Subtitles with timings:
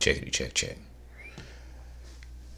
[0.00, 0.76] Checkity check check.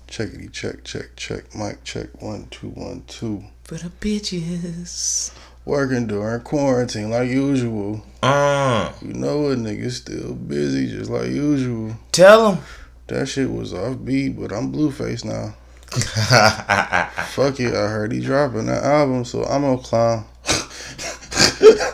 [0.08, 1.54] Checkity check check check.
[1.54, 3.44] Mic check one two one two.
[3.64, 5.32] For the bitches.
[5.64, 8.04] Working during quarantine like usual.
[8.22, 11.96] Uh, You know a nigga still busy just like usual.
[12.12, 12.64] tell them.
[13.08, 15.54] That shit was off beat, but I'm Blueface now.
[17.32, 20.24] Fuck it, I heard he dropping that album, so I'm a clown.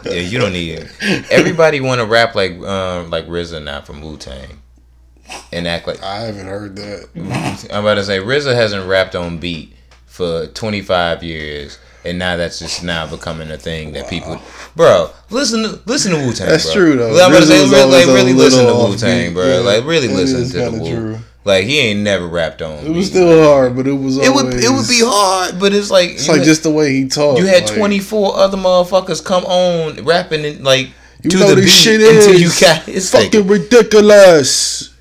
[0.05, 1.27] yeah, you don't need it.
[1.31, 4.63] Everybody want to rap like um like RZA now from Wu Tang,
[5.53, 7.09] and act like I haven't heard that.
[7.73, 9.75] I'm about to say RZA hasn't rapped on beat
[10.07, 14.41] for 25 years, and now that's just now becoming a thing that people,
[14.77, 15.11] bro.
[15.31, 16.49] Listen, to, listen to Wu Tang.
[16.49, 16.75] That's bro.
[16.75, 17.11] true, though.
[17.25, 19.47] I'm about to say, RZA was really, like, really listen to Wu Tang, bro.
[19.47, 21.19] Yeah, like really listen to the Wu.
[21.45, 22.85] Like he ain't never rapped on.
[22.85, 25.91] It was still hard, but it was It would it would be hard, but it's
[25.91, 27.41] like It's like had- just the way he talked.
[27.41, 30.91] you had like, 24 other motherfuckers come on rapping and like
[31.23, 34.95] You to know the this beat shit until is you got it's fucking like, ridiculous.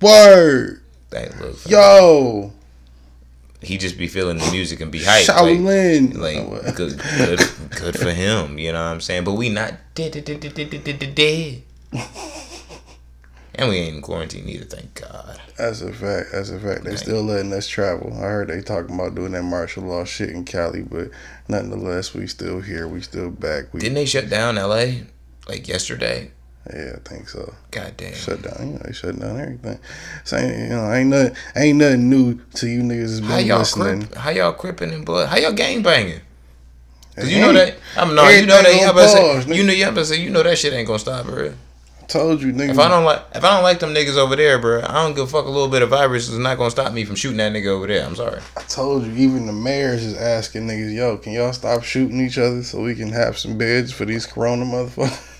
[0.00, 0.82] Word,
[1.12, 2.52] like, look, yo,
[3.62, 5.26] he just be feeling the music and be hyped.
[5.26, 6.16] Shaolin.
[6.16, 8.58] Like, like good, good, good for him.
[8.58, 9.24] You know what I'm saying?
[9.24, 11.62] But we not dead, dead, dead, dead, dead, dead.
[13.58, 15.40] And we ain't in quarantine either, thank God.
[15.56, 16.28] That's a fact.
[16.32, 16.84] That's a fact.
[16.84, 18.12] They still letting us travel.
[18.14, 21.08] I heard they talking about doing that martial law shit in Cali, but
[21.48, 22.86] nonetheless, we still here.
[22.86, 23.72] We still back.
[23.72, 25.06] We Didn't they shut down LA
[25.48, 26.32] like yesterday?
[26.74, 27.54] Yeah, I think so.
[27.70, 28.14] God damn.
[28.14, 28.66] Shut down.
[28.66, 29.78] You know, they shut down everything.
[30.24, 33.20] So you know, ain't nothing, ain't nothing new to you niggas.
[33.20, 34.06] has How y'all listening.
[34.06, 35.28] crip, how y'all cripping and blood?
[35.28, 36.20] How y'all gang banging?
[37.16, 39.54] Cause you know that I'm no, you know that you on about to pause, say,
[39.54, 41.54] you know you about to say you know that shit ain't gonna stop, bro.
[42.02, 42.70] I Told you, nigga.
[42.70, 45.14] If I don't like if I don't like them niggas over there, bro, I don't
[45.14, 47.38] give a fuck a little bit of virus is not gonna stop me from shooting
[47.38, 48.04] that nigga over there.
[48.04, 48.42] I'm sorry.
[48.56, 52.36] I told you, even the mayors is asking niggas, yo, can y'all stop shooting each
[52.36, 55.32] other so we can have some beds for these corona motherfuckers?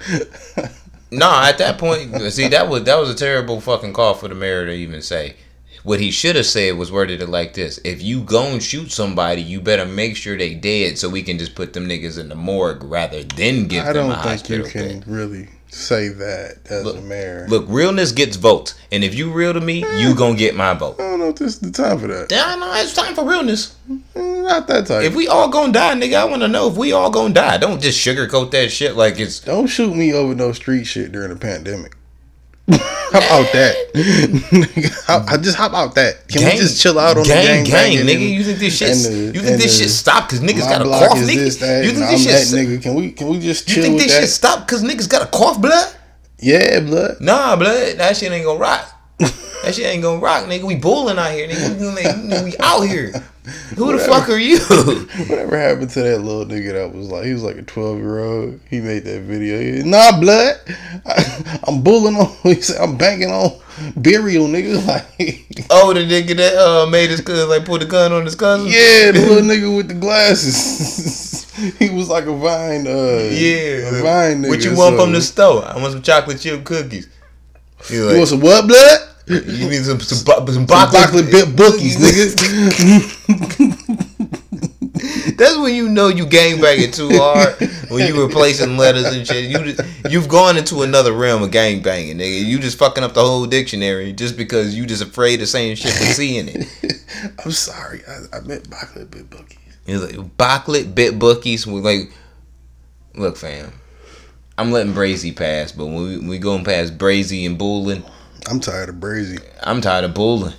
[1.10, 4.34] No, at that point, see that was that was a terrible fucking call for the
[4.34, 5.36] mayor to even say.
[5.84, 8.90] What he should have said was worded it like this: If you go and shoot
[8.90, 12.28] somebody, you better make sure they dead, so we can just put them niggas in
[12.28, 15.04] the morgue rather than give I them don't a think you hospital can bed.
[15.06, 17.46] really say that as Look, a mayor.
[17.48, 20.96] Look, realness gets votes, and if you real to me, you gonna get my vote.
[20.98, 22.30] I don't know if this is the time for that.
[22.30, 23.76] Yeah, no, it's time for realness.
[23.90, 25.04] Mm, Not that type.
[25.04, 27.58] If we all gonna die, nigga, I wanna know if we all gonna die.
[27.58, 29.40] Don't just sugarcoat that shit like it's.
[29.40, 31.96] don't shoot me over no street shit during the pandemic.
[32.68, 33.74] How about that?
[35.06, 36.26] how- just how about that?
[36.28, 38.14] Can we just chill out on gang, the gang, gang, nigga?
[38.14, 38.88] and- You think this shit?
[39.34, 41.26] you think and this shit stop because niggas got a cough, nigga?
[41.36, 42.68] this, that, you think I'm this that shit?
[42.68, 42.82] nigga.
[42.82, 44.20] Can we can we just You think this that?
[44.22, 45.94] shit stop because niggas got a cough, blood?
[46.38, 47.16] yeah, blood.
[47.20, 47.96] Nah, blood.
[47.98, 48.92] That shit ain't gonna rock.
[49.18, 50.62] That shit ain't gonna rock, nigga.
[50.62, 52.44] We bulling out here, nigga.
[52.44, 53.10] We, out here.
[53.76, 54.58] Who the fuck are you?
[55.28, 58.20] Whatever happened to that little nigga that was like he was like a twelve year
[58.20, 58.60] old?
[58.68, 59.58] He made that video.
[59.58, 60.56] He, nah, blood.
[61.04, 62.36] I, I'm bullying on.
[62.42, 63.58] He said I'm banking on
[63.96, 64.76] burial, nigga.
[64.86, 68.34] Like, oh, the nigga that uh, made his cousin like put the gun on his
[68.36, 68.66] cousin.
[68.68, 71.50] yeah, the little nigga with the glasses.
[71.78, 72.86] he was like a vine.
[72.86, 73.98] Uh, Yeah.
[73.98, 74.48] a vine nigga.
[74.48, 75.64] What you want so- from the store?
[75.64, 77.08] I want some chocolate chip cookies.
[77.90, 79.00] You like, want some what, blood?
[79.28, 81.30] you need some some, bo- some Broccoli broccoli.
[81.30, 82.36] bit bookies, nigga.
[85.36, 87.56] That's when you know you gangbanging too hard.
[87.90, 92.16] when you replacing letters and shit, you just, you've gone into another realm of gangbanging,
[92.16, 92.44] nigga.
[92.44, 95.94] You just fucking up the whole dictionary just because you just afraid of saying shit
[95.98, 96.66] but seeing it.
[97.44, 98.02] I'm sorry.
[98.08, 99.58] I, I meant broccoli bit bookies.
[99.86, 101.66] He's like Bocklet bit bookies.
[101.66, 102.12] Like,
[103.14, 103.72] look, fam.
[104.58, 108.02] I'm letting Brazy pass, but when we, we going past Brazy and Bulling,
[108.48, 109.42] I'm tired of brazy.
[109.62, 110.54] I'm tired of Bulling.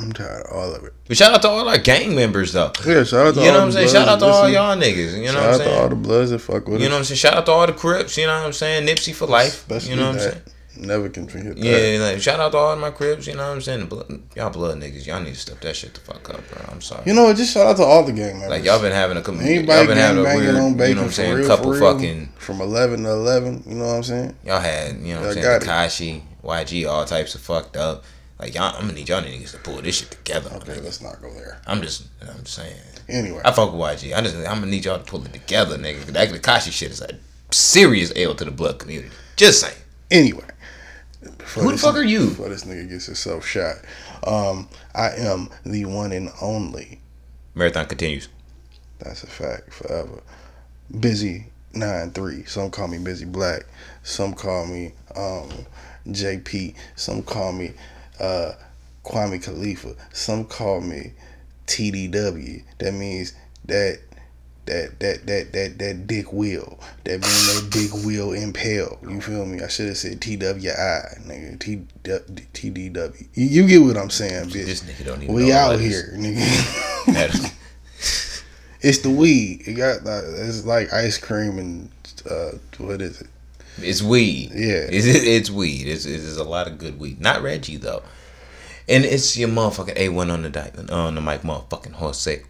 [0.00, 0.92] I'm tired of all of it.
[1.06, 2.72] But shout out to all our gang members though.
[2.84, 3.88] Yeah, shout out to You know all what I'm saying?
[3.90, 5.16] Shout out to all y'all niggas.
[5.16, 5.58] You know Shout what I'm saying.
[5.58, 6.90] Shout out to all the bloods that fuck with You us.
[6.90, 7.18] know what I'm saying?
[7.18, 8.18] Shout out to all the Crips.
[8.18, 8.86] You know what I'm saying?
[8.88, 9.54] Nipsey for life.
[9.54, 10.42] Especially you know what I'm saying?
[10.76, 11.64] Never can forget that.
[11.64, 13.26] Yeah, like shout out to all my cribs.
[13.26, 13.86] You know what I'm saying?
[13.86, 15.06] Blood, y'all blood niggas.
[15.06, 16.64] Y'all need to step that shit the fuck up, bro.
[16.70, 17.02] I'm sorry.
[17.06, 17.36] You know what?
[17.36, 18.50] Just shout out to all the gang members.
[18.50, 21.02] like y'all been having a com- Anybody y'all been having a weird, on you know
[21.02, 21.34] what I'm saying?
[21.36, 22.32] real, couple real, fucking.
[22.38, 23.62] from eleven to eleven.
[23.66, 24.36] You know what I'm saying?
[24.44, 25.60] Y'all had you know what I'm saying?
[25.60, 28.04] Tekashi, YG, all types of fucked up.
[28.38, 30.50] Like y'all, I'm gonna need y'all niggas to pull this shit together.
[30.56, 30.84] Okay, nigga.
[30.84, 31.60] let's not go there.
[31.66, 32.74] I'm just, I'm saying.
[33.08, 34.12] Anyway, I fuck with YG.
[34.16, 36.04] I just, I'm gonna need y'all to pull it together, nigga.
[36.06, 37.10] That Tekashi shit is a
[37.52, 39.10] serious L to the blood community.
[39.36, 39.76] Just saying.
[40.10, 40.44] anyway.
[41.54, 42.28] Who the fuck are you?
[42.28, 43.76] Before this nigga gets himself shot,
[44.26, 47.00] um, I am the one and only.
[47.54, 48.28] Marathon continues.
[48.98, 49.72] That's a fact.
[49.72, 50.22] Forever.
[51.00, 52.44] Busy nine three.
[52.44, 53.64] Some call me Busy Black.
[54.02, 55.50] Some call me um,
[56.08, 56.74] JP.
[56.96, 57.72] Some call me
[58.20, 58.52] uh,
[59.04, 59.94] Kwame Khalifa.
[60.12, 61.12] Some call me
[61.66, 62.64] TDW.
[62.78, 63.34] That means
[63.66, 64.00] that
[64.66, 66.78] that that that that that dick wheel.
[67.04, 68.98] That being that dick wheel impale.
[69.08, 69.62] You feel me?
[69.62, 71.60] I should have said T W I, nigga.
[71.60, 71.82] T
[72.52, 73.26] T D W.
[73.34, 74.66] You, you get what I'm saying, bitch.
[74.66, 77.52] This nigga don't even We out here, nigga.
[78.84, 79.62] It's the weed.
[79.66, 81.90] It got like, it's like ice cream and
[82.30, 83.28] uh what is it?
[83.78, 84.50] It's weed.
[84.54, 84.86] Yeah.
[84.90, 85.88] It's, it's weed.
[85.88, 87.18] It's, it's a lot of good weed.
[87.18, 88.02] Not Reggie though.
[88.86, 92.42] And it's your motherfucking A1 on the di- on the mic, motherfucking Jose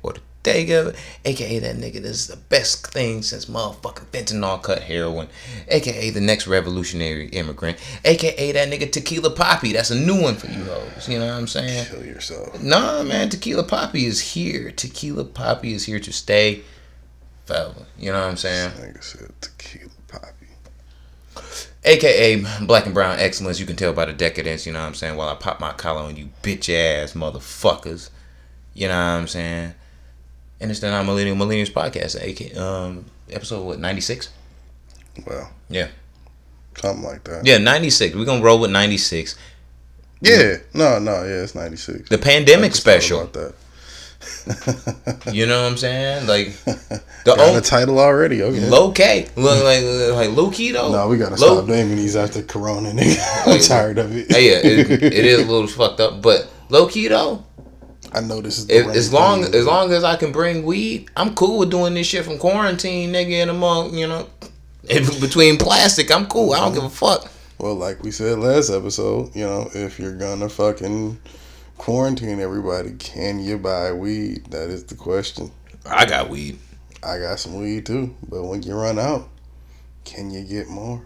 [0.47, 0.93] Ortega,
[1.25, 2.03] aka that nigga.
[2.03, 5.29] This is the best thing since motherfucking fentanyl cut heroin,
[5.69, 9.73] aka the next revolutionary immigrant, aka that nigga Tequila Poppy.
[9.73, 11.09] That's a new one for you hoes.
[11.09, 11.87] You know what I'm saying?
[11.87, 12.63] Kill yourself.
[12.63, 14.71] Nah, man, Tequila Poppy is here.
[14.71, 16.63] Tequila Poppy is here to stay
[17.47, 17.87] forever.
[17.99, 18.71] You know what I'm saying?
[18.73, 20.47] Nigga said tequila poppy.
[21.87, 23.61] AKA black and brown excellence.
[23.61, 25.17] You can tell by the decadence, you know what I'm saying?
[25.17, 28.11] While I pop my collar on you bitch ass motherfuckers.
[28.75, 29.75] You know what I'm saying?
[30.65, 34.31] And it's the Non Millennial Millennials Podcast, AK, um, episode what, 96?
[35.27, 35.89] Well, Yeah.
[36.81, 37.45] something like that.
[37.45, 38.15] Yeah, 96.
[38.17, 39.37] We're going to roll with 96.
[40.23, 40.57] Yeah.
[40.73, 42.09] No, no, yeah, it's 96.
[42.09, 43.31] The pandemic special.
[45.31, 46.27] You know what I'm saying?
[46.27, 48.43] Like, the only, a title already.
[48.43, 48.69] Okay.
[48.71, 49.29] low K.
[49.37, 49.83] Look like,
[50.15, 50.91] like low key though.
[50.93, 53.19] no, we gotta Low- stop naming these after Corona, nigga.
[53.47, 54.29] I'm Like- tired of it.
[54.31, 57.45] Yeah, it, it is a little fucked up, but low key though,
[58.15, 59.55] I know this is the If, as long thing.
[59.55, 63.13] as long as I can bring weed, I'm cool with doing this shit from quarantine,
[63.13, 63.43] nigga.
[63.43, 64.29] In a month, you know,
[64.89, 66.53] in between plastic, I'm cool.
[66.53, 67.31] I don't give a fuck.
[67.59, 71.19] Well, like we said last episode, you know, if you're gonna fucking
[71.79, 74.47] quarantine everybody, can you buy weed?
[74.47, 75.51] That is the question.
[75.87, 76.59] I got weed.
[77.03, 79.29] I got some weed too, but when you run out,
[80.05, 81.03] can you get more?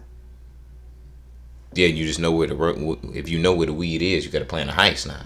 [1.73, 4.39] Yeah, you just know where the if you know where the weed is, you got
[4.39, 5.21] to plan a heist now.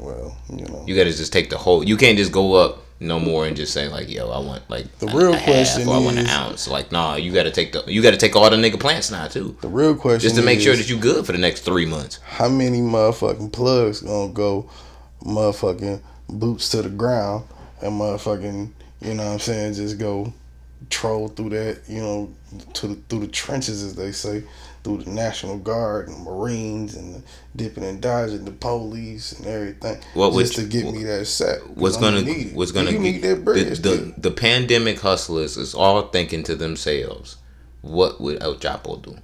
[0.00, 1.84] Well, you know, You got to just take the whole.
[1.84, 4.86] You can't just go up no more and just say like, "Yo, I want like
[4.98, 7.84] The real question or I want an ounce." Like, nah, you got to take the
[7.86, 10.42] you got to take all the nigga plants now too, the real question just to
[10.42, 12.18] make sure that you good for the next three months.
[12.24, 14.68] how many motherfucking plugs gonna go
[15.22, 17.44] motherfucking boots to the ground
[17.82, 18.70] and motherfucking
[19.00, 20.32] you know what I'm saying just go
[20.90, 22.30] troll through that you know
[22.74, 24.42] to the, through the trenches as they say
[24.84, 27.22] through the National Guard and Marines and the
[27.56, 31.66] dipping and dodging the police and everything What just to get me that set.
[31.70, 32.54] What's gonna need it.
[32.54, 36.54] what's gonna you need that bread the, the the pandemic hustlers is all thinking to
[36.54, 37.38] themselves,
[37.80, 39.16] what would El Chapo do?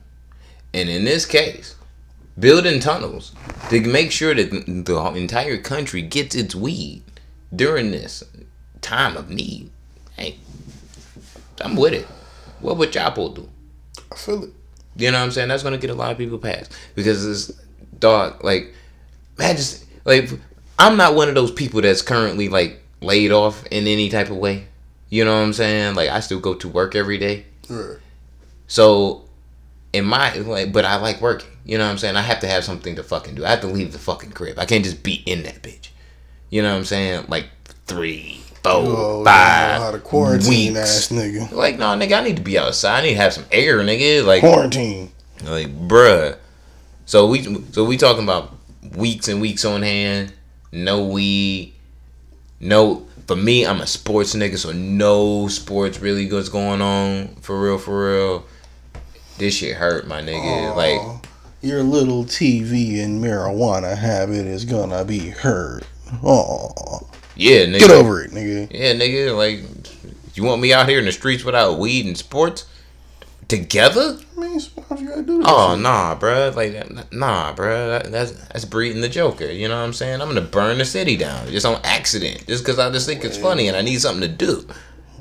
[0.72, 1.76] And in this case,
[2.38, 3.32] building tunnels
[3.68, 7.02] to make sure that the entire country gets its weed
[7.54, 8.24] during this
[8.80, 9.70] time of need.
[10.16, 10.38] Hey,
[11.60, 12.06] I'm with it.
[12.60, 13.48] What would Chapo do?
[14.10, 14.50] I feel it.
[15.00, 15.48] You know what I'm saying?
[15.48, 17.60] That's gonna get a lot of people past because it's
[17.98, 18.72] dog like
[19.38, 20.30] man just like
[20.78, 24.36] I'm not one of those people that's currently like laid off in any type of
[24.36, 24.66] way.
[25.08, 25.94] You know what I'm saying?
[25.94, 27.46] Like I still go to work every day.
[27.68, 27.98] Right.
[28.66, 29.24] So
[29.92, 31.50] in my like but I like working.
[31.64, 32.16] You know what I'm saying?
[32.16, 33.44] I have to have something to fucking do.
[33.44, 34.58] I have to leave the fucking crib.
[34.58, 35.90] I can't just be in that bitch.
[36.48, 37.26] You know what I'm saying?
[37.28, 37.46] Like
[37.86, 40.78] three, four, Oh, five quarantine weeks.
[40.78, 41.50] ass nigga.
[41.52, 43.00] Like, no, nigga, I need to be outside.
[43.00, 44.24] I need to have some air, nigga.
[44.24, 45.10] Like, Quarantine.
[45.44, 46.36] like, bruh.
[47.06, 47.42] So we
[47.72, 48.52] so we talking about
[48.96, 50.32] weeks and weeks on hand.
[50.72, 51.74] No weed.
[52.60, 53.06] No.
[53.26, 57.78] For me, I'm a sports nigga, so no sports really goes going on for real,
[57.78, 58.44] for real.
[59.38, 60.74] This shit hurt, my nigga.
[60.74, 61.00] Like,
[61.62, 65.84] your little TV and marijuana habit is gonna be hurt.
[66.24, 67.80] Oh, yeah, nigga.
[67.80, 68.68] get over it, nigga.
[68.70, 69.36] Yeah, nigga.
[69.36, 69.60] Like,
[70.34, 72.66] you want me out here in the streets without weed and sports
[73.50, 74.18] together?
[74.36, 75.48] I mean, sometimes you gotta do that.
[75.48, 75.82] Oh shit.
[75.82, 76.54] nah, bruh.
[76.54, 78.02] Like nah, bruh.
[78.02, 79.50] That, that's that's breeding the Joker.
[79.50, 80.22] You know what I'm saying?
[80.22, 83.36] I'm gonna burn the city down just on accident, just because I just think it's
[83.36, 84.66] funny and I need something to do.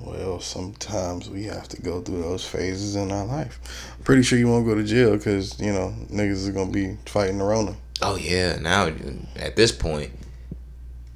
[0.01, 3.59] Well, sometimes we have to go through those phases in our life.
[4.03, 7.39] Pretty sure you won't go to jail because you know niggas is gonna be fighting
[7.39, 7.75] the Rona.
[8.01, 8.57] Oh yeah.
[8.59, 8.87] Now
[9.35, 10.11] at this point,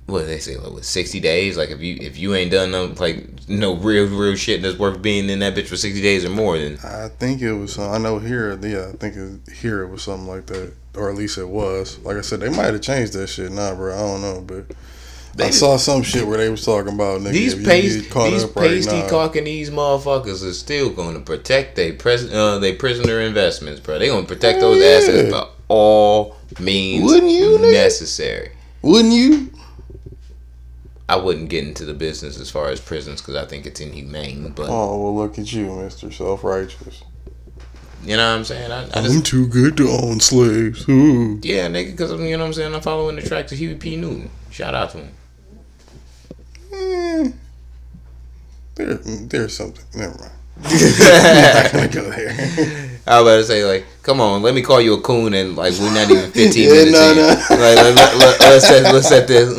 [0.05, 0.57] what they say?
[0.57, 0.86] Like what?
[0.86, 1.57] Sixty days?
[1.57, 5.01] Like if you if you ain't done no like no real real shit that's worth
[5.01, 7.77] being in that bitch for sixty days or more, then I think it was.
[7.79, 8.57] uh, I know here.
[8.62, 12.00] Yeah, I think it, here it was something like that, or at least it was.
[12.00, 13.51] Like I said, they might have changed that shit.
[13.51, 14.75] Nah, bro, I don't know, but
[15.43, 19.01] I saw some shit where they was talking about nigga, These pasty, these right pasty
[19.10, 23.98] cocking these motherfuckers is still going to protect they pres uh they prisoner investments, bro.
[24.00, 24.89] They gonna protect those Yeah.
[24.98, 27.72] assets by all means Wouldn't you, nigga?
[27.72, 28.51] necessary.
[28.83, 29.50] Wouldn't you?
[31.10, 34.53] I wouldn't get into the business as far as prisons because I think it's inhumane.
[34.55, 37.03] But Oh well, look at you, Mister Self Righteous.
[38.03, 38.72] you know what I'm saying?
[38.72, 40.88] I, I'm too good to own slaves.
[40.89, 41.39] Ooh.
[41.43, 42.74] yeah, nigga, because you know what I'm saying.
[42.74, 43.95] I'm following the tracks of Huey P.
[43.98, 44.29] Newton.
[44.50, 45.12] Shout out to him.
[46.72, 47.31] Eh.
[48.75, 49.86] There, there's something.
[49.93, 50.31] Never mind.
[50.63, 52.89] I'm not gonna go there.
[53.05, 55.55] I was about to say like, come on, let me call you a coon, and
[55.57, 57.17] like we're not even fifteen Yeah, minutes no, in.
[57.17, 57.27] no.
[57.27, 59.50] Like, let, let, let, let's set let's set this.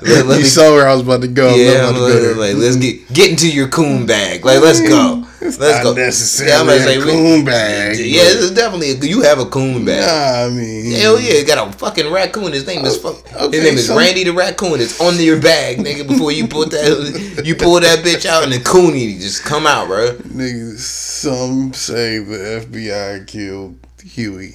[0.00, 1.50] let you me- saw where I was about to go.
[1.52, 2.06] I'm yeah, I'm to go
[2.40, 4.44] like, like, let's get get into your coon bag.
[4.44, 5.24] Like, let's go.
[5.40, 5.94] Let's not go.
[5.94, 7.96] Yeah, I'm gonna a say we- coon bag.
[7.98, 10.00] Yeah, this is definitely a, you have a coon bag.
[10.00, 12.52] Nah, I mean, Hell yeah, you got a fucking raccoon.
[12.52, 14.80] His name is oh, fuck, Okay, his name is Randy the raccoon.
[14.80, 16.06] It's on your bag, nigga.
[16.06, 19.86] Before you put that, you pull that bitch out and the coonie just come out,
[19.86, 20.14] bro.
[20.16, 24.54] Niggas, some say the FBI killed Huey.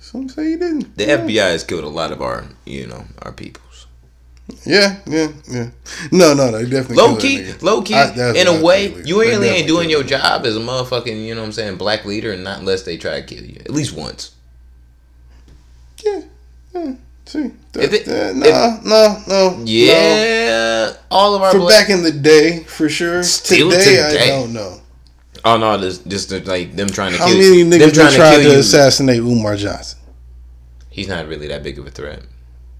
[0.00, 0.96] Some say he didn't.
[0.96, 3.69] The FBI has killed a lot of our, you know, our peoples.
[4.66, 5.70] Yeah, yeah, yeah.
[6.12, 7.94] No, no, they definitely low key, low key.
[7.94, 11.40] I- in a way, you really ain't doing your job as a motherfucking, you know
[11.42, 13.94] what I'm saying, black leader, and not unless they try to kill you at least
[13.96, 14.32] once.
[16.04, 16.20] Yeah,
[16.74, 16.92] yeah.
[17.26, 21.86] See, If it- that, that, no, no, no, Yeah, all of our For black.
[21.86, 23.22] back in the day, for sure.
[23.22, 24.24] Still today, today.
[24.24, 24.80] I don't know.
[25.44, 27.70] oh no, this just like them trying to How kill many you.
[27.70, 29.98] Them niggas trying to kill to assassinate Umar Johnson?
[30.88, 32.22] He's not really that big of a threat.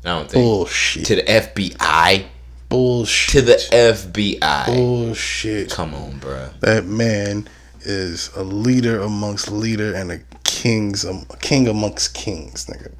[0.04, 0.42] I don't think.
[0.44, 1.06] Bullshit.
[1.06, 2.26] To the FBI.
[2.68, 3.30] Bullshit.
[3.32, 4.66] To the FBI.
[4.66, 5.70] Bullshit.
[5.70, 6.58] Come on, bruh.
[6.60, 7.48] That man
[7.82, 12.92] is a leader amongst leader and a king's a king amongst kings, nigga.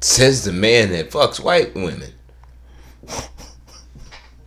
[0.00, 2.12] Says the man that fucks white women.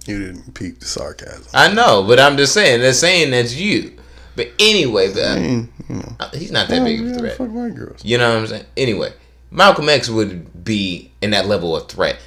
[0.09, 1.45] You didn't peep the sarcasm.
[1.53, 2.81] I know, but I'm just saying.
[2.81, 3.95] They're saying that's you.
[4.35, 6.15] But anyway, but, I mean, you know.
[6.33, 7.37] he's not that big of a yeah, threat.
[7.37, 8.03] Fuck white girls.
[8.03, 8.65] You know what I'm saying?
[8.75, 9.13] Anyway,
[9.51, 12.17] Malcolm X would be in that level of threat.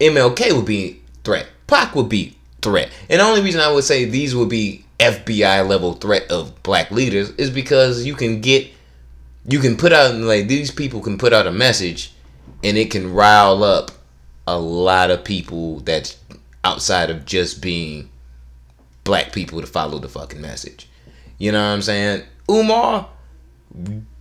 [0.00, 1.46] MLK would be threat.
[1.66, 2.90] Pac would be threat.
[3.08, 6.90] And the only reason I would say these would be FBI level threat of black
[6.90, 8.70] leaders is because you can get,
[9.46, 12.12] you can put out like these people can put out a message,
[12.62, 13.90] and it can rile up
[14.46, 16.16] a lot of people that's
[16.64, 18.08] outside of just being
[19.04, 20.88] black people to follow the fucking message.
[21.38, 22.22] You know what I'm saying?
[22.48, 23.08] Umar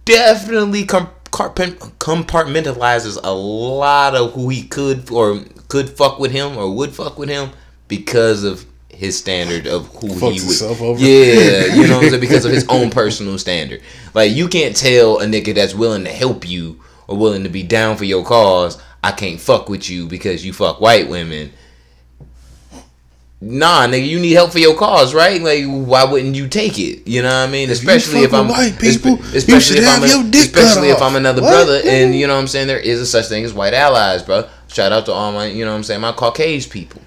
[0.05, 6.73] definitely com- compartmentalizes a lot of who he could or could fuck with him or
[6.75, 7.51] would fuck with him
[7.87, 10.99] because of his standard of who Fucks he would.
[10.99, 12.21] Yeah, you know what I'm saying?
[12.21, 13.81] Because of his own personal standard.
[14.13, 17.63] Like you can't tell a nigga that's willing to help you or willing to be
[17.63, 21.51] down for your cause, I can't fuck with you because you fuck white women.
[23.43, 25.41] Nah, nigga, you need help for your cause, right?
[25.41, 27.07] Like, why wouldn't you take it?
[27.07, 27.69] You know what I mean?
[27.69, 31.01] you Especially if, I'm white people, especially if I'm have a- dick especially if.
[31.01, 31.49] I'm another What?
[31.49, 32.67] brother, and you know what I'm saying.
[32.67, 34.47] There is a such thing as white allies, bro.
[34.67, 37.01] Shout out to all my, you know what I'm saying, my Caucasian people.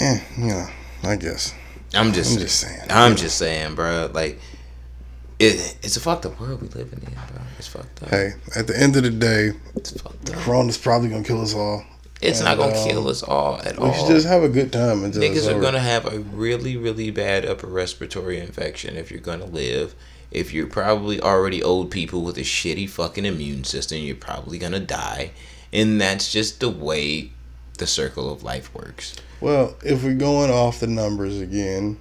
[0.00, 0.66] Yeah, you know,
[1.04, 1.52] I guess.
[1.94, 2.80] I'm just, I'm just saying.
[2.88, 4.10] I'm just saying, bro.
[4.14, 4.40] Like,
[5.38, 7.42] it, it's a fucked up world we living in, bro.
[7.58, 8.08] It's fucked up.
[8.08, 10.36] Hey, at the end of the day, It's fucked up.
[10.36, 11.84] Corona's probably gonna kill us all.
[12.22, 13.92] It's not gonna um, kill us all at We all.
[13.92, 17.44] should just have a good time until Niggas are gonna have a really, really bad
[17.44, 19.94] upper respiratory infection if you're gonna live.
[20.30, 24.80] If you're probably already old people with a shitty fucking immune system, you're probably gonna
[24.80, 25.32] die.
[25.72, 27.32] And that's just the way
[27.78, 29.16] the circle of life works.
[29.40, 31.98] Well, if we're going off the numbers again,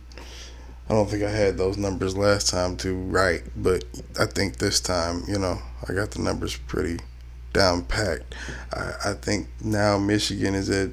[0.87, 3.83] I don't think I had those numbers last time too right, but
[4.19, 5.59] I think this time, you know,
[5.89, 6.99] I got the numbers pretty
[7.53, 8.35] down packed.
[8.73, 10.89] I, I think now Michigan is at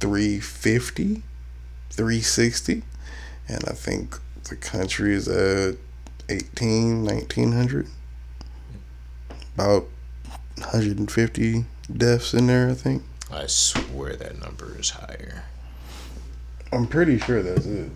[0.00, 1.22] 350,
[1.90, 2.82] 360,
[3.48, 5.76] and I think the country is at
[6.28, 7.86] 18, 1900.
[9.54, 9.88] About
[10.56, 13.02] 150 deaths in there, I think.
[13.30, 15.44] I swear that number is higher.
[16.72, 17.90] I'm pretty sure that's it.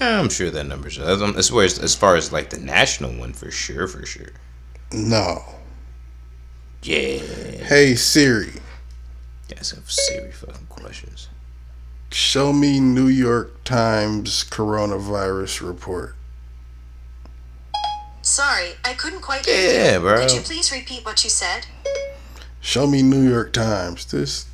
[0.00, 0.98] I'm sure that number's.
[0.98, 4.30] I um, swear, as as far as like the national one, for sure, for sure.
[4.92, 5.42] No.
[6.84, 7.18] Yeah.
[7.64, 8.52] Hey Siri,
[9.48, 11.28] Got some serious fucking questions.
[12.12, 16.14] show me New York Times coronavirus report.
[18.22, 19.78] Sorry, I couldn't quite hear you.
[19.78, 20.20] Yeah, bro.
[20.20, 21.66] Could you please repeat what you said?
[22.60, 24.04] Show me New York Times.
[24.06, 24.46] This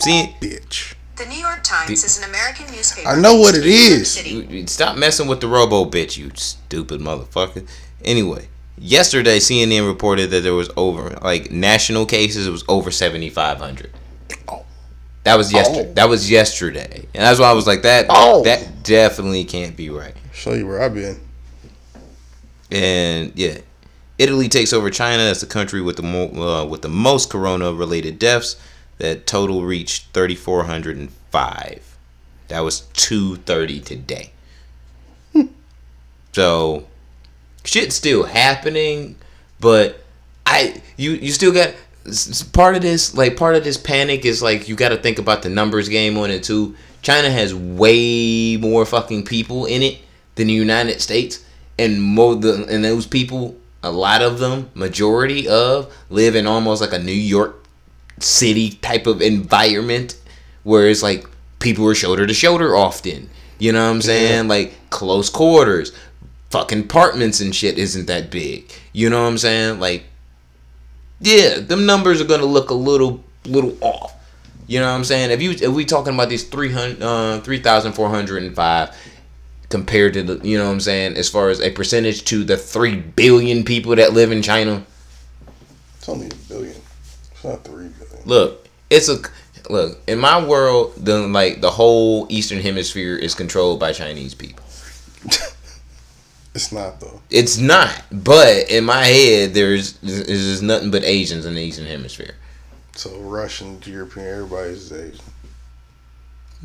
[0.00, 0.94] See, bitch.
[1.16, 3.08] The New York Times is an American newspaper.
[3.08, 4.10] I know what based it in New York is.
[4.10, 4.30] City.
[4.30, 7.66] You- you Stop messing with the robo bitch, you stupid motherfucker.
[8.04, 12.46] Anyway, yesterday CNN reported that there was over like national cases.
[12.46, 13.90] It was over seventy five hundred.
[15.24, 15.88] That was yesterday.
[15.90, 15.94] Oh.
[15.94, 18.06] That was yesterday, and that's why I was like that.
[18.10, 18.44] Oh.
[18.44, 20.14] That definitely can't be right.
[20.32, 21.18] Show you where I've been.
[22.70, 23.58] And yeah,
[24.18, 27.72] Italy takes over China as the country with the mo- uh, with the most corona
[27.72, 28.56] related deaths.
[28.98, 31.96] That total reached thirty four hundred and five.
[32.48, 34.30] That was two thirty today.
[36.32, 36.86] so,
[37.64, 39.16] shit's still happening,
[39.60, 40.04] but
[40.46, 41.74] I you you still got
[42.52, 45.42] part of this, like part of this panic, is like you got to think about
[45.42, 46.76] the numbers game on it too.
[47.02, 49.98] China has way more fucking people in it
[50.34, 51.44] than the United States,
[51.78, 56.80] and more the and those people, a lot of them, majority of, live in almost
[56.80, 57.64] like a New York
[58.20, 60.16] City type of environment,
[60.62, 61.26] where it's like
[61.58, 63.30] people are shoulder to shoulder often.
[63.58, 64.48] You know what I'm saying?
[64.48, 65.92] Like close quarters,
[66.50, 68.72] fucking apartments and shit isn't that big.
[68.92, 69.80] You know what I'm saying?
[69.80, 70.04] Like
[71.20, 74.12] yeah, them numbers are gonna look a little little off.
[74.66, 75.30] You know what I'm saying?
[75.30, 78.96] If you if we talking about these 300 uh 3405
[79.68, 82.56] compared to the you know what I'm saying as far as a percentage to the
[82.56, 84.84] 3 billion people that live in China.
[85.98, 86.76] It's only a billion.
[87.32, 88.26] It's not three billion.
[88.26, 89.18] Look, it's a
[89.70, 94.64] look, in my world, the like the whole eastern hemisphere is controlled by Chinese people.
[96.54, 97.20] It's not though.
[97.30, 102.36] It's not, but in my head there's there's nothing but Asians in the eastern hemisphere.
[102.94, 105.24] So Russian, European, everybody's Asian.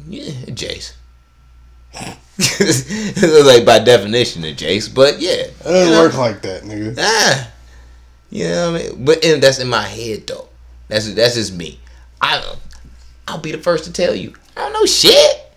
[0.07, 0.93] Yeah, Jace.
[3.45, 6.95] like by definition, a Jace, but yeah, It doesn't you know, work like that, nigga.
[6.99, 7.51] Ah,
[8.29, 9.05] you know what I mean.
[9.05, 10.49] But and that's in my head though.
[10.87, 11.79] That's that's just me.
[12.21, 12.43] I
[13.27, 14.33] I'll be the first to tell you.
[14.55, 15.51] I don't know shit.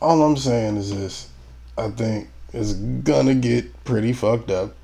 [0.00, 1.28] All I'm saying is this:
[1.76, 4.74] I think it's gonna get pretty fucked up,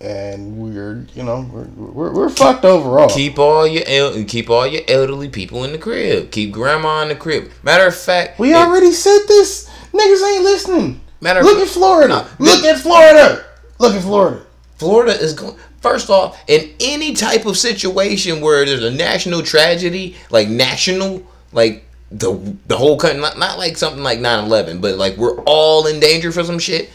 [0.00, 3.08] and we're, you know, we're we're, we're fucked overall.
[3.08, 6.30] Keep all your el- keep all your elderly people in the crib.
[6.30, 7.50] Keep grandma in the crib.
[7.62, 9.68] Matter of fact, we it- already said this.
[9.92, 11.00] Niggas ain't listening.
[11.20, 12.08] Matter of Look at Florida.
[12.38, 13.44] No, Look this- at Florida.
[13.78, 14.42] Look at Florida.
[14.76, 15.56] Florida is going.
[15.80, 21.84] First off, in any type of situation where there's a national tragedy, like national, like
[22.10, 26.00] the the whole country, not, not like something like 9-11, but like we're all in
[26.00, 26.88] danger for some shit.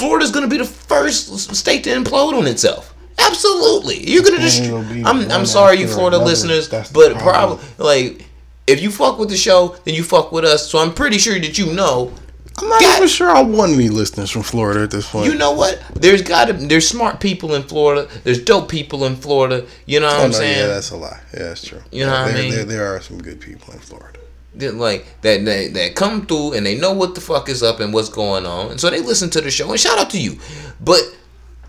[0.00, 2.94] Florida's gonna be the first state to implode on itself.
[3.18, 4.62] Absolutely, you're gonna And just.
[5.06, 6.30] I'm I'm sorry, you Florida another.
[6.30, 8.26] listeners, That's but probably like
[8.66, 10.68] if you fuck with the show, then you fuck with us.
[10.70, 12.12] So I'm pretty sure that you know
[12.58, 15.26] I'm not God- even sure I want any listeners from Florida at this point.
[15.26, 15.82] you know what?
[15.94, 18.08] There's got to there's smart people in Florida.
[18.24, 19.66] There's dope people in Florida.
[19.86, 20.58] You know what Oh, I'm no, saying?
[20.58, 21.20] Yeah, that's a lie.
[21.34, 21.82] Yeah, that's true.
[21.90, 22.50] You know what I mean?
[22.52, 24.18] There, there are some good people in Florida.
[24.54, 27.94] Like that, they, that come through and they know what the fuck is up and
[27.94, 29.70] what's going on, and so they listen to the show.
[29.70, 30.38] And shout out to you,
[30.80, 31.00] but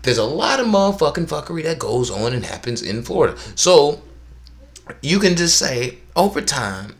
[0.02, 3.38] there's a lot of motherfucking fuckery that goes on and happens in Florida.
[3.54, 4.02] So
[5.00, 6.96] you can just say over time,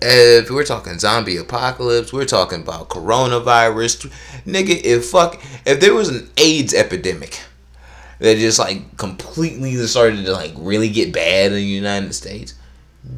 [0.00, 4.12] if we're talking zombie apocalypse, we're talking about coronavirus,
[4.44, 4.80] nigga.
[4.84, 7.40] If fuck, if there was an AIDS epidemic
[8.20, 12.54] that just like completely started to like really get bad in the United States,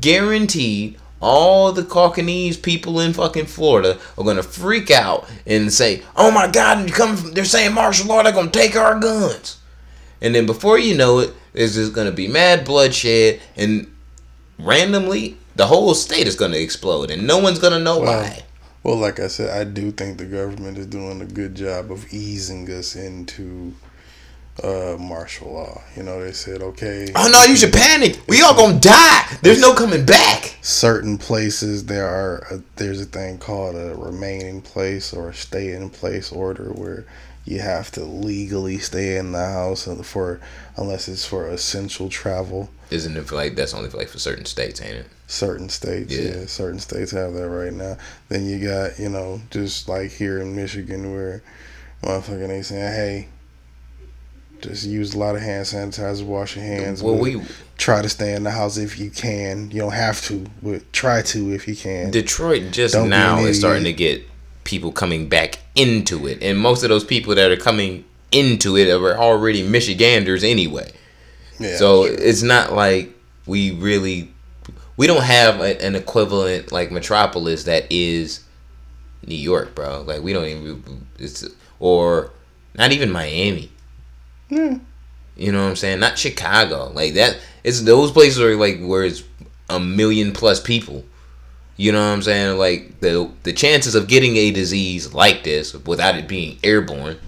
[0.01, 6.31] guaranteed all the Caucanese people in fucking Florida are gonna freak out and say, "Oh
[6.31, 8.23] my God, you coming from?" They're saying martial law.
[8.23, 9.57] They're gonna take our guns,
[10.21, 13.87] and then before you know it, there's just gonna be mad bloodshed, and
[14.59, 18.45] randomly the whole state is gonna explode, and no one's gonna know Well, why.
[18.83, 22.11] Well, like I said, I do think the government is doing a good job of
[22.13, 23.75] easing us into
[24.63, 25.81] uh, martial law.
[25.97, 27.09] You know, they said, okay.
[27.15, 28.19] Oh no, you should panic.
[28.29, 29.23] We all gonna die.
[29.43, 30.57] There's no coming back.
[30.63, 35.35] certain places there are a, there's a thing called a remain in place or a
[35.35, 37.05] stay in place order where
[37.47, 40.41] you have to legally stay in the house for
[40.77, 44.81] unless it's for essential travel Isn't it like that's only for like for certain states,
[44.83, 45.07] ain't it?
[45.27, 46.41] certain states Yeah.
[46.41, 46.47] yeah.
[46.47, 47.97] certain states have that right now
[48.29, 51.41] then you got you know just like here in michigan where
[52.03, 53.29] motherfucking they saying hey
[54.63, 57.43] just use a lot of hand sanitizer wash your hands Well, we
[57.77, 61.23] try to stay in the house if you can you don't have to but try
[61.23, 64.27] to if you can Detroit just Don't now is starting to get
[64.65, 68.91] people coming back into it, and most of those people that are coming into it
[68.91, 70.93] are already Michiganders anyway.
[71.59, 72.15] yeah so sure.
[72.15, 73.13] it's not like
[73.47, 74.33] we really
[74.97, 78.45] we don't have a, an equivalent like metropolis that is
[79.27, 80.03] New York, bro.
[80.03, 81.47] Like we don't even it's
[81.79, 82.31] or
[82.75, 83.71] not even Miami.
[84.51, 84.79] Yeah.
[85.37, 86.01] You know what I'm saying?
[86.01, 86.93] Not Chicago.
[86.93, 89.23] Like that it's those places are like where it's
[89.69, 91.05] a million plus people.
[91.77, 92.59] You know what I'm saying?
[92.59, 97.19] Like the the chances of getting a disease like this without it being airborne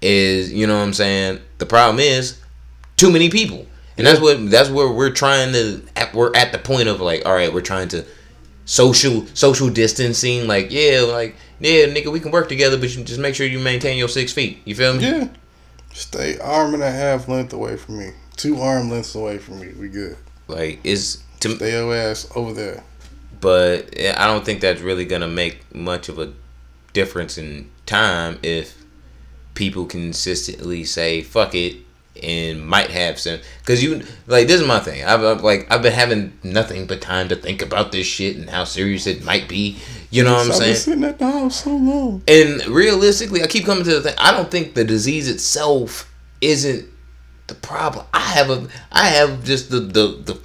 [0.00, 1.40] is, you know what I'm saying?
[1.58, 2.40] The problem is
[2.96, 3.66] too many people.
[3.96, 7.26] And that's what that's where we're trying to at, we're at the point of like,
[7.26, 8.04] all right, we're trying to
[8.64, 13.20] social social distancing like, yeah, like yeah, nigga, we can work together, but you just
[13.20, 14.58] make sure you maintain your 6 feet.
[14.64, 15.04] You feel me?
[15.04, 15.28] Yeah.
[15.94, 18.10] Stay arm and a half length away from me.
[18.36, 19.72] Two arm lengths away from me.
[19.78, 20.16] We good.
[20.48, 22.82] Like it's to Stay your ass over there.
[23.40, 26.32] but I don't think that's really gonna make much of a
[26.92, 28.84] difference in time if
[29.54, 31.76] people consistently say fuck it
[32.22, 35.82] and might have some because you like this is my thing I've, I've like I've
[35.82, 39.48] been having nothing but time to think about this shit and how serious it might
[39.48, 39.78] be
[40.14, 42.22] you know what I'm I've saying been sitting at the house so long.
[42.28, 44.14] and realistically, I keep coming to the thing.
[44.16, 46.08] I don't think the disease itself
[46.40, 46.88] isn't
[47.48, 48.06] the problem.
[48.14, 50.40] I have a, I have just the the the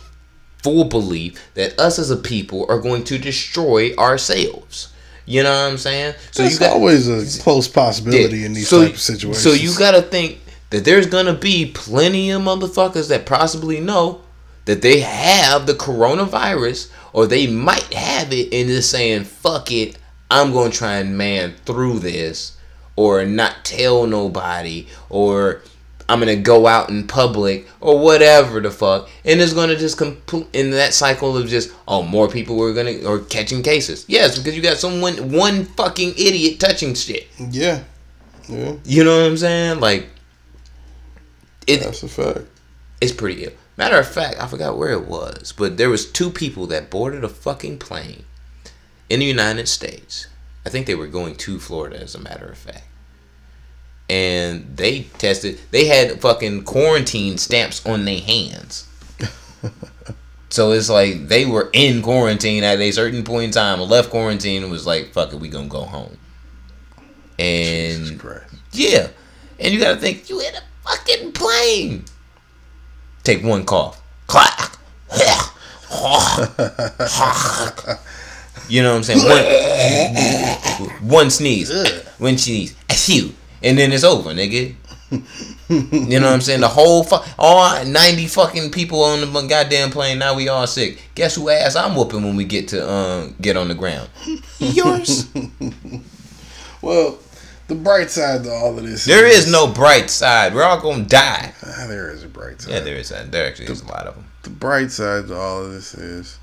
[0.64, 4.92] full belief that us as a people are going to destroy ourselves.
[5.28, 6.16] You know what I'm saying?
[6.32, 9.44] So That's always a close possibility in these so, type of situations.
[9.44, 14.22] So you gotta think that there's gonna be plenty of motherfuckers that possibly know
[14.66, 19.98] that they have the coronavirus or they might have it and just saying, fuck it,
[20.30, 22.58] I'm gonna try and man through this
[22.96, 25.62] or not tell nobody or
[26.10, 30.48] I'm gonna go out in public or whatever the fuck, and it's gonna just complete
[30.54, 34.06] in that cycle of just oh more people were gonna or catching cases.
[34.08, 37.28] Yes, because you got someone one fucking idiot touching shit.
[37.38, 37.84] yeah,
[38.48, 39.82] yeah, You know what I'm saying?
[39.82, 40.08] Like
[41.70, 42.48] it, that's a fact.
[43.02, 43.52] it's pretty ill.
[43.78, 47.24] Matter of fact, I forgot where it was, but there was two people that boarded
[47.24, 48.26] a fucking plane
[49.10, 50.28] in the United States.
[50.66, 52.84] I think they were going to Florida, as a matter of fact.
[54.10, 55.60] And they tested.
[55.72, 58.88] They had fucking quarantine stamps on their hands.
[60.50, 63.80] so it's like they were in quarantine at a certain point in time.
[63.80, 66.18] Left quarantine and was like, "Fuck it, we gonna go home."
[67.38, 68.22] And
[68.72, 69.10] yeah.
[69.60, 72.04] And you gotta think, you in a fucking plane.
[73.24, 74.02] Take one cough.
[74.28, 74.78] Clack.
[78.70, 80.80] you know what I'm saying?
[80.80, 81.72] One, one sneeze.
[82.18, 82.76] One sneeze.
[82.88, 83.34] Achoo.
[83.64, 84.76] And then it's over, nigga.
[85.12, 86.62] You know what I'm saying?
[86.62, 90.20] The whole fu- all 90 fucking people on the goddamn plane.
[90.20, 91.02] Now we all sick.
[91.16, 94.10] Guess who ass I'm whooping when we get to um get on the ground?
[94.60, 95.28] Yours.
[96.82, 97.20] Well,
[97.70, 99.06] the bright side to all of this.
[99.06, 100.54] There is no bright side.
[100.54, 101.54] We're all gonna die.
[101.64, 102.74] Ah, there is a bright side.
[102.74, 103.10] Yeah, there is.
[103.10, 104.26] There actually is a lot of them.
[104.44, 106.40] the bright side to all of this is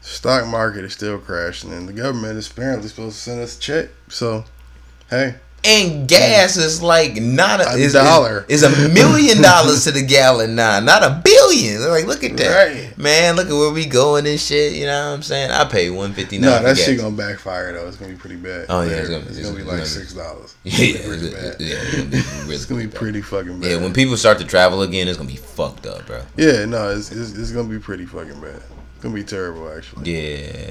[0.00, 3.60] stock market is still crashing, and the government is apparently supposed to send us a
[3.60, 3.88] check.
[4.08, 4.44] So,
[5.08, 8.46] hey, And gas is like not a, A is, dollar.
[8.48, 11.86] Is, is a million dollars to the gallon now, not a billion.
[11.86, 12.96] Like, look at that, Right.
[12.98, 13.36] man.
[13.36, 14.72] Look at where we going and shit.
[14.72, 15.50] You know what I'm saying?
[15.50, 17.86] I pay one fifty no, that shit gonna backfire though.
[17.88, 18.66] It's gonna be pretty bad.
[18.70, 20.54] Oh, yeah, it's gonna- it's it's gonna be gonna like six dollars.
[20.64, 21.56] Yeah, yeah, it's, bad.
[21.60, 22.94] yeah, it's gonna be really It's gonna be bad.
[22.96, 23.70] pretty fucking bad.
[23.70, 26.22] Yeah, when people start to travel again, it's gonna be fucked up, bro.
[26.38, 28.62] Yeah, no, it's, it's, it's gonna be pretty fucking bad.
[29.00, 30.12] It's gonna be terrible, actually.
[30.12, 30.18] Yeah,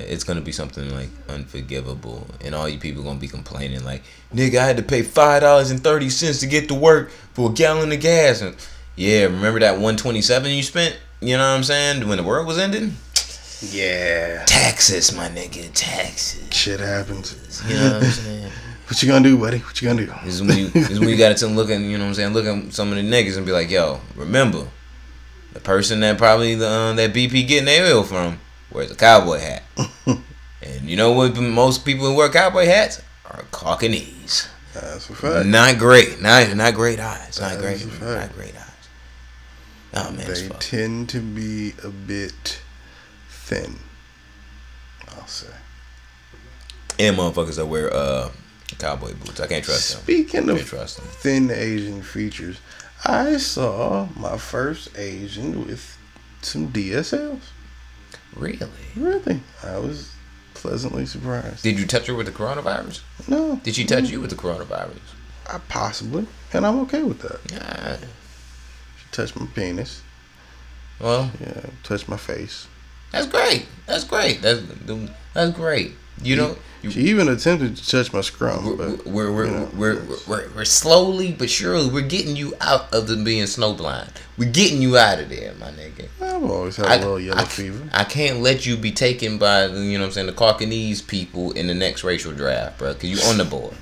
[0.06, 4.04] it's gonna be something like unforgivable, and all you people gonna be complaining like,
[4.36, 7.50] "Nigga, I had to pay five dollars and thirty cents to get to work for
[7.50, 8.56] a gallon of gas." And
[8.96, 10.96] yeah, remember that one twenty seven you spent?
[11.22, 12.08] You know what I'm saying?
[12.08, 12.94] When the world was ending,
[13.72, 16.54] Yeah, taxes, my nigga, taxes.
[16.56, 17.36] shit happens.
[17.68, 18.52] You know what I'm saying?
[18.90, 19.58] What you gonna do, buddy?
[19.58, 20.14] What you gonna do?
[20.24, 22.14] This is when you, this is when you gotta tell looking, you know what I'm
[22.16, 22.34] saying?
[22.34, 24.68] Look at some of the niggas and be like, "Yo, remember,
[25.60, 28.40] the person that probably the uh, that BP getting their oil from
[28.72, 29.64] wears a cowboy hat."
[30.62, 31.38] And you know what?
[31.38, 34.50] Most people who wear cowboy hats are Caucanese.
[34.74, 35.46] That's a fact.
[35.48, 36.22] Not great.
[36.22, 37.40] Not not great eyes.
[37.40, 37.76] Not That great.
[37.78, 38.02] is a fact.
[38.02, 38.90] Not great eyes.
[39.94, 42.62] Oh man, They tend to be a bit
[43.30, 43.80] thin.
[45.08, 45.48] I'll say.
[47.00, 48.30] And motherfuckers that wear uh
[48.80, 49.40] cowboy boots.
[49.40, 50.02] I can't trust them.
[50.04, 51.06] Speaking of trust them.
[51.08, 52.58] thin Asian features,
[53.06, 55.98] I saw my first Asian with
[56.42, 57.42] some DSLs.
[58.36, 58.70] Really?
[58.96, 60.12] Really, I was
[60.54, 61.64] pleasantly surprised.
[61.64, 63.02] Did you touch her with the coronavirus?
[63.28, 64.14] No, Did she touch mm-hmm.
[64.14, 65.00] you with the coronavirus?
[65.48, 67.52] I possibly, and I'm okay with that.
[67.52, 68.08] Nah.
[68.98, 70.02] She touched my penis.
[71.00, 72.68] Well, Yeah, touched my face.
[73.12, 73.66] That's great.
[73.86, 74.42] That's great.
[74.42, 74.62] That's
[75.34, 75.94] that's great.
[76.22, 79.52] You know, you, She even attempted to touch my scrum, we're, but we're, we're, you
[79.52, 83.46] know, we're, we're, we're, we're slowly but surely we're getting you out of the being
[83.46, 84.10] snowblind.
[84.38, 86.08] We're getting you out of there, my nigga.
[86.22, 87.90] I've always had a I- little yellow I- fever.
[87.94, 91.06] I can't let you be taken by the, you know what I'm saying the Caucanese
[91.08, 92.94] people in the next racial draft, bro.
[92.94, 93.74] Cause you on the board.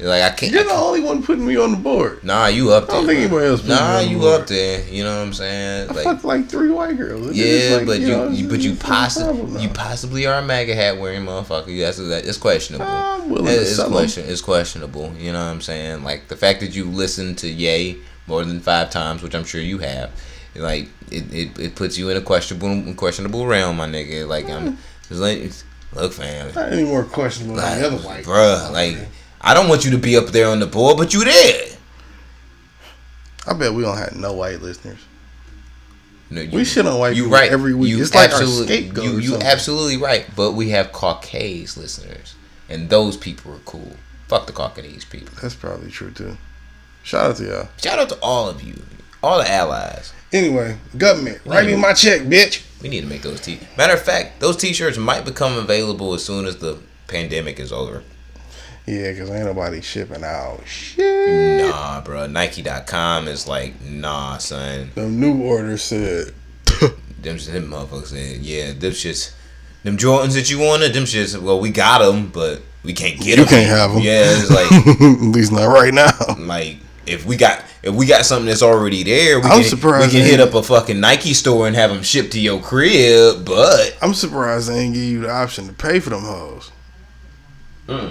[0.00, 0.52] Like I can't.
[0.52, 2.24] You're the only one putting me on the board.
[2.24, 2.96] nah, you up there.
[2.96, 4.40] I don't think anybody else Nah, the you board.
[4.42, 4.88] up there.
[4.88, 5.90] You know what I'm saying?
[5.90, 7.36] I Like, fucked like three white girls.
[7.36, 10.38] Yeah, like, but you, know, you, but you it's no problem possibly you possibly are
[10.38, 11.78] a MAGA hat wearing motherfucker.
[11.78, 12.24] That's that.
[12.26, 12.86] It's questionable.
[12.86, 14.24] I'm willing It- to it's question.
[14.28, 15.12] It's questionable.
[15.18, 16.04] You know what I'm saying?
[16.04, 19.60] Like the fact that you listen to Yay more than five times, which I'm sure
[19.60, 20.10] you have.
[20.54, 24.26] Like it, it, it puts you in a questionable questionable realm, my nigga.
[24.26, 24.72] Like I'm eh.
[25.08, 25.52] just like
[25.94, 26.54] look, fam.
[26.54, 28.24] Not any more questionable than the other Like, white.
[28.24, 28.96] bruh, like
[29.42, 31.76] I don't want you to be up there on the board, but you there.
[33.46, 35.00] I bet we don't have no white listeners.
[36.30, 37.50] No, you, We shit on white you people right.
[37.50, 37.90] every week.
[37.90, 40.24] You It's like our scapegoat You, you absolutely right.
[40.34, 42.36] But we have Caucase listeners,
[42.68, 43.96] and those people are cool.
[44.28, 45.34] Fuck the Caucanese people.
[45.42, 46.38] That's probably true too.
[47.02, 47.68] Shout out to y'all.
[47.76, 48.80] Shout out to all of you,
[49.22, 50.12] all the allies.
[50.32, 52.64] Anyway, government, write me my check, bitch.
[52.80, 53.60] We need to make those t.
[53.76, 56.78] Matter of fact, those t-shirts might become available as soon as the
[57.08, 58.02] pandemic is over.
[58.86, 61.68] Yeah, cause ain't nobody shipping out shit.
[61.68, 62.26] Nah, bro.
[62.26, 64.90] Nike.com is like, nah, son.
[64.94, 66.34] The new order said
[67.22, 69.32] Them, them motherfuckers said, yeah, them shits,
[69.84, 71.40] them Jordans that you wanted, them shits.
[71.40, 73.44] Well, we got them, but we can't get them.
[73.44, 74.02] you can't have them.
[74.02, 76.10] Yeah, it's like, at least not right now.
[76.38, 80.12] like if we got if we got something that's already there, we I'm can, surprised
[80.12, 83.44] we can hit up a fucking Nike store and have them shipped to your crib.
[83.44, 86.72] But I'm surprised they didn't give you the option to pay for them hoes.
[87.88, 88.10] Hmm.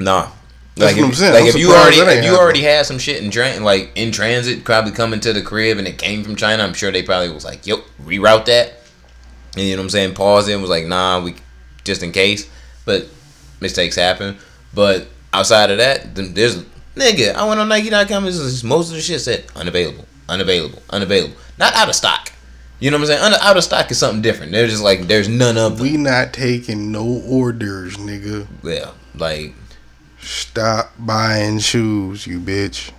[0.00, 0.30] Nah.
[0.76, 1.32] That's like what if, I'm saying.
[1.34, 2.30] Like I'm if you already if you happening.
[2.30, 5.86] already had some shit in tran like in transit, probably coming to the crib and
[5.86, 8.74] it came from China, I'm sure they probably was like, "Yep, reroute that."
[9.56, 10.14] And you know what I'm saying?
[10.14, 11.34] Pause it and was like, "Nah, we
[11.84, 12.48] just in case."
[12.86, 13.08] But
[13.60, 14.38] mistakes happen.
[14.72, 16.64] But outside of that, there's
[16.96, 17.34] nigga.
[17.34, 18.24] I went on Nike.com.
[18.24, 22.32] This is most of the shit said unavailable, unavailable, unavailable, not out of stock.
[22.78, 23.34] You know what I'm saying?
[23.42, 24.52] Out of stock is something different.
[24.52, 25.86] They're just like there's none of them.
[25.86, 28.46] We not taking no orders, nigga.
[28.62, 29.52] Yeah, like
[30.20, 32.92] Stop buying shoes, you bitch.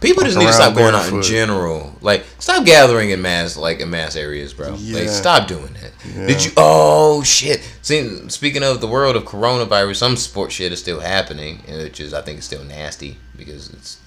[0.00, 1.96] People just need to stop going out in general.
[2.00, 4.76] Like, stop gathering in mass, like in mass areas, bro.
[4.78, 5.00] Yeah.
[5.00, 5.92] Like, stop doing that.
[6.14, 6.26] Yeah.
[6.28, 6.52] Did you?
[6.56, 7.60] Oh shit!
[7.82, 12.14] See, speaking of the world of coronavirus, some sports shit is still happening, which is
[12.14, 13.98] I think still nasty because it's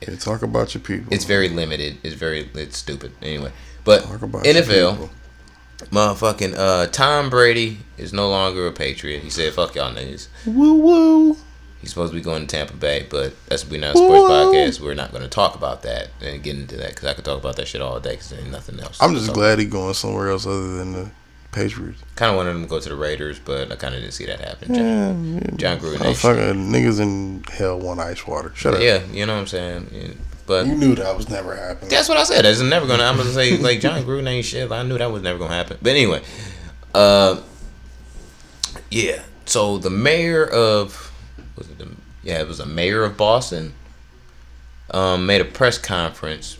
[0.00, 1.12] Yeah, talk about your people.
[1.12, 1.98] it's very limited.
[2.02, 3.12] It's very it's stupid.
[3.20, 3.52] Anyway,
[3.84, 5.10] but talk about your NFL.
[5.86, 9.20] Motherfucking uh, Tom Brady is no longer a Patriot.
[9.20, 11.36] He said, "Fuck y'all niggas." Woo woo.
[11.80, 14.80] He's supposed to be going to Tampa Bay, but that's we're not a sports podcast.
[14.80, 17.38] We're not going to talk about that and get into that because I could talk
[17.38, 19.00] about that shit all day because there's nothing else.
[19.00, 21.10] I'm just glad he going somewhere else other than the
[21.52, 22.02] Patriots.
[22.16, 24.26] Kind of wanted him to go to the Raiders, but I kind of didn't see
[24.26, 24.74] that happen.
[24.74, 26.04] Yeah, Jon, Jon Gruden.
[26.04, 28.52] Oh, ain't fucking niggas in hell want ice water.
[28.56, 28.74] Shut shit.
[28.74, 28.80] up.
[28.80, 30.18] Yeah, you know what I'm saying.
[30.48, 31.90] But You knew that was never happening.
[31.90, 32.46] That's what I said.
[32.46, 33.04] That's never gonna.
[33.04, 34.72] I'm gonna say like Jon Gruden ain't shit.
[34.72, 35.76] I knew that was never gonna happen.
[35.82, 36.22] But anyway,
[36.94, 37.42] uh,
[38.90, 39.22] yeah.
[39.44, 41.12] So the mayor of
[41.54, 41.90] was it the
[42.22, 43.74] yeah it was a mayor of Boston.
[44.90, 46.56] Um, made a press conference,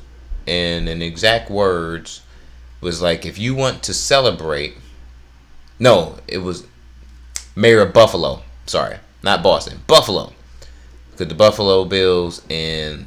[0.46, 2.20] and in exact words
[2.82, 4.74] was like, if you want to celebrate.
[5.80, 6.66] No, it was
[7.56, 8.42] mayor of Buffalo.
[8.66, 9.80] Sorry, not Boston.
[9.86, 10.34] Buffalo.
[11.12, 13.06] Because the Buffalo Bills and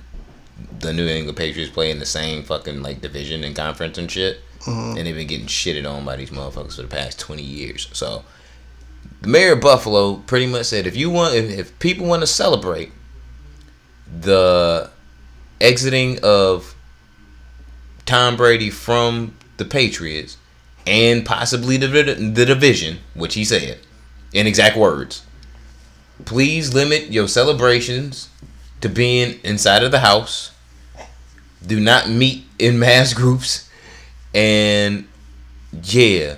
[0.81, 4.39] the New England Patriots play in the same fucking like division and conference and shit,
[4.59, 4.97] mm-hmm.
[4.97, 7.87] and they've been getting shitted on by these motherfuckers for the past twenty years.
[7.93, 8.23] So
[9.21, 12.27] the mayor of Buffalo pretty much said, if you want, if, if people want to
[12.27, 12.91] celebrate
[14.19, 14.89] the
[15.59, 16.75] exiting of
[18.05, 20.37] Tom Brady from the Patriots
[20.87, 23.79] and possibly the the division, which he said
[24.33, 25.23] in exact words,
[26.25, 28.29] please limit your celebrations
[28.81, 30.51] to being inside of the house.
[31.65, 33.69] Do not meet in mass groups.
[34.33, 35.07] And
[35.83, 36.35] yeah,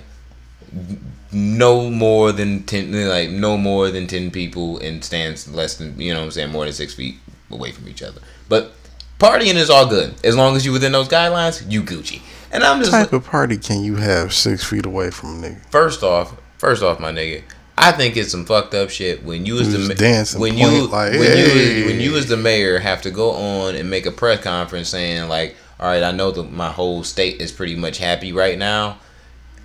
[1.32, 6.12] no more than 10 like no more than 10 people in stands less than you
[6.12, 7.16] know what I'm saying more than 6 feet
[7.50, 8.20] away from each other.
[8.48, 8.72] But
[9.18, 12.20] partying is all good as long as you within those guidelines, you Gucci.
[12.52, 15.48] And I'm What just type of party can you have six feet away from a
[15.48, 15.66] nigga?
[15.70, 17.42] First off, first off, my nigga,
[17.76, 21.12] I think it's some fucked up shit when you as the dancing, when you like,
[21.12, 24.12] when "Hey." you when you as the mayor have to go on and make a
[24.12, 27.98] press conference saying like, all right, I know that my whole state is pretty much
[27.98, 28.98] happy right now,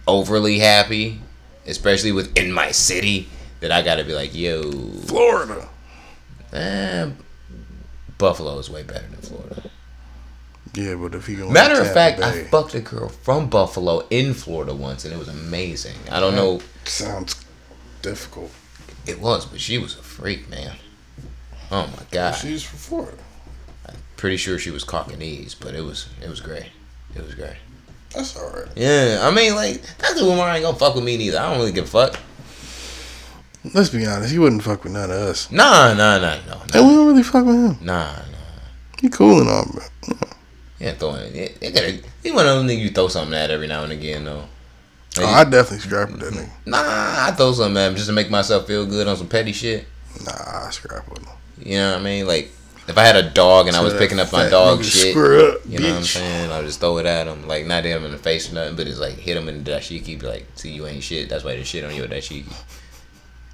[0.07, 1.21] overly happy,
[1.67, 3.29] especially within my city.
[3.59, 4.71] That I gotta be like, yo,
[5.05, 5.67] Florida.
[6.53, 7.09] eh,
[8.17, 9.69] Buffalo is way better than Florida.
[10.73, 14.07] Yeah, but if he going Matter of fact, Bay, I fucked a girl from Buffalo
[14.09, 15.95] in Florida once, and it was amazing.
[16.09, 16.61] I don't know.
[16.85, 17.35] sounds
[18.01, 18.51] difficult.
[19.05, 20.75] It was, but she was a freak, man.
[21.71, 22.31] Oh my god.
[22.33, 23.17] She's from Florida.
[24.17, 26.67] Pretty sure she was Caucanese, but it was it was great.
[27.15, 27.55] It was great.
[28.13, 28.67] That's all right.
[28.75, 31.39] Yeah, I mean like that dude Lamar ain't gonna fuck with me neither.
[31.39, 32.19] I don't really give a fuck.
[33.73, 34.31] Let's be honest.
[34.31, 35.51] He wouldn't fuck with none of us.
[35.51, 37.77] Nah, nah, nah, no, And nah, we don't really fuck with him.
[37.85, 38.23] nah, nah.
[39.01, 40.17] He cool and all, but
[40.79, 41.57] Yeah, throwing it.
[41.61, 41.99] It gotta.
[42.23, 44.45] He one of those niggas you throw something at every now and again though.
[45.17, 46.49] Oh, I definitely scrap with that nigga.
[46.65, 46.77] nah,
[47.27, 49.85] I throw something at him just to make myself feel good on some petty shit.
[50.25, 51.33] Nah, I scrap with him.
[51.59, 52.27] You know what I mean?
[52.27, 52.51] Like
[52.89, 55.11] if I had a dog and I was picking up my dog shit.
[55.11, 56.51] Square up, You know what I'm saying?
[56.51, 58.75] I just throw it at him, like not hit him in the face or nothing,
[58.75, 61.29] but it's like hit him in the dashiki, be like, "See, you ain't shit.
[61.29, 62.51] That's why there's shit on you your dashiki."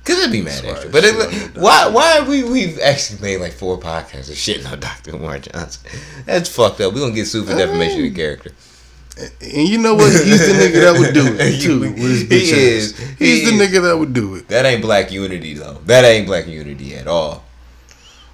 [0.06, 0.92] Cause it'd be mad That's extra.
[0.92, 1.88] But it, shit why?
[1.88, 5.16] Why we we've actually made like four podcasts of shitting on Dr.
[5.16, 5.90] Umar Johnson?
[6.26, 6.94] That's fucked up.
[6.94, 8.52] We are gonna get sued for defamation of character.
[9.18, 10.12] And you know what?
[10.12, 11.82] He's the nigga that would do it too.
[11.84, 12.94] He is.
[12.94, 13.00] ass.
[13.18, 13.62] He He's the is.
[13.72, 14.48] nigga that would do it.
[14.50, 15.76] That ain't black unity though.
[15.86, 17.44] That ain't black unity at all.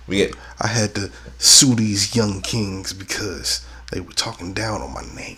[0.08, 4.94] We get I had to sue these young kings because they were talking down on
[4.94, 5.38] my name.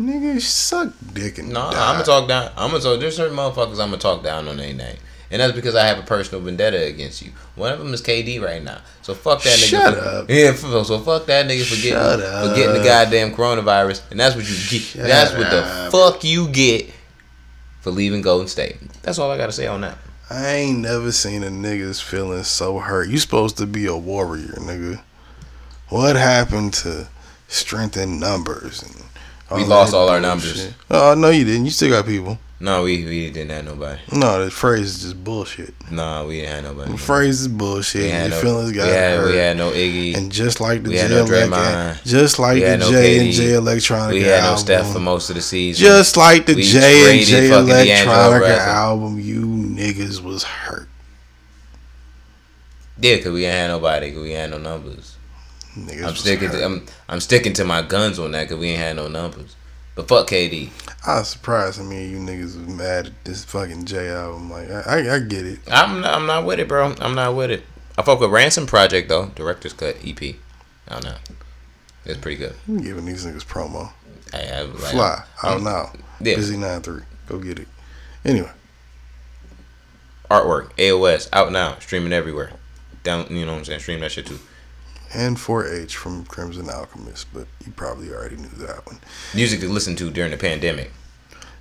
[0.00, 1.70] Nigga, suck dick and no.
[1.70, 1.88] die.
[1.90, 2.50] I'm gonna talk down.
[2.56, 2.98] I'm gonna talk.
[2.98, 4.96] There's certain motherfuckers I'm gonna talk down on their name,
[5.32, 7.32] and that's because I have a personal vendetta against you.
[7.56, 8.82] One of them is KD right now.
[9.00, 9.70] So fuck that nigga.
[9.70, 10.30] Shut for, up.
[10.30, 10.52] Yeah.
[10.52, 14.48] So fuck that nigga for getting Shut for getting the goddamn coronavirus, and that's what
[14.48, 15.02] you get.
[15.02, 16.90] that's what the fuck you get
[17.80, 18.76] for leaving Golden State.
[19.02, 19.96] That's all I gotta say on that.
[20.28, 23.08] I ain't never seen a nigga's feeling so hurt.
[23.08, 25.00] You supposed to be a warrior, nigga.
[25.88, 27.08] What happened to
[27.48, 29.04] strength in numbers and
[29.50, 30.56] We lost all our bullshit?
[30.56, 30.74] numbers.
[30.90, 31.64] Oh no, you didn't.
[31.64, 32.38] You still got people.
[32.62, 34.00] No, we we didn't have nobody.
[34.12, 35.74] No, that phrase is just bullshit.
[35.90, 36.92] No, we didn't have nobody.
[36.92, 38.12] The phrase is bullshit.
[38.12, 39.30] Your no, feelings we got had, hurt.
[39.32, 40.16] we had no Iggy.
[40.16, 42.04] and just like the we J had no Draymond.
[42.04, 45.34] just like the no J and Jay Electronica we had no Steph for most of
[45.34, 45.84] the season.
[45.84, 50.88] just like the We J and Jay Electronica album, you niggas was hurt.
[53.00, 54.12] yeah, cause we ain't had nobody.
[54.12, 55.16] Cause we ain't had no numbers.
[55.76, 56.50] Niggas I'm sticking.
[56.50, 58.48] To, I'm I'm sticking to my guns on that.
[58.48, 59.56] Cause we ain't had no numbers.
[59.94, 60.70] But fuck KD.
[61.06, 61.78] I was surprised.
[61.80, 64.50] I mean, you niggas was mad at this fucking J album.
[64.50, 65.58] Like, I, I, I get it.
[65.70, 66.94] I'm not, I'm not with it, bro.
[67.00, 67.62] I'm not with it.
[67.98, 69.26] I fuck with Ransom Project though.
[69.34, 70.22] Director's cut EP.
[70.88, 71.16] I don't know.
[72.06, 72.54] It's pretty good.
[72.66, 73.92] I'm giving these niggas promo.
[74.32, 75.92] I, I, like, Fly out I'm- now.
[76.20, 76.36] Yeah.
[76.36, 77.02] Busy nine three.
[77.26, 77.68] Go get it.
[78.24, 78.50] Anyway,
[80.30, 80.70] Artwork.
[80.76, 81.76] AOS out now.
[81.80, 82.52] Streaming everywhere.
[83.02, 83.26] Down.
[83.28, 83.80] You know what I'm saying?
[83.80, 84.38] Stream that shit too.
[85.14, 88.98] And 4H from Crimson Alchemist, but you probably already knew that one.
[89.34, 90.90] Music to listen to during the pandemic.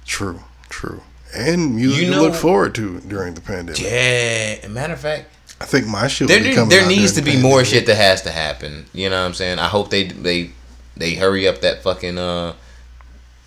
[0.06, 1.02] True, true.
[1.36, 3.82] And music You to look forward to during the pandemic.
[3.82, 4.68] Yeah.
[4.68, 5.30] Matter of fact,
[5.62, 6.28] I think my shit.
[6.28, 7.96] there will be there, coming there out needs to during be the more shit that
[7.96, 8.86] has to happen.
[8.94, 9.60] You know what I'm saying?
[9.60, 10.52] I hope they they
[10.98, 12.54] they hurry up that fucking uh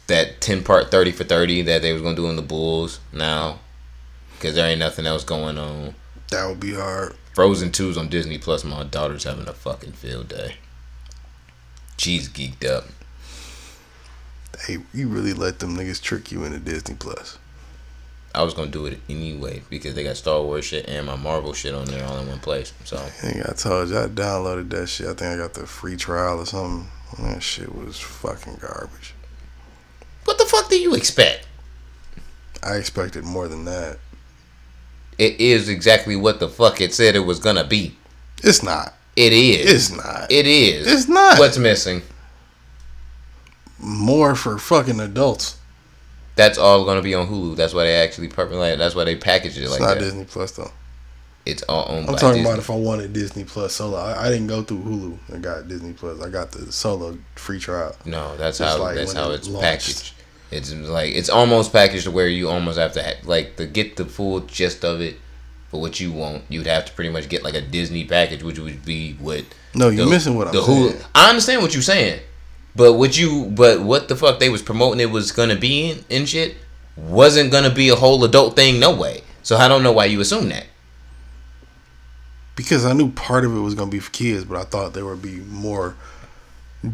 [0.07, 3.01] that 10 part 30 for 30 that they was going to do in the Bulls
[3.13, 3.59] now
[4.39, 5.95] cuz there ain't nothing else going on.
[6.31, 7.17] That would be hard.
[7.35, 8.63] Frozen 2's on Disney Plus.
[8.63, 10.55] My daughter's having a fucking field day.
[11.97, 12.85] She's geeked up.
[14.67, 17.39] Hey, you really let them niggas trick you into Disney Plus.
[18.33, 21.53] I was gonna do it anyway because they got Star Wars shit and my Marvel
[21.53, 22.73] shit on there all in one place.
[22.85, 25.07] So I think I told you I downloaded that shit.
[25.07, 26.89] I think I got the free trial or something.
[27.19, 29.15] That shit was fucking garbage.
[30.25, 31.47] what the fuck do you expect?
[32.63, 33.99] I expected more than that.
[35.19, 37.97] It is exactly what the fuck it said it was gonna be.
[38.43, 38.95] It's not.
[39.17, 39.91] It is.
[39.91, 40.31] It's not.
[40.31, 40.87] It is.
[40.93, 41.39] It's not.
[41.39, 42.03] What's missing?
[43.85, 45.59] more for fucking adults.
[46.37, 47.57] That's all gonna be on Hulu.
[47.57, 49.73] That's why they actually like that's why they package it like that.
[49.73, 50.01] It's like not that.
[50.01, 50.73] Disney Plus though.
[51.47, 52.47] It's all owned I'm talking Disney.
[52.51, 53.99] about if I wanted Disney Plus solo.
[53.99, 56.21] I, I didn't go through Hulu and got Disney Plus.
[56.23, 57.95] I got the solo free trial.
[58.05, 59.63] No, that's Just how like that's how it it's launched.
[59.63, 60.13] packaged.
[60.55, 63.97] It's like it's almost packaged to where you almost have to ha- like to get
[63.97, 65.17] the full gist of it
[65.71, 66.45] for what you want.
[66.49, 69.45] You'd have to pretty much get like a Disney package, which would be what.
[69.75, 70.93] No, you're the- missing what I'm the saying.
[70.93, 71.05] Hulu.
[71.15, 72.21] I understand what you're saying,
[72.77, 76.05] but what you but what the fuck they was promoting it was gonna be in
[76.11, 76.57] and shit
[76.97, 79.23] wasn't gonna be a whole adult thing no way.
[79.43, 80.67] So I don't know why you assume that.
[82.57, 85.05] because I knew part of it was gonna be for kids, but I thought there
[85.05, 85.97] would be more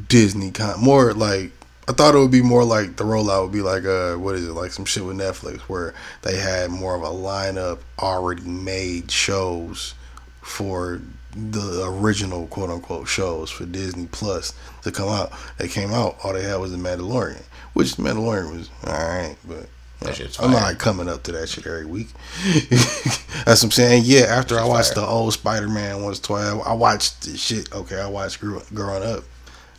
[0.08, 1.52] Disney con, more like
[1.90, 4.46] I thought it would be more like the rollout would be like uh what is
[4.46, 9.10] it like some shit with Netflix where they had more of a lineup already made
[9.10, 9.94] shows
[10.40, 11.00] for
[11.34, 15.32] the original quote unquote shows for Disney Plus to come out.
[15.58, 19.68] They came out, all they had was the Mandalorian, which the Mandalorian was alright, but.
[20.00, 22.08] That shit's I'm not coming up to that shit every week.
[22.70, 24.04] That's what I'm saying.
[24.06, 25.04] Yeah, after I watched fire.
[25.04, 27.70] the old Spider Man was 12, I watched the shit.
[27.70, 29.24] Okay, I watched grew, growing up.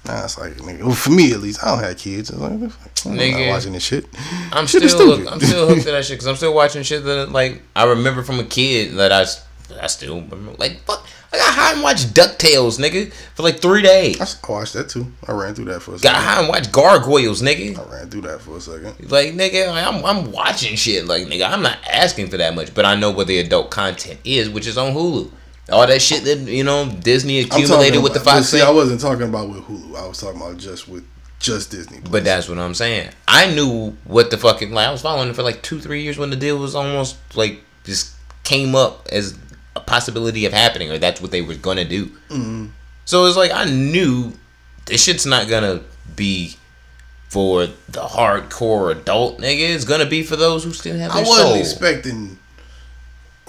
[0.06, 2.34] Now it's like, nigga, well, for me at least, I don't have kids.
[2.34, 4.06] Like, I'm Nigga, not watching this shit.
[4.52, 5.28] I'm Shit still.
[5.30, 8.24] I'm still hooked to that shit because I'm still watching shit that like I remember
[8.24, 9.26] from a kid that I
[9.82, 13.82] I still remember like fuck I got high and watched Ducktales nigga for like three
[13.84, 14.20] days.
[14.20, 15.06] I watched that too.
[15.28, 16.22] I ran through that for a Got second.
[16.24, 17.78] high and watched Gargoyles nigga.
[17.80, 19.10] I ran through that for a second.
[19.12, 21.48] Like nigga, I'm I'm watching shit like nigga.
[21.50, 24.66] I'm not asking for that much, but I know what the adult content is, which
[24.68, 25.32] is on Hulu.
[25.72, 28.68] All that shit that you know Disney accumulated talking with the about- Fox See, thing.
[28.68, 29.96] I wasn't talking about with Hulu.
[29.96, 31.06] I was talking about just with
[31.40, 32.00] just Disney.
[32.10, 33.10] But that's what I'm saying.
[33.28, 34.88] I knew what the fucking like.
[34.88, 37.62] I was following it for like two, three years when the deal was almost like
[37.84, 39.38] just came up as
[39.76, 42.08] a possibility of happening, or that's what they were gonna do.
[42.30, 42.68] Mm-hmm.
[43.06, 44.34] So it's like I knew
[44.86, 45.82] this shit's not gonna
[46.16, 46.56] be
[47.30, 49.74] for the hardcore adult nigga.
[49.74, 51.56] It's gonna be for those who still have I wasn't soul.
[51.56, 52.38] expecting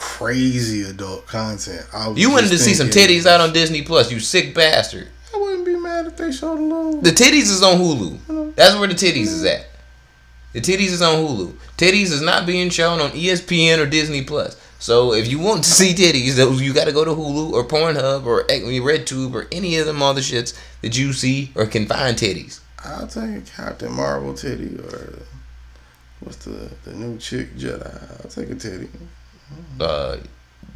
[0.03, 1.87] crazy adult content.
[1.93, 5.09] I was you wanted to see some titties out on Disney Plus, you sick bastard.
[5.33, 7.01] I wouldn't be mad if they showed a little.
[7.01, 8.55] The titties is on Hulu.
[8.57, 9.69] That's where the titties is at.
[10.55, 11.55] The titties is on Hulu.
[11.79, 14.61] Titties is not being shown on ESPN or Disney Plus.
[14.81, 18.27] So if you want to see titties, you got to go to Hulu or Pornhub
[18.27, 22.59] or RedTube or any of them other shits that you see or can find titties.
[22.85, 25.21] I'll take a Captain Marvel titty or
[26.21, 28.25] what's the the new chick Jedi.
[28.25, 28.89] I'll take a titty.
[29.81, 30.17] Uh,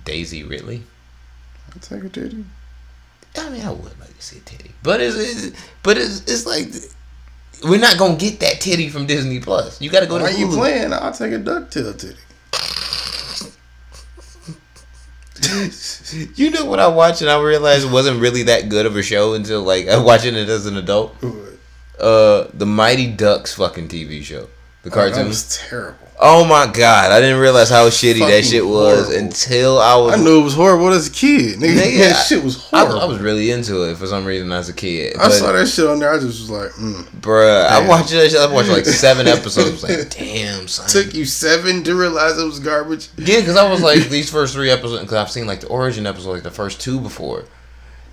[0.05, 0.83] Daisy Ridley.
[1.73, 2.45] I'll take a titty.
[3.39, 6.47] I mean, I would like to see a titty, but it's, it's but it's it's
[6.47, 6.69] like
[7.71, 9.81] we're not gonna get that titty from Disney Plus.
[9.81, 10.93] You got to go Why to you playing?
[10.93, 12.17] I'll take a ducktail titty.
[16.35, 19.03] You know what I watched and I realized it wasn't really that good of a
[19.03, 21.15] show until like I watching it as an adult.
[22.01, 24.49] Uh, the Mighty Ducks fucking TV show,
[24.83, 25.29] the That cartoon.
[25.29, 26.06] was terrible.
[26.19, 29.25] Oh my god, I didn't realize how shitty that shit was horrible.
[29.25, 30.15] until I was.
[30.15, 31.59] I knew it was horrible as a kid.
[31.59, 33.01] Nigga, Nigga, that shit was I, horrible.
[33.01, 35.17] I was really into it for some reason as a kid.
[35.19, 36.11] I saw that shit on there.
[36.11, 37.03] I just was like, mm.
[37.21, 38.41] Bruh, I watched that shit.
[38.41, 39.83] I watched like seven episodes.
[39.83, 40.89] Like, damn, son.
[40.89, 43.09] Took you seven to realize it was garbage.
[43.19, 45.03] Yeah, because I was like these first three episodes.
[45.03, 47.45] Because I've seen like the origin episode, like the first two before,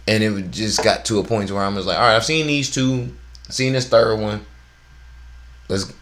[0.09, 2.47] and it just got to a point where I was like, all right, I've seen
[2.47, 3.15] these two,
[3.47, 4.45] seen this third one.
[5.69, 5.93] Let's,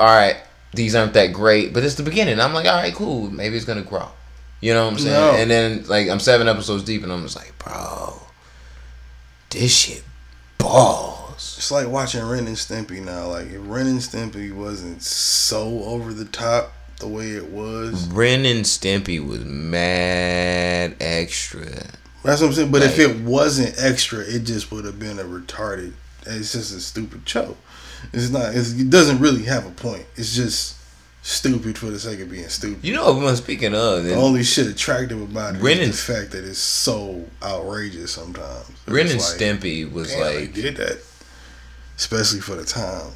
[0.00, 0.36] all right,
[0.72, 2.40] these aren't that great, but it's the beginning.
[2.40, 4.08] I'm like, all right, cool, maybe it's gonna grow.
[4.60, 5.14] You know what I'm saying?
[5.14, 5.40] No.
[5.40, 8.20] And then like I'm seven episodes deep, and I'm just like, bro,
[9.50, 10.02] this shit
[10.58, 11.54] balls.
[11.56, 13.28] It's like watching Ren and Stimpy now.
[13.28, 18.44] Like if Ren and Stimpy wasn't so over the top the way it was, Ren
[18.44, 21.66] and Stimpy was mad extra.
[22.24, 22.72] that's what I'm saying.
[22.72, 25.92] But if it wasn't extra, it just would have been a retarded.
[26.26, 27.56] It's just a stupid show.
[28.12, 28.54] It's not.
[28.54, 30.06] It's, it doesn't really have a point.
[30.16, 30.78] It's just
[31.22, 32.82] stupid for the sake of being stupid.
[32.82, 34.04] You know what I'm speaking of?
[34.04, 38.70] The only shit attractive about it Ren is the fact that it's so outrageous sometimes.
[38.86, 41.02] Ren It's and like, Stimpy was damn, like did that,
[41.96, 43.12] especially for the time.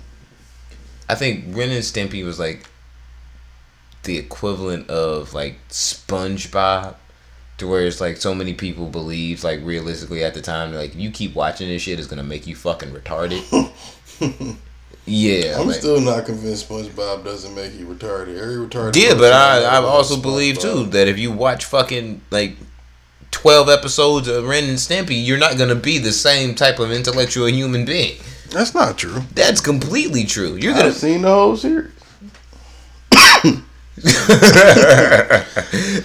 [1.09, 2.69] I think Ren and Stimpy was like
[4.03, 6.97] the equivalent of like SpongeBob,
[7.59, 10.97] to where it's like so many people believed like realistically at the time like if
[10.97, 13.71] you keep watching this shit, it's gonna make you fucking retarded.
[15.07, 18.39] yeah, I'm like- still not convinced SpongeBob doesn't make you retarded.
[18.41, 18.97] Every retarded.
[18.97, 22.57] yeah, but I I also believe too that if you watch fucking like.
[23.33, 26.93] 12 episodes of Ren and Stimpy, you're not going to be the same type of
[26.93, 28.19] intellectual human being.
[28.51, 29.23] That's not true.
[29.35, 30.57] That's completely true.
[30.57, 31.91] You're going I've seen the whole series.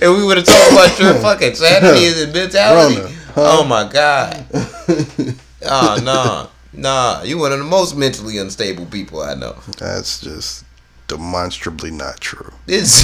[0.02, 3.02] and we would have talked about your fucking sanity and mentality.
[3.02, 3.58] Rona, huh?
[3.60, 4.46] Oh my god.
[5.70, 6.50] Oh no.
[6.78, 9.56] Nah, you one of the most mentally unstable people I know.
[9.80, 10.64] That's just
[11.08, 12.54] demonstrably not true.
[12.68, 13.04] It's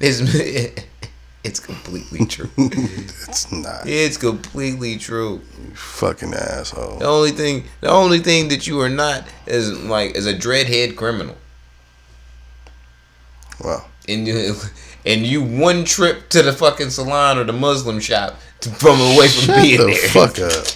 [0.00, 0.22] it's
[1.44, 2.50] it's completely true.
[2.58, 3.82] It's not.
[3.86, 5.42] It's completely true.
[5.62, 6.98] You fucking asshole.
[6.98, 10.96] The only thing the only thing that you are not is like is a dreadhead
[10.96, 11.36] criminal.
[13.62, 14.54] Well, And you
[15.04, 19.28] and you one trip to the fucking salon or the Muslim shop to, from away
[19.28, 20.08] from shut being the there.
[20.08, 20.66] fuck up.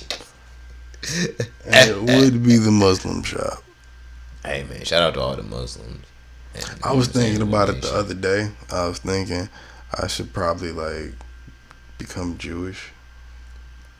[1.67, 3.63] And it would be the Muslim shop.
[4.45, 6.07] Hey man, shout out to all the Muslims.
[6.55, 8.51] I was you know what I'm thinking about it the other day.
[8.71, 9.49] I was thinking
[9.99, 11.13] I should probably like
[11.99, 12.91] become Jewish.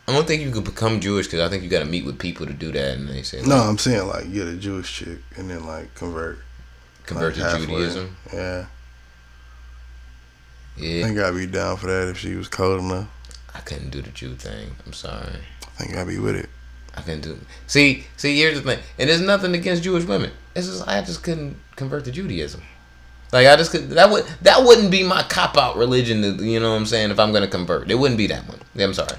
[0.07, 2.19] I don't think you could become Jewish because I think you got to meet with
[2.19, 4.95] people to do that, and they say like, No, I'm saying like get a Jewish
[4.95, 6.39] chick and then like convert.
[7.07, 7.67] convert like, to halfway.
[7.67, 8.17] Judaism.
[8.33, 8.67] Yeah,
[10.77, 11.01] yeah.
[11.01, 13.09] I think I'd be down for that if she was cold enough.
[13.55, 14.73] I couldn't do the Jew thing.
[14.85, 16.51] I'm sorry, I think I'd be with it.
[16.97, 17.39] I couldn't do.
[17.67, 20.31] See, see, here's the thing, and there's nothing against Jewish women.
[20.55, 22.63] It's just I just couldn't convert to Judaism.
[23.33, 23.91] Like I just could.
[23.91, 26.21] That would that wouldn't be my cop out religion.
[26.21, 27.11] that- You know what I'm saying?
[27.11, 28.61] If I'm gonna convert, it wouldn't be that one.
[28.75, 29.19] Yeah, I'm sorry.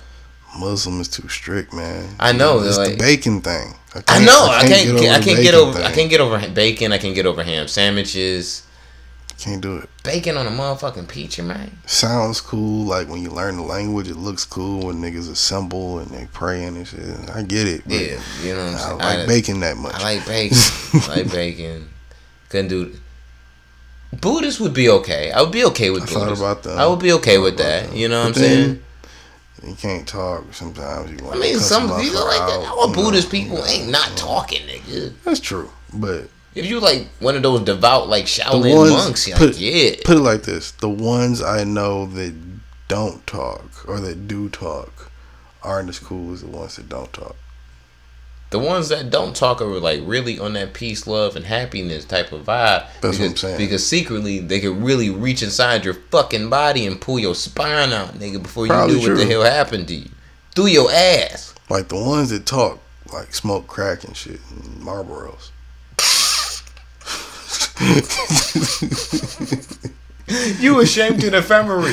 [0.57, 2.15] Muslim is too strict, man.
[2.17, 3.75] I know, It's like- the bacon thing.
[3.93, 4.47] I can't- know.
[4.49, 4.97] I can't.
[4.97, 5.79] get I can't get over.
[5.81, 6.93] I can't get over bacon.
[6.93, 8.61] I can't get over ham sandwiches.
[9.37, 9.89] Can't do it.
[10.03, 11.77] Bacon on a motherfucking pizza, man.
[11.85, 12.85] Sounds cool.
[12.85, 16.77] Like when you learn the language, it looks cool when niggas assemble and they praying
[16.77, 17.29] and shit.
[17.29, 17.81] I get it.
[17.85, 18.89] but Yeah, you know what I'm saying.
[18.97, 19.95] don't like bacon that much.
[19.95, 20.57] I like bacon.
[20.57, 21.89] I like bacon.
[22.49, 22.95] Couldn't do.
[24.21, 25.31] Buddhist would be okay.
[25.31, 26.41] I would be okay with I thought Buddhist.
[26.41, 26.77] about that.
[26.77, 27.89] I would be okay with that.
[27.89, 27.95] that.
[27.95, 28.81] You know what I'm then, saying?
[29.67, 31.11] You can't talk sometimes.
[31.11, 32.67] You want I mean, some people like that.
[32.71, 35.13] Our know, Buddhist people ain't not talking, nigga.
[35.23, 39.49] That's true, but If you like one of those devout like Shaolin ones monks, put
[39.49, 39.91] like, yeah.
[40.05, 42.33] put it like this: the ones I know that
[42.87, 45.11] don't talk or that do talk
[45.61, 47.35] aren't as cool as the ones that don't talk.
[48.51, 52.31] The ones that don't talk are like really on that peace, love, and happiness type
[52.31, 52.87] of vibe.
[53.01, 53.57] That's because, what I'm saying.
[53.57, 58.13] Because secretly they could really reach inside your fucking body and pull your spine out,
[58.13, 60.09] nigga, before you Probably knew what the hell happened to you.
[60.53, 61.53] Through your ass.
[61.69, 62.79] Like the ones that talk,
[63.11, 65.49] like smoke crack and shit, and Marlboros.
[70.59, 71.91] You ashamed to the infirmary.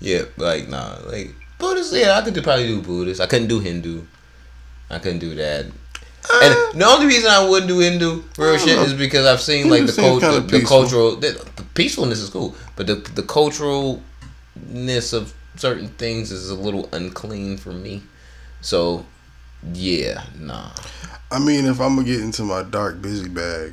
[0.00, 1.92] yeah, like nah, like Buddhist.
[1.94, 3.20] Yeah, I could probably do Buddhist.
[3.20, 4.02] I couldn't do Hindu.
[4.90, 5.66] I couldn't do that.
[5.66, 9.68] And uh, the only reason I wouldn't do Hindu real shit is because I've seen
[9.68, 10.80] like the seems culture, kinda the peaceful.
[10.80, 16.54] cultural, the, the peacefulness is cool, but the the culturalness of certain things is a
[16.54, 18.02] little unclean for me.
[18.60, 19.04] So,
[19.72, 20.70] yeah, nah.
[21.30, 23.72] I mean, if I'm gonna get into my dark busy bag,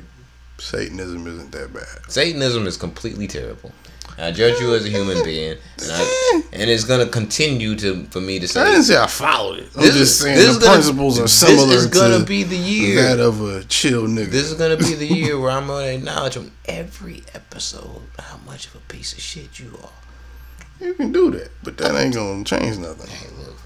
[0.58, 2.10] Satanism isn't that bad.
[2.10, 3.72] Satanism is completely terrible.
[4.18, 8.20] I judge you as a human being, and, I, and it's gonna continue to for
[8.20, 8.60] me to say.
[8.60, 9.68] I didn't say I followed it.
[9.74, 11.66] I'm This just is- saying the gonna- principles are similar.
[11.68, 13.02] this is gonna to be the year.
[13.02, 14.30] that of a chill nigga.
[14.30, 18.66] This is gonna be the year where I'm gonna acknowledge on every episode how much
[18.66, 20.84] of a piece of shit you are.
[20.86, 23.08] you can do that, but that ain't gonna change nothing.
[23.08, 23.56] Hey, look,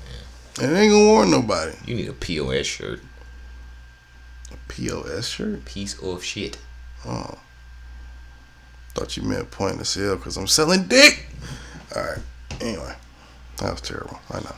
[0.61, 1.72] And it ain't gonna warn nobody.
[1.86, 3.00] you need a POS shirt.
[4.52, 5.64] A POS shirt?
[5.64, 6.59] Piece of shit.
[7.04, 7.38] Oh.
[8.94, 11.26] Thought you meant point of sale because I'm selling dick.
[11.94, 12.18] All right.
[12.62, 12.94] Anyway,
[13.59, 14.18] that was terrible.
[14.30, 14.57] I know.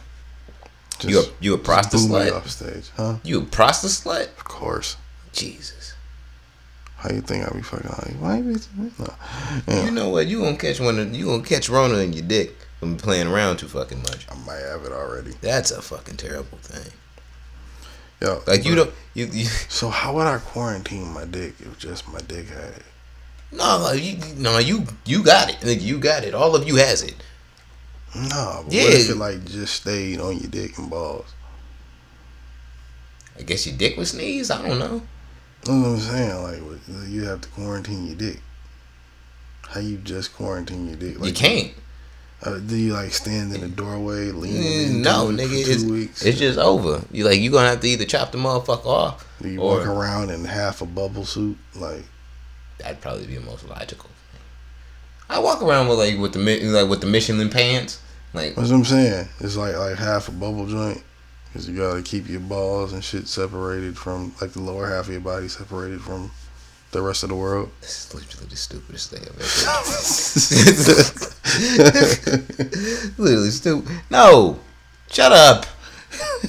[1.00, 2.36] Just, You a you a prostate blew me slut?
[2.36, 3.16] off stage, huh?
[3.24, 4.26] You a prostate slut?
[4.36, 4.96] Of course.
[5.32, 5.94] Jesus.
[6.96, 8.18] How you think I be fucking on you?
[8.18, 8.58] Why you?
[8.98, 9.14] No.
[9.68, 9.84] Yeah.
[9.84, 10.26] You know what?
[10.26, 13.58] You gonna catch one of you gonna catch Rona in your dick from playing around
[13.58, 14.26] too fucking much.
[14.30, 15.32] I might have it already.
[15.40, 16.92] That's a fucking terrible thing.
[18.20, 22.08] Yo, Like you don't you, you So how would I quarantine my dick if just
[22.08, 22.82] my dick had it?
[23.50, 26.76] no like, you no you you got it like you got it all of you
[26.76, 27.14] has it
[28.14, 28.82] No, but Yeah.
[28.84, 31.26] what if it like just stayed on your dick and balls?
[33.38, 35.00] I guess your dick was sneeze I don't know
[35.60, 36.42] That's what I'm saying.
[36.42, 38.40] Like, you have to quarantine your dick.
[39.68, 41.18] How you just quarantine your dick?
[41.20, 41.72] Like, you can't
[42.40, 46.24] Uh, do you like stand in the doorway, leaning Mm, into no nigga it's, weeks?
[46.24, 49.48] it's just over you like you gonna have to either chop the motherfucker off do
[49.48, 51.58] you or- walk around in half a bubble suit?
[51.74, 52.04] Like,
[52.78, 54.08] that'd probably be the most logical
[55.28, 56.38] I walk around with like with the
[56.70, 58.00] like with the Michelin pants
[58.34, 59.28] like that's what I'm saying.
[59.40, 61.02] It's like like half a bubble joint.
[61.52, 65.12] Cause you gotta keep your balls and shit separated from like the lower half of
[65.12, 66.30] your body separated from
[66.92, 67.70] the rest of the world.
[67.80, 69.48] this is literally the stupidest thing I've ever
[73.22, 74.58] literally stupid no
[75.10, 75.66] shut up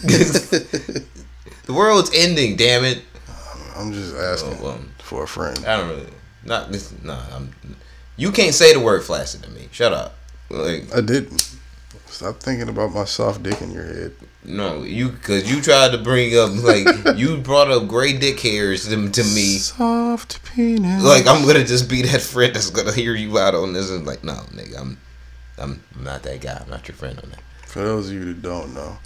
[0.02, 3.04] the world's ending damn it
[3.76, 4.80] I'm just asking Oh, well.
[5.00, 5.58] for a friend.
[5.66, 6.10] I don't really.
[6.44, 6.92] Not this.
[7.02, 7.54] No, I'm.
[8.18, 9.70] You can't say the word flaccid to me.
[9.72, 10.16] Shut up.
[10.50, 11.56] Like I didn't.
[12.08, 14.12] Stop thinking about my soft dick in your head.
[14.44, 16.88] No, you because you tried to bring up like
[17.18, 19.58] you brought up gray dick hairs to, to me.
[19.58, 21.04] Soft penis.
[21.04, 24.06] Like I'm gonna just be that friend that's gonna hear you out on this and
[24.06, 24.98] like no, nigga, I'm.
[25.60, 26.62] I'm not that guy.
[26.64, 27.42] I'm not your friend on that.
[27.68, 28.98] For those of you that don't know,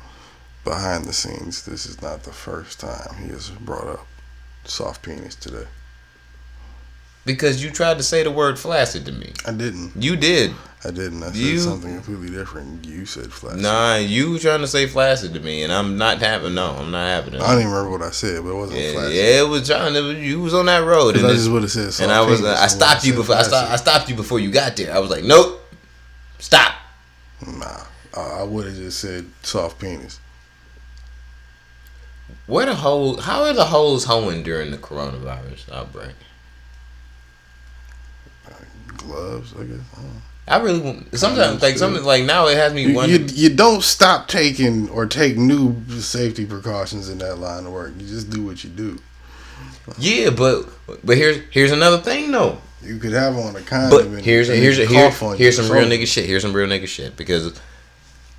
[0.64, 4.08] behind the scenes, this is not the first time he has brought up
[4.64, 5.66] soft penis today.
[7.26, 9.32] Because you tried to say the word flaccid to me.
[9.46, 9.94] I didn't.
[9.96, 10.52] You did.
[10.86, 11.24] I didn't.
[11.24, 12.84] I said You- something completely different.
[12.86, 13.56] You said flash.
[13.56, 16.54] Nah, you were trying to say flaccid to me, and I'm not having.
[16.56, 17.42] No, I'm not having it.
[17.42, 19.14] I don't even remember what I said, but it wasn't Yeah, flash.
[19.14, 20.14] yeah, it was trying to.
[20.14, 22.44] You was on that road, and I just would have said soft and I was
[22.44, 24.94] uh, I stopped you before I stopped I stopped you before you got there.
[24.94, 25.62] I was like, nope,
[26.40, 26.74] stop.
[27.48, 27.84] Nah,
[28.18, 30.20] uh, I would have just said soft penis.
[32.46, 33.24] Where the hoes?
[33.24, 36.12] How are the hoes hoeing during the coronavirus outbreak?
[39.06, 39.80] Gloves, I guess.
[39.98, 40.02] I.
[40.46, 43.30] I really want- sometimes like something like now it has me You, wondering.
[43.30, 47.94] you, you don't stop taking or take new safety precautions in that line of work.
[47.98, 49.00] You just do what you do.
[49.98, 50.68] yeah, but
[51.04, 52.58] but here's here's another thing though.
[52.82, 53.90] You could have on a condom.
[53.92, 54.88] But and- here's and here's here,
[55.38, 56.26] here's some real nigga shit.
[56.26, 57.58] Here's some real nigga shit because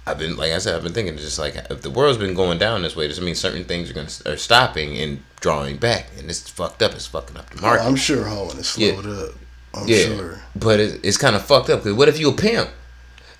[0.06, 2.58] I've been like I said I've been thinking just like if the world's been going
[2.58, 6.08] down this way, does it mean certain things are gonna are stopping and drawing back,
[6.18, 6.92] and it's fucked up.
[6.92, 7.84] It's fucking up the oh, market.
[7.86, 9.00] I'm sure hoeing is Yeah.
[9.00, 9.34] slowed up.
[9.74, 10.40] I'm yeah, sure.
[10.56, 12.70] but it, it's kind of fucked up because what if you a pimp?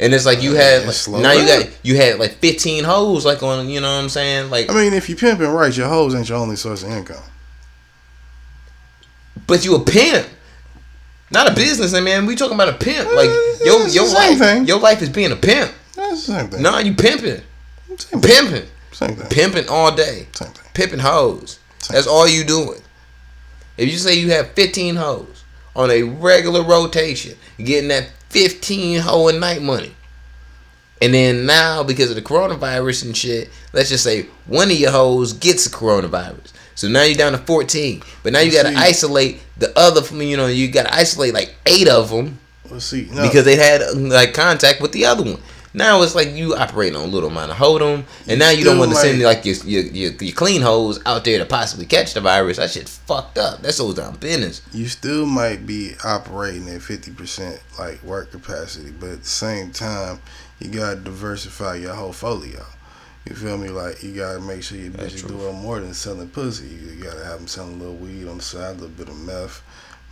[0.01, 3.43] And it's like you had like, now you got you had like fifteen hoes like
[3.45, 6.14] on you know what I'm saying like I mean, if you pimping right, your hoes
[6.16, 7.22] ain't your only source of income.
[9.47, 10.26] but you a pimp,
[11.30, 12.26] not a businessman man.
[12.26, 14.66] We talking about a pimp like eh, your it's your same life thing.
[14.66, 15.70] your life is being a pimp.
[15.95, 16.62] That's the same thing.
[16.62, 17.41] Nah, you pimping,
[17.97, 19.28] Same pimping, Same thing.
[19.28, 20.70] pimping all day, Same thing.
[20.74, 21.59] pimping hoes.
[21.78, 22.80] Same That's all you doing.
[23.76, 25.34] If you say you have fifteen hoes
[25.77, 29.95] on a regular rotation, getting that fifteen hoe a night money.
[31.03, 34.91] And then now, because of the coronavirus and shit, let's just say one of your
[34.93, 36.53] hoes gets the coronavirus.
[36.77, 38.03] So now you're down to 14.
[38.22, 41.55] But now you got to isolate the other, you know, you got to isolate like
[41.66, 42.39] eight of them
[42.70, 45.41] Well, see, no, because they had like contact with the other one.
[45.77, 48.79] Now it's like you operating on a little amount of hold'em, and now you don't
[48.79, 51.85] want to send like- like your, your your your clean hoes out there to possibly
[51.85, 52.59] catch the virus.
[52.59, 53.61] That shit fucked up.
[53.61, 54.62] That's so down business.
[54.72, 60.20] you still might be operating at 50% like work capacity, but at the same time,
[60.61, 62.64] you gotta diversify your whole folio.
[63.29, 63.68] You feel me?
[63.70, 66.66] Like you gotta make sure your bitch is doing more than selling pussy.
[66.68, 69.18] You gotta have them selling a little weed on the side, a little bit of
[69.18, 69.61] meth,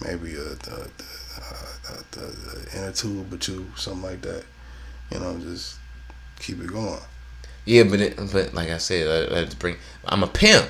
[0.04, 0.88] maybe a, a, a,
[1.92, 4.44] a, a, a inner tube or two, something like that.
[5.12, 5.78] You know, just
[6.40, 6.98] keep it going.
[7.64, 9.76] Yeah, but it, but like I said, had to bring.
[10.04, 10.68] I'm a pimp.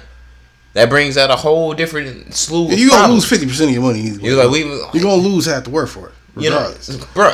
[0.75, 2.67] That brings out a whole different slew.
[2.69, 3.31] Yeah, you gonna problems.
[3.31, 4.01] lose 50% of your money.
[4.01, 6.97] You're like we, You're gonna lose half the work for it, you know, regardless.
[7.13, 7.31] bro.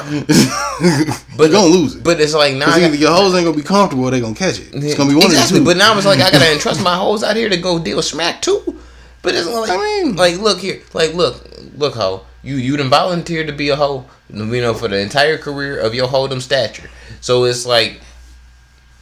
[1.37, 2.03] but you're gonna lose it.
[2.05, 2.67] But it's like now.
[2.67, 4.69] Because I got- your hoes ain't gonna be comfortable or they gonna catch it.
[4.73, 5.59] It's gonna be one exactly.
[5.61, 5.65] of.
[5.65, 8.43] But now it's like I gotta entrust my hoes out here to go deal smack
[8.43, 8.81] too.
[9.23, 11.45] But it's like, I mean- like look here, like look,
[11.77, 12.25] look, hoe.
[12.43, 15.95] You you done volunteered to be a hoe, you know, for the entire career of
[15.95, 16.89] your hold'em stature.
[17.21, 18.01] So it's like,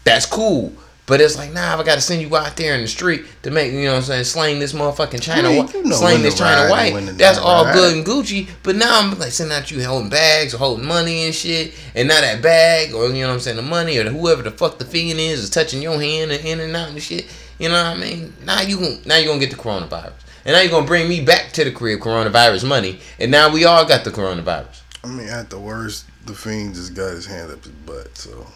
[0.05, 0.73] that's cool.
[1.07, 3.73] But it's like, nah, I gotta send you out there in the street to make,
[3.73, 6.69] you know what I'm saying, slang this motherfucking China, white, you know slang this China
[6.69, 6.87] white.
[6.87, 7.75] and when to That's all ride.
[7.75, 8.49] good and Gucci.
[8.65, 12.09] But now I'm like sending out you holding bags or holding money and shit, and
[12.09, 14.79] now that bag or you know what I'm saying, the money or whoever the fuck
[14.79, 17.27] the fiend is is touching your hand and in and out and shit.
[17.61, 18.33] You know what I mean?
[18.45, 20.13] Now you now you gonna get the coronavirus,
[20.47, 23.67] and now you gonna bring me back to the crib coronavirus money, and now we
[23.67, 24.81] all got the coronavirus.
[25.05, 28.17] I mean, at the worst, the fiend just got his hand up his butt.
[28.17, 28.47] So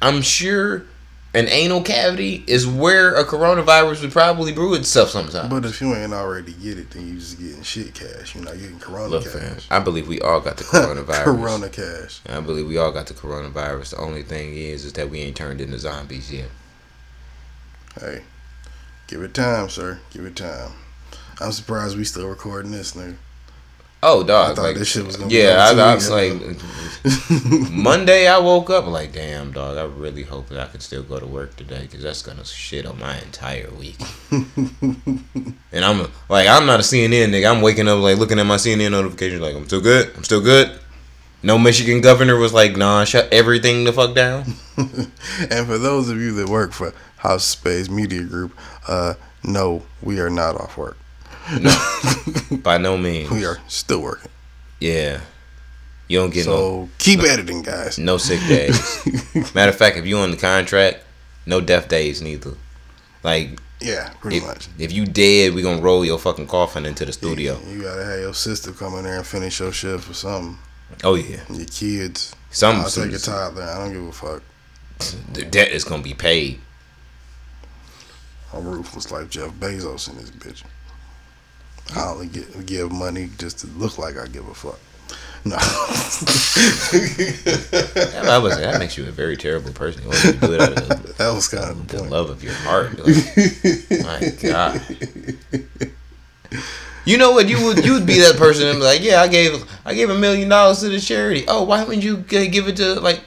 [0.00, 0.84] I'm sure
[1.34, 5.50] an anal cavity is where a coronavirus would probably brew itself sometime.
[5.50, 8.34] But if you ain't already get it, then you just getting shit cash.
[8.34, 9.32] You're not getting corona Look, cash.
[9.34, 11.24] fam, I believe we all got the coronavirus.
[11.24, 12.20] corona cash.
[12.28, 13.90] I believe we all got the coronavirus.
[13.90, 16.48] The only thing is, is that we ain't turned into zombies yet.
[18.00, 18.22] Hey,
[19.08, 19.98] give it time, sir.
[20.10, 20.70] Give it time.
[21.40, 23.16] I'm surprised we still recording this, nigga.
[24.00, 24.52] Oh, dog!
[24.52, 26.32] I thought like, this shit was gonna be yeah, over I, I was like,
[27.72, 29.76] Monday I woke up like, damn, dog.
[29.76, 32.86] I really hope that I can still go to work today because that's gonna shit
[32.86, 34.00] on my entire week.
[34.30, 37.50] and I'm like, I'm not a CNN nigga.
[37.50, 40.12] I'm waking up like looking at my CNN notifications like, I'm still good.
[40.16, 40.78] I'm still good.
[41.42, 44.54] No Michigan governor was like, nah, shut everything the fuck down.
[44.76, 48.56] and for those of you that work for House Space Media Group,
[48.88, 49.14] uh,
[49.44, 50.96] no, we are not off work.
[51.60, 51.74] No,
[52.62, 53.30] By no means.
[53.30, 54.30] We are still working.
[54.80, 55.20] Yeah.
[56.08, 57.98] You don't get no So keep editing, guys.
[57.98, 58.74] no sick days.
[59.54, 60.98] Matter of fact, if you on the contract,
[61.46, 62.52] no death days neither.
[63.22, 64.68] Like Yeah, pretty if, much.
[64.78, 67.58] if you dead, we gonna roll your fucking coffin into the studio.
[67.66, 70.58] You, you gotta have your sister come in there and finish your shift or something.
[71.04, 72.34] Oh yeah, Your kids.
[72.50, 73.64] some I'll take a toddler.
[73.64, 74.42] I don't give a fuck.
[75.32, 76.60] the debt is gonna be paid.
[78.52, 80.64] I'm ruthless like Jeff Bezos in this bitch.
[81.96, 84.78] I only get, give money just to look like I give a fuck.
[85.44, 85.56] No.
[88.10, 90.02] That, I was that makes you a very terrible person.
[90.02, 92.28] You want to do it out of the, that was kind of the the love
[92.28, 92.98] of your heart.
[92.98, 94.82] Like, my God.
[97.04, 97.48] You know what?
[97.48, 100.10] You would you would be that person and be like, yeah, I gave I gave
[100.10, 101.44] a million dollars to the charity.
[101.48, 103.22] Oh, why wouldn't you give it to like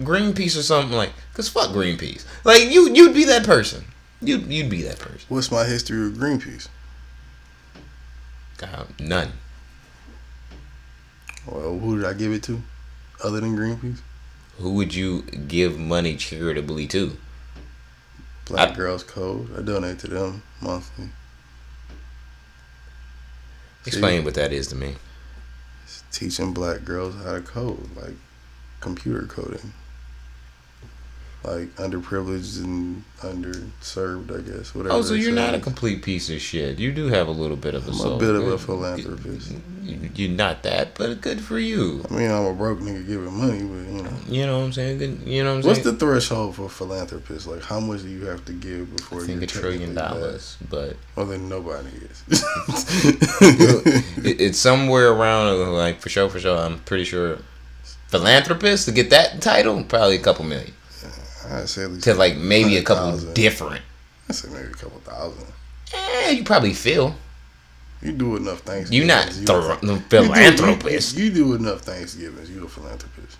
[0.00, 1.12] Greenpeace or something like?
[1.34, 2.24] Cause fuck Greenpeace.
[2.44, 3.84] Like you you'd be that person.
[4.26, 5.20] You'd you'd be that person.
[5.28, 6.66] What's my history with Greenpeace?
[8.58, 9.32] God, none.
[11.46, 12.60] Well, who did I give it to?
[13.22, 14.00] Other than Greenpeace?
[14.58, 17.16] Who would you give money charitably to?
[18.46, 19.56] Black I- Girls Code.
[19.56, 21.10] I donate to them monthly.
[23.84, 24.96] Explain what that is to me.
[25.84, 28.16] It's teaching black girls how to code, like
[28.80, 29.72] computer coding.
[31.46, 34.74] Like underprivileged and underserved, I guess.
[34.74, 34.96] Whatever.
[34.96, 36.80] Oh, so you're not a complete piece of shit.
[36.80, 38.16] You do have a little bit of a I'm soul.
[38.16, 39.52] a bit of a philanthropist.
[39.82, 42.04] You- You're not that, but good for you.
[42.10, 44.10] I mean, I'm a broke nigga giving money, but you know.
[44.28, 44.98] You know what I'm saying?
[44.98, 45.20] Good.
[45.24, 45.94] You know what I'm What's saying?
[45.98, 47.46] the threshold for philanthropists?
[47.46, 50.96] Like, how much do you have to give before I think a trillion dollars, but?
[51.14, 52.24] Well, then nobody is.
[54.24, 56.58] it's somewhere around like for sure, for sure.
[56.58, 57.38] I'm pretty sure
[58.08, 60.72] philanthropist to get that title probably a couple million
[61.50, 63.34] I'd say at least to like maybe a couple 100,000.
[63.34, 63.82] different.
[64.28, 65.46] I'd say maybe a couple thousand.
[65.94, 67.14] Eh, you probably feel
[68.02, 69.06] You do enough Thanksgiving.
[69.08, 72.50] you're not you thro- a- you do- philanthropist, You, you do enough Thanksgivings.
[72.50, 73.36] You're a philanthropist.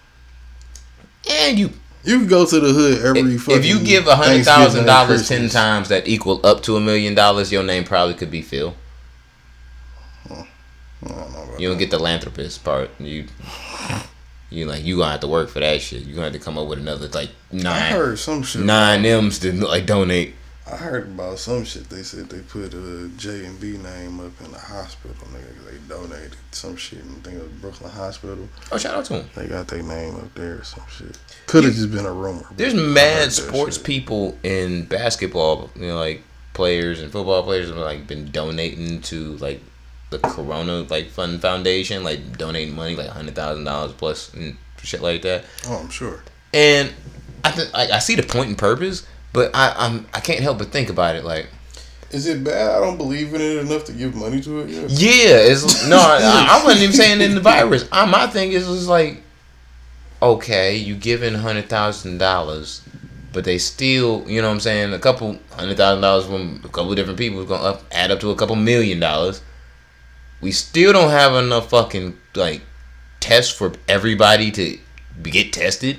[1.28, 1.70] and you
[2.04, 5.26] You can go to the hood every if, if you give a hundred thousand dollars
[5.28, 8.74] ten times that equal up to a million dollars, your name probably could be Phil.
[10.30, 10.46] I
[11.08, 11.84] don't You don't that.
[11.84, 12.90] get the philanthropist part.
[13.00, 13.26] You
[14.50, 16.02] you like you gonna have to work for that shit.
[16.02, 17.66] You gonna have to come up with another like nine.
[17.66, 18.62] I heard some shit.
[18.62, 20.34] nine M's to like donate.
[20.70, 21.88] I heard about some shit.
[21.88, 25.16] They said they put a J and B name up in the hospital.
[25.28, 26.98] Nigga, they donated some shit.
[26.98, 28.48] I think it was Brooklyn Hospital.
[28.72, 29.30] Oh, shout out to them.
[29.36, 31.16] They got their name up there or some shit.
[31.46, 32.46] Could have just been a rumor.
[32.56, 36.22] There's mad sports people in basketball, you know, like
[36.52, 39.60] players and football players have like been donating to like
[40.10, 45.02] the Corona like Fund Foundation, like donating money like hundred thousand dollars plus and shit
[45.02, 45.44] like that.
[45.66, 46.22] Oh, I'm sure.
[46.54, 46.92] And
[47.44, 50.58] I th- I, I see the point and purpose, but I I'm I can't help
[50.58, 51.48] but think about it like.
[52.12, 52.70] Is it bad?
[52.70, 54.68] I don't believe in it enough to give money to it.
[54.90, 55.98] Yeah, it's no.
[55.98, 57.86] I, I wasn't even saying in the virus.
[57.90, 59.22] I, my thing is, is like,
[60.22, 62.82] okay, you giving hundred thousand dollars,
[63.32, 66.68] but they still, you know, what I'm saying, a couple hundred thousand dollars from a
[66.68, 69.42] couple different people is gonna up, add up to a couple million dollars.
[70.40, 72.62] We still don't have enough fucking like
[73.20, 74.78] tests for everybody to
[75.22, 75.98] get tested.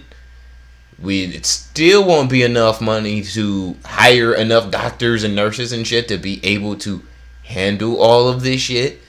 [1.02, 6.08] We it still won't be enough money to hire enough doctors and nurses and shit
[6.08, 7.04] to be able to
[7.44, 9.00] handle all of this shit.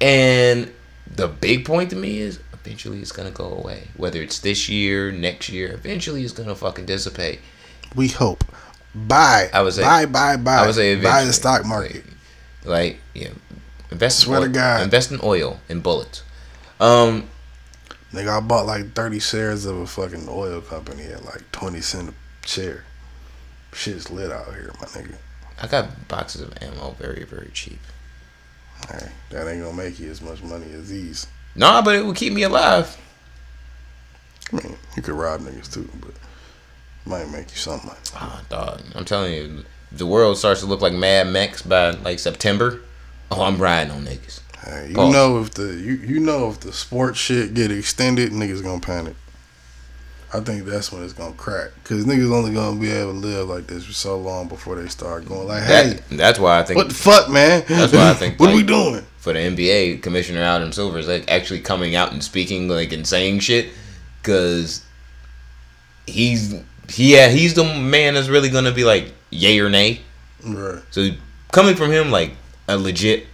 [0.00, 0.72] And
[1.06, 3.88] the big point to me is eventually it's gonna go away.
[3.96, 7.40] Whether it's this year, next year, eventually it's gonna fucking dissipate.
[7.94, 8.44] We hope.
[8.94, 9.50] Buy.
[9.52, 10.56] I was buy, buy, buy.
[10.56, 12.04] I was buy the stock market.
[12.64, 13.28] Like, like, yeah,
[13.90, 14.20] invest.
[14.20, 14.82] Swear in to oil, God.
[14.82, 16.22] invest in oil and bullets.
[16.80, 17.28] Um,
[18.12, 22.10] Nigga, I bought like 30 shares of a fucking oil company at like 20 cent
[22.10, 22.84] a share.
[23.72, 25.16] Shit's lit out here, my nigga.
[25.60, 27.80] I got boxes of ammo very, very cheap.
[28.88, 31.26] All right, that ain't gonna make you as much money as these.
[31.56, 32.96] Nah, but it will keep me alive.
[34.52, 36.12] I mean, you could rob niggas too, but
[37.06, 37.98] might make you some money.
[38.14, 38.80] Ah, dog.
[38.94, 42.80] I'm telling you, the world starts to look like Mad Max by like September,
[43.36, 44.40] oh, I'm riding on niggas.
[44.64, 45.12] Hey, you Pause.
[45.12, 49.16] know if the you, you know if the sports shit get extended, niggas gonna panic.
[50.32, 51.70] I think that's when it's gonna crack.
[51.84, 54.88] Cause niggas only gonna be able to live like this for so long before they
[54.88, 57.62] start going like, hey, That, that's why I think what the fuck, man?
[57.68, 59.04] That's why I think, what are we doing?
[59.24, 63.06] for the NBA, Commissioner Adam Silver is like actually coming out and speaking like and
[63.06, 63.70] saying shit
[64.20, 64.84] because
[66.06, 66.54] he's
[66.90, 70.02] he yeah he's the man that's really gonna be like yay or nay.
[70.44, 70.82] Right.
[70.90, 71.08] So
[71.52, 72.32] coming from him like
[72.68, 73.26] a legit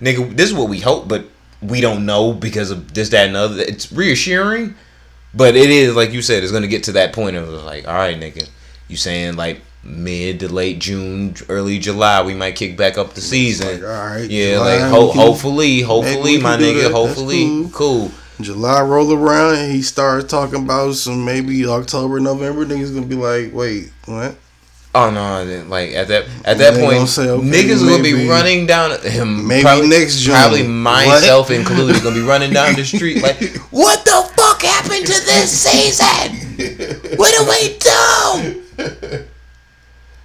[0.00, 1.26] nigga, this is what we hope, but
[1.60, 3.62] we don't know because of this, that, and other.
[3.62, 4.74] It's reassuring,
[5.34, 7.94] but it is like you said, it's gonna get to that point of like, all
[7.94, 8.48] right, nigga,
[8.88, 13.20] you saying like mid to late June, early July, we might kick back up the
[13.20, 13.66] season.
[13.66, 16.92] Like, all right, Yeah, July, like ho- can- hopefully, hopefully, my nigga, that.
[16.92, 18.10] Hopefully, cool.
[18.40, 22.64] July roll around and he starts talking about some maybe October, November.
[22.64, 24.34] Niggas gonna be like, wait, what?
[24.94, 25.64] Oh no!
[25.68, 29.46] Like at that at that they point, say, okay, niggas gonna be running down him.
[29.48, 30.26] maybe probably, next.
[30.26, 30.68] Probably What?
[30.68, 33.40] myself included, gonna be running down the street like,
[33.70, 37.16] "What the fuck happened to this season?
[37.16, 39.28] What do we do?"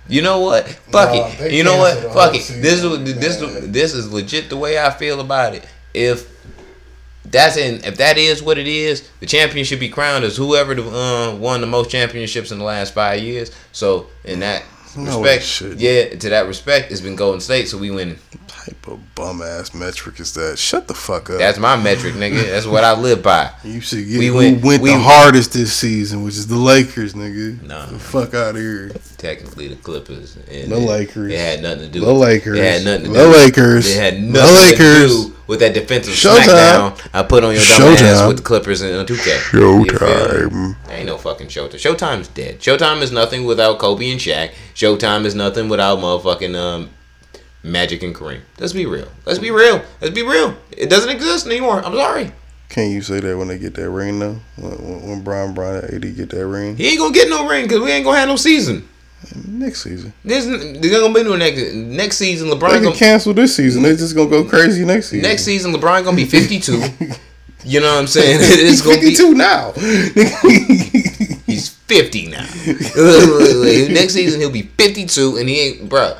[0.09, 0.67] You know what?
[0.67, 1.51] Fuck Nah, it.
[1.53, 1.97] You know what?
[2.13, 2.47] Fuck it.
[2.61, 3.37] This is this
[3.67, 5.65] this is legit the way I feel about it.
[5.93, 6.27] If
[7.31, 10.75] that's in if that is what it is, the champion should be crowned as whoever
[10.75, 13.51] the, uh, won the most championships in the last five years.
[13.71, 14.63] So in that
[14.95, 17.67] No, respect, yeah, to that respect, it's been Golden State.
[17.67, 18.17] So we win.
[18.67, 20.57] Type of bum ass metric is that?
[20.59, 21.37] Shut the fuck up.
[21.39, 22.43] That's my metric, nigga.
[22.49, 23.51] That's what I live by.
[23.63, 26.55] you should get we who went- went we- the hardest this season, which is the
[26.55, 27.61] Lakers, nigga.
[27.63, 27.85] Nah.
[27.87, 28.91] the fuck out of here.
[29.17, 31.31] Technically, the Clippers and The Lakers.
[31.33, 31.99] It had nothing to do.
[32.01, 32.57] The Lakers.
[32.57, 33.29] It had nothing to The do.
[33.37, 33.87] Lakers.
[33.89, 35.11] It had The nothing Lakers.
[35.25, 36.43] to do with that defensive Showtime.
[36.93, 38.27] smackdown I put on your dumb ass Showtime.
[38.27, 39.53] with the Clippers and uh, 2K.
[39.53, 39.85] You feel me?
[39.89, 40.75] Showtime.
[40.89, 41.75] Ain't no fucking Showtime.
[41.75, 42.59] Showtime's dead.
[42.59, 44.51] Showtime is nothing without Kobe and Shaq.
[44.75, 46.89] Showtime is nothing without motherfucking um,
[47.67, 48.41] Magic and Kareem.
[48.59, 49.07] Let's be real.
[49.25, 49.81] Let's be real.
[50.01, 50.55] Let's be real.
[50.71, 51.83] It doesn't exist anymore.
[51.83, 52.31] I'm sorry.
[52.69, 54.37] Can't you say that when they get that ring though?
[54.57, 57.63] When, when, when Brian Brian AD get that ring He ain't gonna get no ring
[57.63, 58.87] because we ain't gonna have no season.
[59.47, 62.49] next season, There's, there's gonna be no next next season.
[62.49, 63.83] LeBron they can gonna, cancel this season.
[63.83, 65.29] They're just gonna go crazy next season.
[65.29, 66.73] next season LeBron gonna be 52.
[67.63, 68.39] you know what I'm saying?
[68.41, 69.71] It's gonna be 52 now.
[71.47, 72.39] He's 50 now.
[73.93, 76.17] Next season he'll be 52 and he ain't bruh.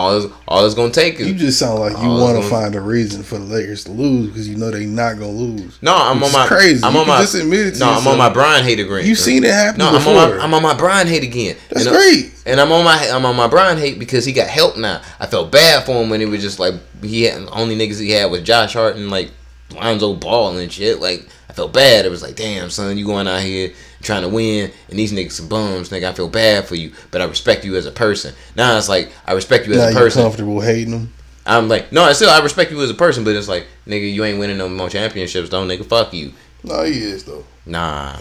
[0.00, 2.74] All it's, all it's gonna take is you just sound like you want to find
[2.74, 5.80] a reason for the Lakers to lose because you know they not gonna lose.
[5.82, 5.94] no.
[5.94, 6.82] I'm on my crazy.
[6.82, 7.90] I'm You on my just admit it no.
[7.90, 9.04] I'm on my Bron hate again.
[9.04, 11.56] You seen it happen No, I'm on my I'm on my Bron hate again.
[11.68, 12.32] That's and, uh, great.
[12.46, 15.02] And I'm on my I'm on my Bron hate because he got help now.
[15.18, 18.10] I felt bad for him when he was just like he had only niggas he
[18.12, 19.30] had was Josh Hart and like
[19.74, 21.00] Lonzo Ball and shit.
[21.00, 22.06] Like I felt bad.
[22.06, 23.72] It was like, damn son, you going out here
[24.02, 25.90] trying to win and these niggas some bums.
[25.90, 28.34] Nigga, I feel bad for you, but I respect you as a person.
[28.56, 30.22] Now it's like I respect you as now a person.
[30.22, 31.12] comfortable hating them.
[31.46, 34.12] I'm like, no, I still I respect you as a person, but it's like, nigga,
[34.12, 36.32] you ain't winning no more championships, don't nigga, fuck you.
[36.62, 37.44] No, he is though.
[37.66, 38.16] Nah,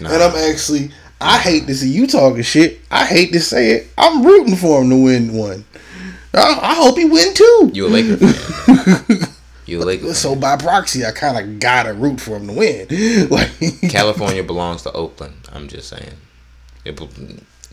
[0.00, 0.12] nah.
[0.12, 0.90] And I'm actually,
[1.20, 2.80] I hate to see you talking shit.
[2.90, 3.88] I hate to say it.
[3.98, 5.64] I'm rooting for him to win one.
[6.34, 7.70] I, I hope he win two.
[7.72, 9.18] You a Laker fan?
[9.66, 10.14] you a Laker.
[10.14, 12.86] So by proxy, I kind of gotta root for him to win.
[13.30, 13.50] Like
[13.90, 15.34] California belongs to Oakland.
[15.52, 16.12] I'm just saying.
[16.84, 17.00] It,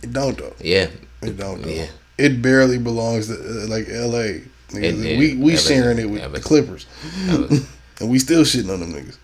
[0.01, 0.53] it don't though.
[0.59, 0.87] yeah.
[1.21, 1.69] It don't though.
[1.69, 1.87] Yeah.
[2.17, 4.41] It barely belongs to uh, like L.A.
[4.75, 6.87] It- it- we we sharing it with the Clippers,
[7.27, 9.17] and we still shitting on them niggas.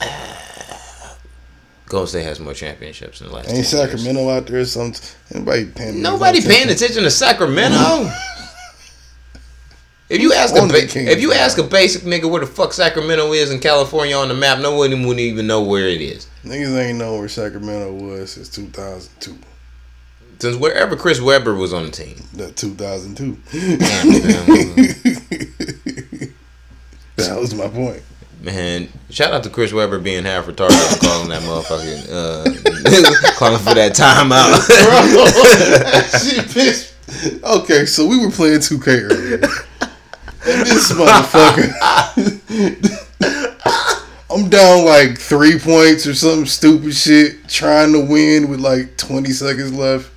[1.86, 3.44] Golden State has more championships in the last.
[3.48, 3.68] Ain't 10 years.
[3.70, 4.64] Sacramento out there?
[4.64, 4.92] Some
[5.32, 6.02] anybody paying?
[6.02, 8.10] Nobody paying attention to Sacramento.
[10.08, 13.32] If you ask a ba- if you ask a basic nigga where the fuck Sacramento
[13.32, 16.28] is in California on the map, no one wouldn't even know where it is.
[16.44, 19.36] Niggas ain't know where Sacramento was since 2002.
[20.38, 22.22] Since wherever Chris Webber was on the team.
[22.34, 23.36] That 2002.
[27.16, 28.02] That was my point.
[28.42, 32.44] Man, shout out to Chris Webber being half retarded and calling that motherfucking uh,
[33.38, 34.66] calling for that timeout.
[36.12, 36.94] Bro, Shit pissed.
[37.42, 39.40] Okay, so we were playing 2K earlier.
[40.64, 41.72] This motherfucker.
[44.30, 49.30] I'm down like three points or some stupid shit, trying to win with like 20
[49.30, 50.08] seconds left.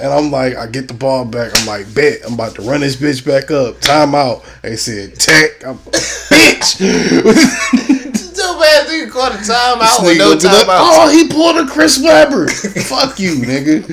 [0.00, 1.52] And I'm like, I get the ball back.
[1.60, 2.22] I'm like, bet.
[2.26, 3.76] I'm about to run this bitch back up.
[3.76, 4.42] Timeout.
[4.62, 5.64] They said, tech.
[5.64, 6.78] I'm, bitch.
[8.34, 10.66] Too bad you caught a timeout with no looked it up.
[10.66, 10.80] timeout.
[10.80, 12.48] Oh, he pulled a Chris Webber.
[12.48, 13.84] Fuck you, nigga.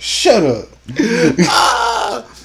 [0.00, 0.68] Shut up.
[1.42, 1.97] Ah,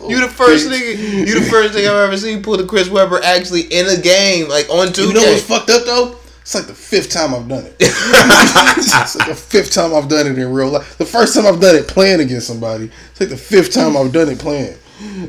[0.10, 1.28] you the first nigga.
[1.28, 4.50] You the first nigga I've ever seen pull the Chris Webber actually in a game,
[4.50, 6.18] like on two You know what's fucked up though?
[6.42, 7.78] It's like the fifth time I've done it.
[7.80, 10.98] it's like the fifth time I've done it in real life.
[10.98, 12.92] The first time I've done it playing against somebody.
[13.12, 14.78] It's like the fifth time I've done it playing.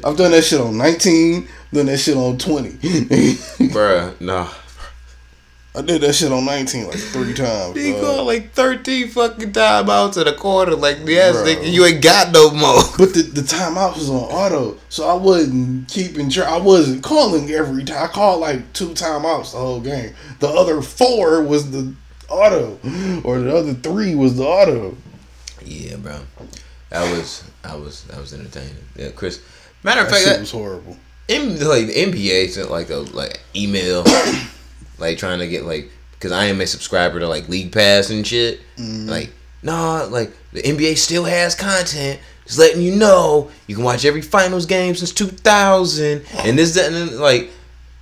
[0.04, 2.68] I've done that shit on 19, done that shit on 20.
[3.70, 4.50] Bruh, nah.
[5.76, 7.76] I did that shit on 19 like three times.
[7.76, 8.00] He dog.
[8.02, 10.76] called like 13 fucking timeouts in a quarter.
[10.76, 12.80] Like, yes, nigga, you ain't got no more.
[12.98, 16.48] But the, the timeout was on auto, so I wasn't keeping track.
[16.48, 18.04] I wasn't calling every time.
[18.04, 20.14] I called like two timeouts the whole game.
[20.38, 21.92] The other four was the
[22.28, 22.78] auto,
[23.24, 24.96] or the other three was the auto.
[25.64, 26.20] Yeah, bro.
[26.90, 28.76] That was, that was, that was entertaining.
[28.96, 29.42] Yeah, Chris.
[29.82, 30.96] Matter of That fact, that, was horrible.
[31.28, 34.04] M, like the NBA sent like a like email,
[34.98, 35.90] like trying to get like
[36.24, 38.60] because I am a subscriber to like League Pass and shit.
[38.78, 39.10] Mm-hmm.
[39.10, 39.30] Like,
[39.62, 42.18] nah, like the NBA still has content.
[42.46, 46.92] Just letting you know, you can watch every finals game since 2000, and this, that,
[46.92, 47.50] and then, like,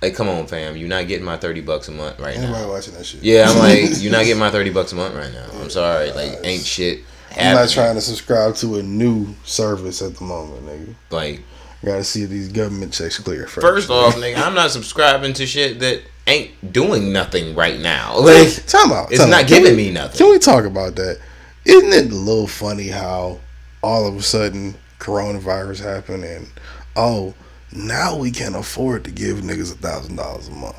[0.01, 2.43] like come on, fam, you're not getting my 30 bucks a month right now.
[2.43, 3.23] Anybody watching that shit?
[3.23, 5.47] Yeah, I'm like, you're not getting my 30 bucks a month right now.
[5.61, 7.01] I'm sorry, like, ain't shit.
[7.37, 10.95] I'm not trying to subscribe to a new service at the moment, nigga.
[11.11, 11.41] like.
[11.85, 13.67] Gotta see these government checks clear first.
[13.67, 18.19] First off, nigga, I'm not subscribing to shit that ain't doing nothing right now.
[18.19, 19.11] Like, time out.
[19.11, 19.47] it's time not out.
[19.47, 20.17] Giving we- me nothing.
[20.17, 21.19] Can we talk about that?
[21.65, 23.39] Isn't it a little funny how
[23.81, 26.47] all of a sudden coronavirus happened and
[26.95, 27.33] oh
[27.73, 30.77] now we can afford to give niggas a thousand dollars a month.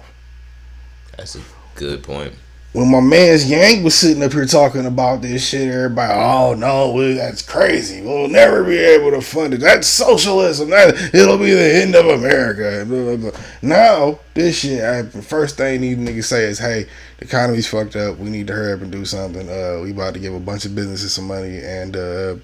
[1.17, 1.41] That's a
[1.75, 2.35] good point.
[2.75, 7.15] When my man's Yang was sitting up here talking about this shit, everybody, oh no,
[7.15, 8.03] that's crazy.
[8.03, 9.59] We'll never be able to fund it.
[9.61, 10.71] That's socialism.
[10.71, 12.85] That it'll be the end of America.
[12.85, 13.41] Blah, blah, blah.
[13.63, 15.25] Now this shit happened.
[15.25, 16.87] First thing these niggas say is, hey,
[17.19, 18.19] the economy's fucked up.
[18.19, 19.49] We need to hurry up and do something.
[19.49, 22.35] Uh, we about to give a bunch of businesses some money, and uh,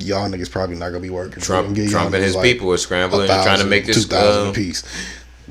[0.00, 1.40] y'all niggas probably not gonna be working.
[1.40, 4.02] Trump, Trump and his like people are scrambling and trying to make this.
[4.02, 4.82] two thousand Uh, apiece.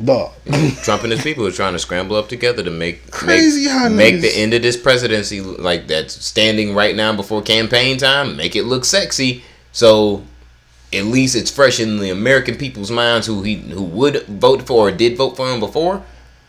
[0.04, 0.32] Dog.
[0.84, 3.90] Trump and his people are trying to scramble up together to make Crazy make, how
[3.90, 8.38] make the end of this presidency like that's standing right now before campaign time.
[8.38, 10.24] Make it look sexy, so
[10.94, 14.88] at least it's fresh in the American people's minds who he who would vote for
[14.88, 16.04] or did vote for him before.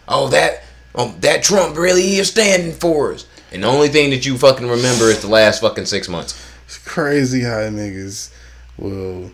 [0.06, 0.62] Oh, that
[0.94, 3.26] oh, that Trump really is standing for us.
[3.50, 6.40] And the only thing that you fucking remember is the last fucking six months.
[6.66, 8.32] It's crazy how niggas
[8.78, 9.30] will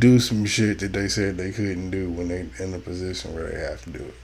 [0.00, 3.48] do some shit that they said they couldn't do when they in a position where
[3.50, 4.14] they have to do it.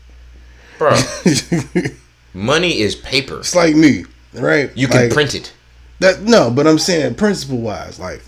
[0.79, 0.97] Bro,
[2.35, 3.39] money is paper.
[3.41, 4.05] it's like me,
[4.35, 4.71] right?
[4.77, 5.53] You can Like, print it.
[6.01, 6.23] that.
[6.23, 8.23] No, but I'm saying principle wise, like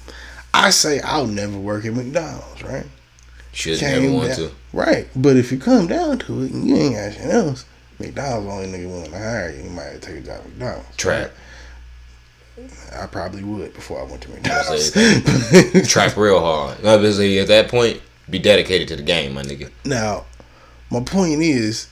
[0.55, 2.87] I say, I'll never work at McDonald's, right?
[3.53, 4.51] Should never want down- to.
[4.73, 7.65] Right, but if you come down to it and you ain't got shit else,
[7.99, 9.65] McDonald's the only nigga willing to hire you.
[9.65, 10.97] You might take a job at McDonald's.
[10.97, 11.31] Trap.
[12.93, 14.91] I probably would before I went to McDonald's.
[15.89, 16.85] Trap real hard.
[16.85, 19.71] Obviously, at that point, be dedicated to the game, my nigga.
[19.85, 20.27] Now,
[20.91, 21.89] my point is,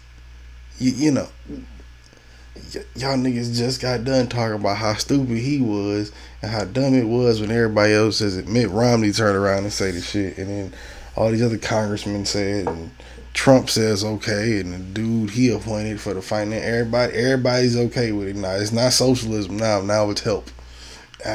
[0.78, 6.12] you, you know, y- y'all niggas just got done talking about how stupid he was
[6.42, 8.48] and how dumb it was when everybody else says it.
[8.48, 10.74] Mitt Romney turned around and say the shit, and then
[11.16, 12.90] all these other congressmen said, and
[13.32, 18.28] Trump says okay, and the dude he appointed for the finance, everybody, everybody's okay with
[18.28, 18.52] it now.
[18.52, 19.80] It's not socialism now.
[19.82, 20.50] Now it's help.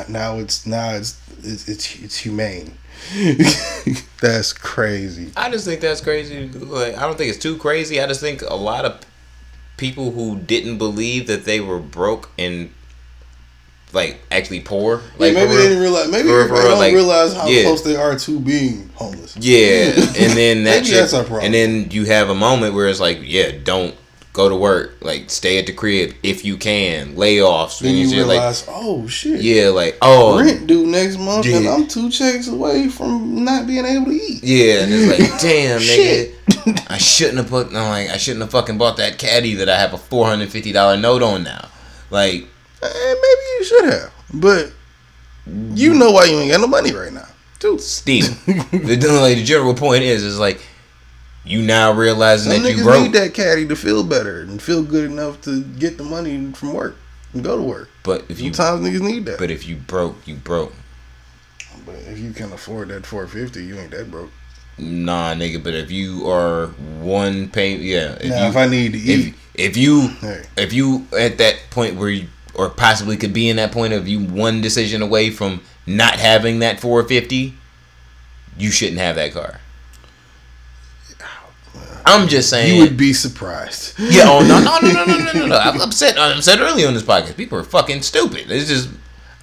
[0.09, 2.73] Now it's now it's it's it's, it's humane.
[4.21, 5.31] That's crazy.
[5.35, 6.47] I just think that's crazy.
[6.49, 7.99] Like, I don't think it's too crazy.
[7.99, 9.01] I just think a lot of
[9.77, 12.71] people who didn't believe that they were broke and
[13.93, 15.01] like actually poor.
[15.17, 16.11] Like yeah, maybe they didn't realize.
[16.11, 17.63] Maybe real, they don't like, realize how yeah.
[17.63, 19.35] close they are to being homeless.
[19.37, 21.45] Yeah, and then that Maybe shit, that's our problem.
[21.45, 23.95] and then you have a moment where it's like, yeah, don't
[24.33, 28.27] go to work, like stay at the crib if you can, layoffs, Then you shit,
[28.27, 30.39] like realize, oh shit, yeah, like oh.
[30.39, 34.43] rent due next month, and I'm two checks away from not being able to eat.
[34.43, 38.51] yeah, and it's like damn nigga, I shouldn't have put, no, like I shouldn't have
[38.51, 41.69] fucking bought that caddy that I have a four hundred fifty dollar note on now,
[42.09, 42.47] like
[42.83, 44.71] Eh, maybe you should have, but
[45.75, 47.27] you know why you ain't got no money right now.
[47.59, 50.61] dude, still, the, like, the general point is, is like
[51.43, 54.83] you now realizing Some that you broke, need that caddy to feel better and feel
[54.83, 56.95] good enough to get the money from work
[57.33, 57.89] and go to work.
[58.03, 59.39] but if you, Sometimes niggas need that.
[59.39, 60.73] But, if you broke, you broke.
[61.85, 64.31] But if you can afford that four fifty, you ain't that broke.
[64.77, 65.63] Nah, nigga.
[65.63, 66.67] But if you are
[66.99, 68.17] one pay, yeah.
[68.19, 70.43] If now, you, if I need to eat, if if you Hey.
[70.57, 74.07] if you at that point where you or possibly could be in that point of
[74.07, 77.53] you one decision away from not having that 450,
[78.57, 79.59] you shouldn't have that car.
[82.05, 82.75] I'm just saying.
[82.75, 83.93] you would be surprised.
[83.99, 84.23] yeah.
[84.25, 85.55] Oh no no no no no no no.
[85.57, 87.37] I've I've I've said earlier on this podcast.
[87.37, 88.49] People are fucking stupid.
[88.51, 88.89] It's just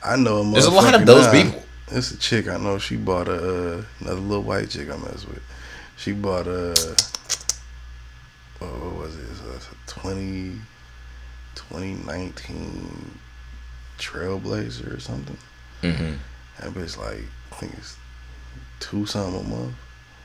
[0.04, 1.32] I know a there's a lot of those now.
[1.44, 1.62] people.
[1.90, 2.78] It's a chick I know.
[2.78, 5.42] She bought a uh, another little white chick I mess with.
[5.96, 6.74] She bought a
[8.60, 9.24] oh, what was it?
[9.30, 10.58] It's a, it's a 20,
[11.54, 13.18] 2019
[13.98, 15.36] Trailblazer or something.
[15.80, 16.14] hmm
[16.60, 17.96] That bitch like I think it's
[18.80, 19.74] two something a month.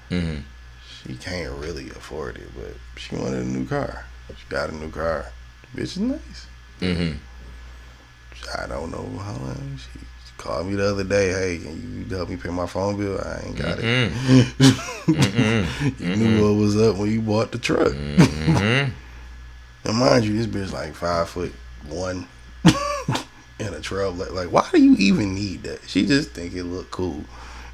[0.09, 0.39] hmm
[1.05, 4.05] She can't really afford it, but she wanted a new car.
[4.29, 5.25] She got a new car.
[5.73, 6.47] The bitch is nice.
[6.79, 7.11] hmm
[8.57, 9.77] I don't know how long.
[9.77, 9.99] She
[10.37, 11.31] called me the other day.
[11.31, 13.19] Hey, can you help me pay my phone bill?
[13.19, 13.85] I ain't got it.
[15.99, 17.93] you knew what was up when you bought the truck.
[17.93, 18.85] hmm
[19.85, 21.51] And mind you, this bitch like five foot
[21.89, 22.25] one
[23.59, 24.13] in a trail.
[24.13, 25.81] Like, like, why do you even need that?
[25.87, 27.25] She just think it look cool,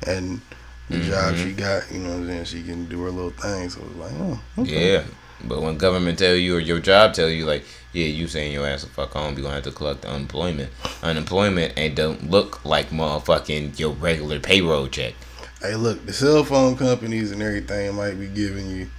[0.08, 0.42] and
[0.90, 2.46] the job she got, you know what I'm saying?
[2.46, 3.70] She can do her little thing.
[3.70, 4.94] So it's like, oh, okay.
[4.94, 5.04] Yeah,
[5.44, 7.64] but when government tell you or your job tell you like,
[7.94, 10.72] yeah, you saying your ass the fuck home, you gonna have to collect the unemployment.
[11.02, 15.14] Unemployment ain't don't look like motherfucking your regular payroll check.
[15.62, 18.90] Hey, look, the cell phone companies and everything might be giving you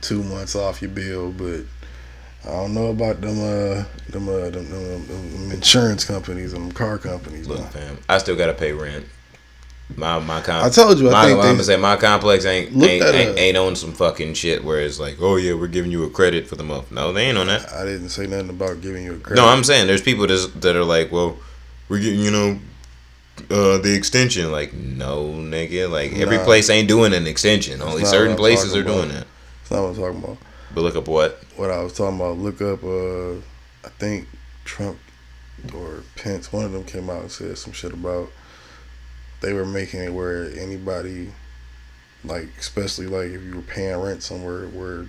[0.00, 1.62] two months off your bill, but
[2.44, 6.98] I don't know about them uh them uh them, them, them insurance companies and car
[6.98, 7.46] companies.
[7.46, 7.70] Look, man.
[7.70, 9.06] fam, I still gotta pay rent.
[9.96, 12.74] My my com- I told you, I my, think I'm gonna say my complex ain't
[12.82, 16.04] ain't, ain't, ain't on some fucking shit where it's like, oh yeah, we're giving you
[16.04, 16.90] a credit for the month.
[16.92, 17.70] No, they ain't on that.
[17.72, 19.40] I didn't say nothing about giving you a credit.
[19.40, 21.36] No, I'm saying there's people that's, that are like, well,
[21.88, 22.58] we're getting you know,
[23.50, 24.50] uh, the extension.
[24.52, 25.90] Like, no, nigga.
[25.90, 26.44] Like every Nah.
[26.44, 27.82] place ain't doing an extension.
[27.82, 29.20] Only certain places are talking doing about.
[29.20, 29.26] that.
[29.62, 30.38] That's not what I'm talking about.
[30.74, 31.42] But look up what.
[31.56, 33.32] What I was talking about, look up uh
[33.84, 34.28] I think
[34.64, 34.98] Trump
[35.74, 38.30] or Pence, one of them came out and said some shit about
[39.40, 41.32] they were making it where anybody
[42.24, 45.06] like especially like if you were paying rent somewhere where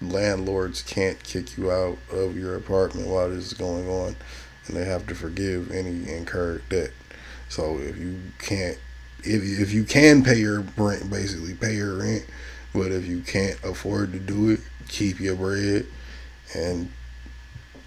[0.00, 4.16] landlords can't kick you out of your apartment while this is going on
[4.66, 6.90] and they have to forgive any incurred debt.
[7.48, 8.78] So if you can't
[9.20, 12.24] if if you can pay your rent basically pay your rent,
[12.72, 15.86] but if you can't afford to do it, keep your bread
[16.54, 16.90] and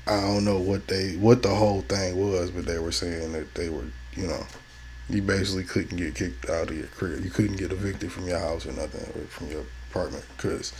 [0.06, 3.54] I don't know what they what the whole thing was, but they were saying that
[3.56, 3.86] they were,
[4.16, 4.46] you know,
[5.10, 7.24] you basically couldn't get kicked out of your crib.
[7.24, 10.74] You couldn't get evicted from your house or nothing or from your apartment because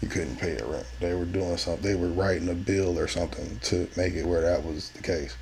[0.00, 0.86] you couldn't pay your rent.
[1.00, 1.82] They were doing something.
[1.82, 5.36] They were writing a bill or something to make it where that was the case.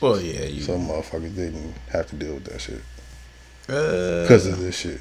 [0.00, 0.62] Well, yeah, you.
[0.62, 2.82] Some motherfuckers didn't have to deal with that shit
[3.68, 5.00] uh, because of this shit.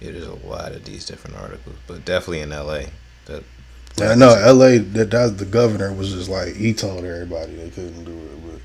[0.00, 2.86] yeah, there's a lot of these different articles, but definitely in L.A.
[3.26, 3.44] That.
[4.00, 4.78] I know L.A.
[4.78, 8.60] That that's the governor was just like he told everybody they couldn't do it, but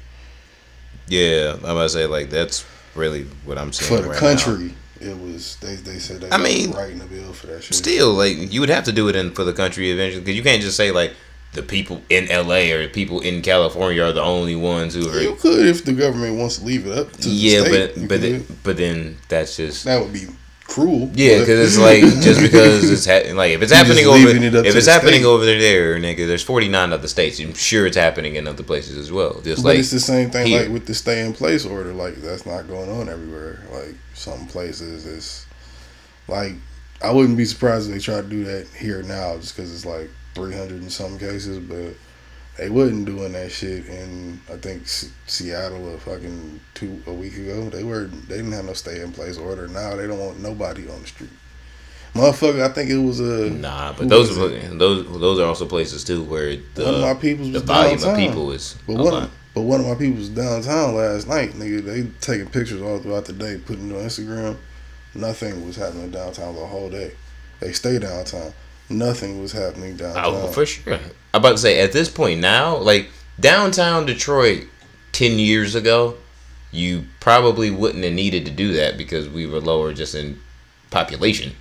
[1.10, 2.66] Yeah, I'm gonna say like that's
[2.98, 4.36] really what I'm saying for the right now.
[4.36, 7.76] country, it was they they said they I mean, writing a bill for that shit.
[7.76, 10.44] Still, like you would have to do it in for the country eventually, because you
[10.44, 11.14] can't just say like
[11.54, 12.72] the people in L.A.
[12.72, 15.20] or the people in California are the only ones who are.
[15.20, 18.10] You could if the government wants to leave it up to yeah, the state.
[18.10, 20.28] but but but then that's just that would be
[20.78, 21.10] cruel.
[21.16, 24.66] yeah, because it's like just because it's ha- like if it's You're happening over it
[24.66, 25.26] if it's happening state.
[25.26, 27.40] over there, nigga, there's 49 other states.
[27.40, 29.42] I'm sure it's happening in other places as well.
[29.42, 30.62] Just but like it's the same thing here.
[30.62, 31.94] like with the stay in place order.
[31.94, 33.64] Like that's not going on everywhere.
[33.72, 35.46] Like some places, it's
[36.28, 36.54] like
[37.02, 39.86] I wouldn't be surprised if they try to do that here now, just because it's
[39.86, 41.60] like three hundred in some cases.
[41.60, 41.96] But
[42.58, 47.36] They wasn't doing that shit in I think S- Seattle a fucking two a week
[47.38, 47.70] ago.
[47.70, 49.68] They were they didn't have no stay in place order.
[49.68, 51.30] Now they don't want nobody on the street.
[52.16, 56.24] Motherfucker, I think it was a Nah, but those those those are also places too
[56.24, 58.12] where one of my the peoples the was volume downtown.
[58.14, 59.30] of people is But one, lot.
[59.54, 61.84] but one of my people was downtown last night, nigga.
[61.86, 64.58] They taking pictures all throughout the day, putting it on Instagram.
[65.14, 67.12] Nothing was happening downtown the whole day.
[67.60, 68.52] They stay downtown.
[68.90, 70.24] Nothing was happening downtown.
[70.26, 70.94] Oh, for sure.
[70.94, 71.02] I'm
[71.34, 73.10] about to say at this point now, like
[73.40, 74.66] downtown Detroit,
[75.12, 76.18] ten years ago,
[76.72, 80.40] you probably wouldn't have needed to do that because we were lower just in
[80.90, 81.54] population.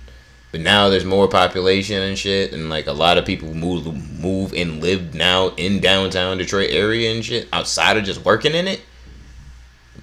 [0.51, 3.85] But now there's more population and shit, and like a lot of people move
[4.19, 8.67] move and live now in downtown Detroit area and shit outside of just working in
[8.67, 8.81] it.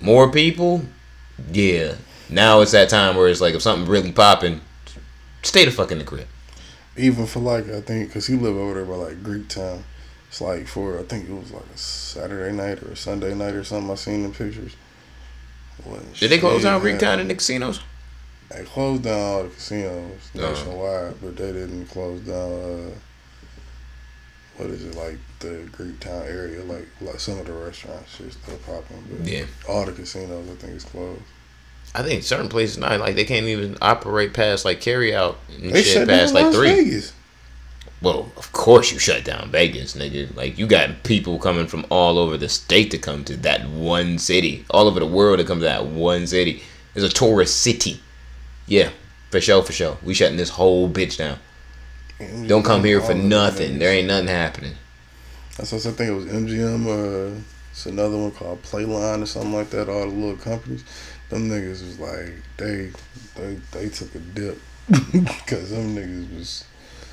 [0.01, 0.83] More people,
[1.51, 1.95] yeah.
[2.29, 4.61] Now it's that time where it's like if something really popping,
[5.43, 6.27] stay the fuck in the crib.
[6.97, 9.85] Even for like I think because he lived over there by like Greek Town.
[10.29, 13.55] It's like for I think it was like a Saturday night or a Sunday night
[13.55, 13.91] or something.
[13.91, 14.77] I seen the pictures.
[16.19, 16.99] Did they close down Greek.
[16.99, 17.81] Town in the casinos?
[18.49, 20.49] They closed down all the casinos Uh-huh.
[20.51, 22.53] nationwide, but they didn't close down.
[22.53, 22.91] Uh,
[24.57, 26.63] what is it like the Greek Town area?
[26.63, 29.47] Like like some of the restaurants shit still popping, but Yeah.
[29.69, 31.23] all the casinos I think is closed.
[31.95, 35.71] I think certain places now, like they can't even operate past like carry out and
[35.73, 36.69] They shit past like Las three.
[36.71, 37.13] Vegas.
[38.03, 40.35] Well, of course you shut down Vegas, nigga.
[40.37, 44.19] Like you got people coming from all over the state to come to that one
[44.19, 46.63] city, all over the world to come to that one city.
[46.95, 48.01] It's a tourist city.
[48.67, 48.91] Yeah,
[49.31, 49.97] for sure, for sure.
[50.03, 51.39] We shutting this whole bitch down.
[52.47, 53.79] Don't come here for all of them nothing.
[53.79, 54.75] There ain't nothing happening.
[55.57, 56.87] That's what I think it was MGM.
[57.37, 57.41] Uh,
[57.71, 59.89] it's another one called Playline or something like that.
[59.89, 60.85] All the little companies.
[61.31, 62.91] Them niggas was like they
[63.37, 64.59] they they took a dip
[65.13, 66.65] because them niggas was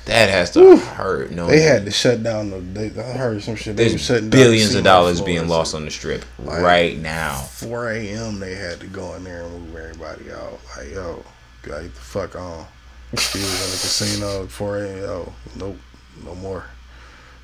[0.04, 1.30] That has to hurt.
[1.30, 2.58] No, they had to shut down the.
[2.60, 3.76] They, I heard some shit.
[3.76, 5.26] They there's was shutting down the billions of dollars floors.
[5.26, 7.36] being lost on the strip Like- right now.
[7.40, 8.38] 4 a.m.
[8.40, 10.60] They had to go in there and move everybody out.
[10.76, 11.24] Like yo,
[11.62, 12.66] gotta get the fuck on.
[13.12, 14.98] He was in the casino at 4 a.m.
[14.98, 15.76] Yo, nope,
[16.24, 16.64] no more.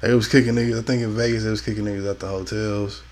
[0.01, 0.79] They was kicking niggas.
[0.79, 3.03] I think in Vegas they was kicking niggas at the hotels.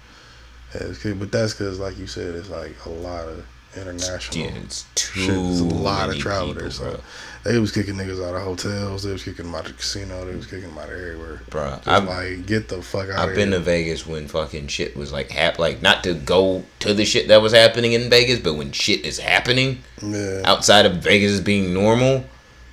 [0.75, 3.47] Yeah, it was kick- but that's because, like you said, it's like a lot of
[3.77, 4.47] international.
[4.47, 7.01] Yeah, it's too Shit, there's a lot of many travel people, there, so.
[7.45, 9.05] They was kicking niggas out of hotels.
[9.05, 10.25] They was kicking them out of the casino.
[10.25, 11.43] They was kicking them out of everywhere.
[11.49, 13.59] Bro, I've, like get the fuck out I've been here.
[13.59, 17.29] to Vegas when fucking shit was like hap like not to go to the shit
[17.29, 21.73] that was happening in Vegas, but when shit is happening yeah, outside of Vegas being
[21.73, 22.25] normal,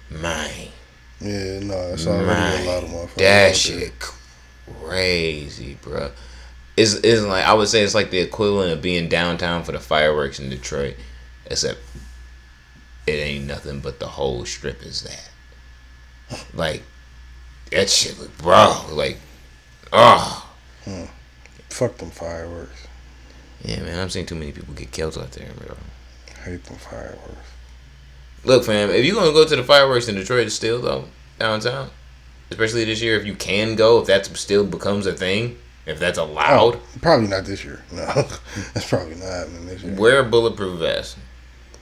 [0.10, 0.70] man,
[1.22, 3.16] yeah, no, it's already man, a lot of motherfuckers.
[3.18, 6.10] that shit crazy, bro.
[6.76, 9.80] It's, it's like I would say it's like the equivalent of being downtown for the
[9.80, 10.96] fireworks in Detroit,
[11.46, 11.80] except
[13.06, 15.30] it ain't nothing but the whole strip is that.
[16.54, 16.84] Like
[17.72, 18.86] that shit, look, bro.
[18.92, 19.20] Like,
[19.92, 20.50] oh.
[21.70, 22.88] Fuck them fireworks.
[23.64, 25.76] Yeah, man, I'm seen too many people get killed out there, bro.
[26.44, 27.52] hate them fireworks.
[28.44, 31.06] Look, fam, if you're gonna go to the fireworks in Detroit still though,
[31.40, 31.90] downtown,
[32.50, 36.18] especially this year, if you can go, if that still becomes a thing, if that's
[36.18, 37.84] allowed, Oh, probably not this year.
[37.92, 38.06] No,
[38.74, 39.96] that's probably not happening this year.
[39.96, 41.18] wear a bulletproof vest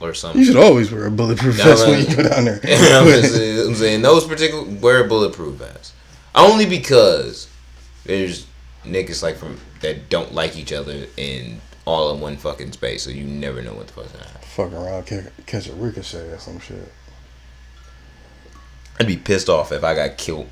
[0.00, 0.40] or something.
[0.40, 2.10] You should always wear a bulletproof No, vest when man.
[2.10, 2.60] you go down there.
[2.64, 5.94] I'm, saying, I'm saying those particular wear a bulletproof vest,
[6.34, 7.48] only because
[8.04, 8.46] there's
[8.84, 13.10] niggas like from that don't like each other in all in one fucking space, so
[13.10, 14.40] you never know what the fuck's gonna happen.
[14.42, 16.92] Fuck around, catch a ricochet or some shit.
[19.00, 20.48] I'd be pissed off if I got killed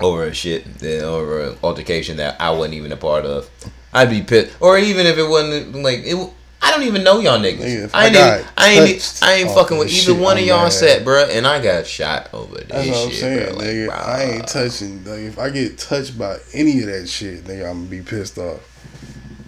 [0.00, 3.48] over a shit that over an altercation that I wasn't even a part of.
[3.92, 6.32] I'd be pissed, or even if it wasn't like it.
[6.62, 7.58] I don't even know y'all niggas.
[7.58, 10.70] Nigga, I I ain't, even, I ain't, I ain't fucking with either one of y'all
[10.70, 13.56] set, bruh, and I got shot over this That's what I'm shit, saying, bruh.
[13.56, 13.90] Like, nigga.
[13.90, 15.04] I ain't touching.
[15.04, 18.38] Like, if I get touched by any of that shit, nigga, I'm gonna be pissed
[18.38, 18.60] off.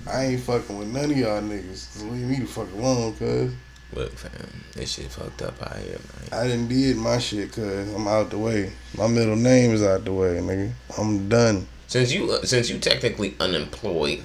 [0.07, 2.03] I ain't fucking with none of y'all niggas.
[2.03, 3.53] Leave me the fuck alone, cuz.
[3.93, 6.41] Look, fam, this shit fucked up out here, man.
[6.41, 7.95] I didn't did my shit, cuz.
[7.95, 8.73] I'm out the way.
[8.97, 10.73] My middle name is out the way, nigga.
[10.99, 11.67] I'm done.
[11.87, 14.25] Since you, uh, since you technically unemployed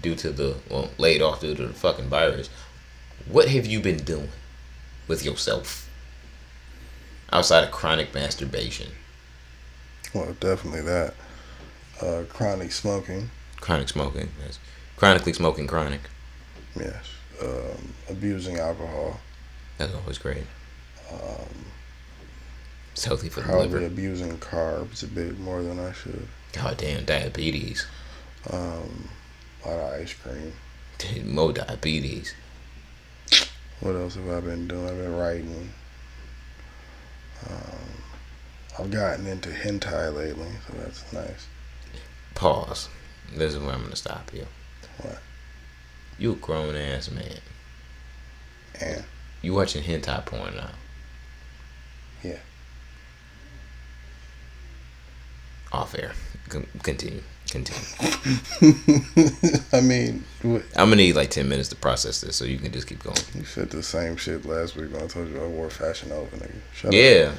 [0.00, 2.48] due to the well, laid off due to the fucking virus,
[3.30, 4.30] what have you been doing
[5.08, 5.90] with yourself
[7.30, 8.92] outside of chronic masturbation?
[10.14, 11.14] Well, definitely that.
[12.00, 13.30] Uh, chronic smoking,
[13.60, 14.30] Chronic smoking.
[14.44, 14.58] Yes.
[14.96, 16.00] Chronically smoking chronic.
[16.74, 17.11] yes.
[17.42, 19.20] Um, abusing alcohol.
[19.78, 20.44] That's always great.
[21.10, 21.66] Um,
[22.92, 23.86] It's healthy for the probably liver.
[23.86, 26.28] abusing carbs a bit more than I should.
[26.52, 27.86] God damn, diabetes.
[28.50, 29.08] Um,
[29.64, 30.52] a lot of ice cream.
[30.98, 32.34] Dude, More diabetes.
[33.80, 34.86] What else have I been doing?
[34.88, 35.72] I've been writing.
[37.48, 38.02] Um,
[38.78, 41.46] I've gotten into hentai lately, so that's nice.
[42.34, 42.88] Pause.
[43.34, 44.46] This is where I'm gonna stop you.
[44.98, 45.18] What?
[46.18, 47.38] You a grown ass man.
[48.80, 49.04] And
[49.42, 50.70] You watching hentai porn now?
[52.22, 52.38] Yeah.
[55.72, 56.12] Off air.
[56.48, 57.22] Con- Continue.
[57.50, 57.82] Continue.
[59.72, 62.72] I mean, what, I'm gonna need like ten minutes to process this, so you can
[62.72, 63.16] just keep going.
[63.34, 66.34] you said the same shit last week when I told you I wore Fashion Nova,
[66.36, 66.54] nigga.
[66.74, 66.94] Shut up.
[66.94, 67.32] Yeah.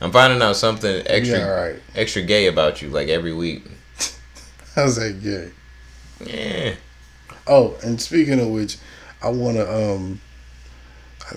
[0.00, 1.76] I'm finding out something extra Yeah, right.
[1.96, 3.64] extra gay about you like every week.
[4.74, 5.50] How's that gay?
[6.24, 6.74] Yeah.
[7.46, 8.78] Oh, and speaking of which,
[9.22, 9.70] I want to.
[9.72, 10.20] Um,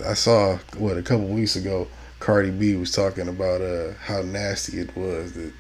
[0.05, 1.87] I- saw what a couple weeks ago.
[2.19, 5.53] Cardi B was talking about uh how nasty it was that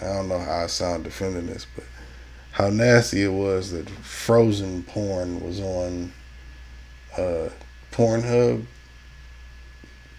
[0.00, 1.84] I don't know how I sound defending this, but
[2.52, 6.12] how nasty it was that frozen porn was on
[7.16, 7.50] uh
[7.92, 8.64] Pornhub.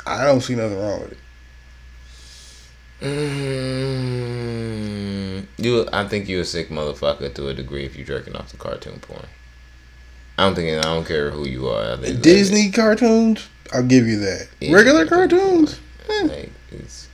[0.06, 1.18] I don't see nothing wrong with it.
[4.44, 8.52] Mm, you, I think you're a sick motherfucker to a degree if you're jerking off
[8.52, 9.26] the cartoon porn.
[10.38, 11.94] I don't think I don't care who you are.
[11.94, 14.48] I think Disney cartoons, I'll give you that.
[14.60, 14.74] Yeah.
[14.74, 15.80] Regular cartoons,
[16.10, 16.24] eh.
[16.24, 17.08] like it's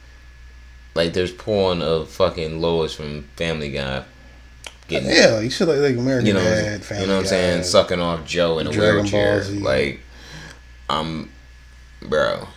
[0.96, 4.04] like there's porn of fucking Lois from Family Guy
[4.90, 7.64] getting yeah, like shit like, like American you know, Dad, you know what I'm saying,
[7.64, 9.44] sucking off Joe in a Dragon wheelchair.
[9.44, 10.02] Like,
[10.90, 11.32] I'm,
[12.02, 12.48] bro.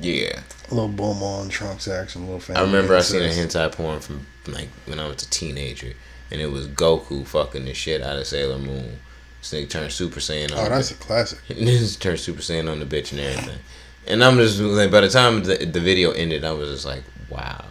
[0.00, 0.40] Yeah,
[0.70, 2.60] A little boom on trunks action, little family.
[2.60, 5.94] I remember I seen a hentai porn from like when I was a teenager,
[6.30, 8.98] and it was Goku fucking the shit out of Sailor Moon.
[9.42, 10.66] Nigga turned Super Saiyan oh, on.
[10.66, 11.38] Oh, that's a classic.
[11.48, 13.58] This turned Super Saiyan on the bitch and everything.
[14.06, 17.02] And I'm just like, by the time the, the video ended, I was just like,
[17.28, 17.64] wow,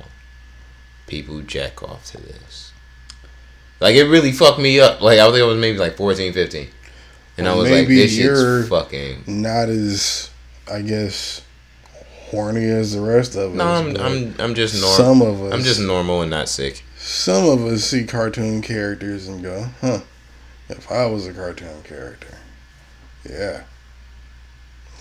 [1.07, 2.71] people jack off to this.
[3.79, 5.01] Like, it really fucked me up.
[5.01, 6.67] Like, I think I was maybe like 14, 15.
[7.37, 9.23] And I Well, was like, this you're- shit's fucking.
[9.27, 10.29] Not as,
[10.71, 11.41] I guess,
[12.29, 13.57] horny as the rest of us.
[13.57, 14.97] No, I'm, I'm, I'm just normal.
[14.97, 15.53] some of us.
[15.53, 16.83] I'm just normal and not sick.
[17.07, 20.01] Some of us see cartoon characters and go, "Huh?
[20.69, 22.35] If I was a cartoon character,
[23.29, 23.63] yeah,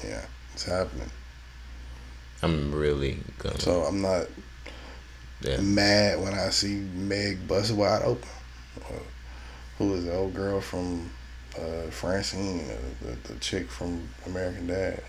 [0.06, 1.10] yeah, it's happening."
[2.42, 3.58] I'm really gonna.
[3.58, 4.26] So I'm not
[5.40, 5.60] Yeah.
[5.60, 8.28] mad when I see Meg busted wide open.
[8.84, 8.98] Uh,
[9.78, 11.10] who is the old girl from
[11.58, 12.76] uh, Francine, uh,
[13.06, 15.02] the, the chick from American Dad?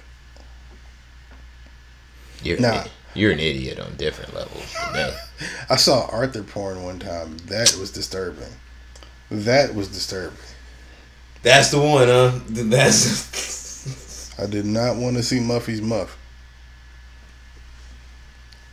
[2.42, 2.86] You're, Nah.
[3.16, 4.76] You're an idiot on different levels.
[5.70, 7.38] I saw Arthur porn one time.
[7.48, 8.52] That was disturbing.
[9.32, 10.38] That was disturbing.
[11.44, 12.40] That's the one, huh?
[12.50, 14.36] That's.
[14.40, 16.18] I did not want to see Muffy's muff.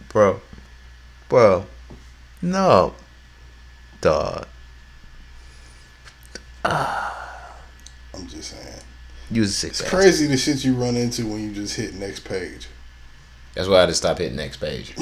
[0.09, 0.41] Bro.
[1.29, 1.67] Bro.
[2.43, 2.95] No.
[4.01, 4.47] Dog.
[6.65, 8.81] I'm just saying.
[9.31, 9.99] You was a sick It's bastard.
[10.01, 12.69] crazy the shit you run into when you just hit next page.
[13.55, 14.95] That's why I had to stop hitting next page.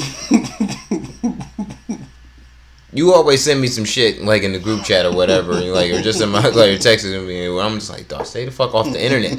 [2.92, 5.92] you always send me some shit like in the group chat or whatever, and like
[5.92, 7.46] or just in my like texting me.
[7.46, 9.38] and I'm just like, dog, stay the fuck off the internet.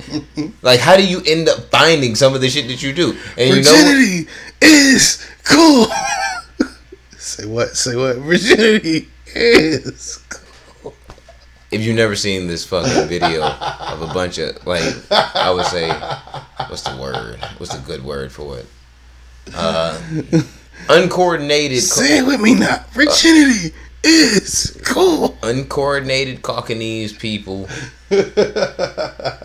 [0.62, 3.18] like, how do you end up finding some of the shit that you do?
[3.38, 3.86] And you know, what?
[3.86, 4.30] Virginity
[4.62, 5.88] is cool.
[7.18, 7.76] Say what?
[7.76, 8.18] Say what?
[8.18, 10.94] Virginity is cool.
[11.72, 15.90] if you've never seen this fucking video of a bunch of like, I would say,
[16.70, 17.40] what's the word?
[17.58, 18.66] What's the good word for it?
[19.56, 20.00] Uh,
[20.90, 21.82] uncoordinated.
[21.82, 22.84] Say it with me now.
[22.92, 23.74] Virginity
[24.04, 25.38] is cool.
[25.44, 27.68] uncoordinated Caucanese people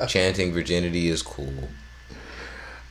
[0.09, 1.69] chanting virginity is cool.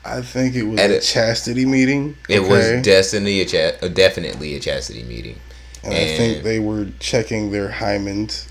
[0.04, 2.16] I think it was At a a- chastity meeting.
[2.30, 2.50] It okay?
[2.50, 5.40] was destiny a cha- uh, definitely a chastity meeting.
[5.84, 8.48] and I think they were checking their hymens.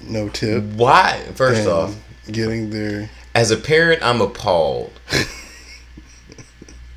[0.00, 0.64] No tip.
[0.64, 1.22] Why?
[1.34, 1.94] First off,
[2.30, 4.92] getting their as a parent, I'm appalled.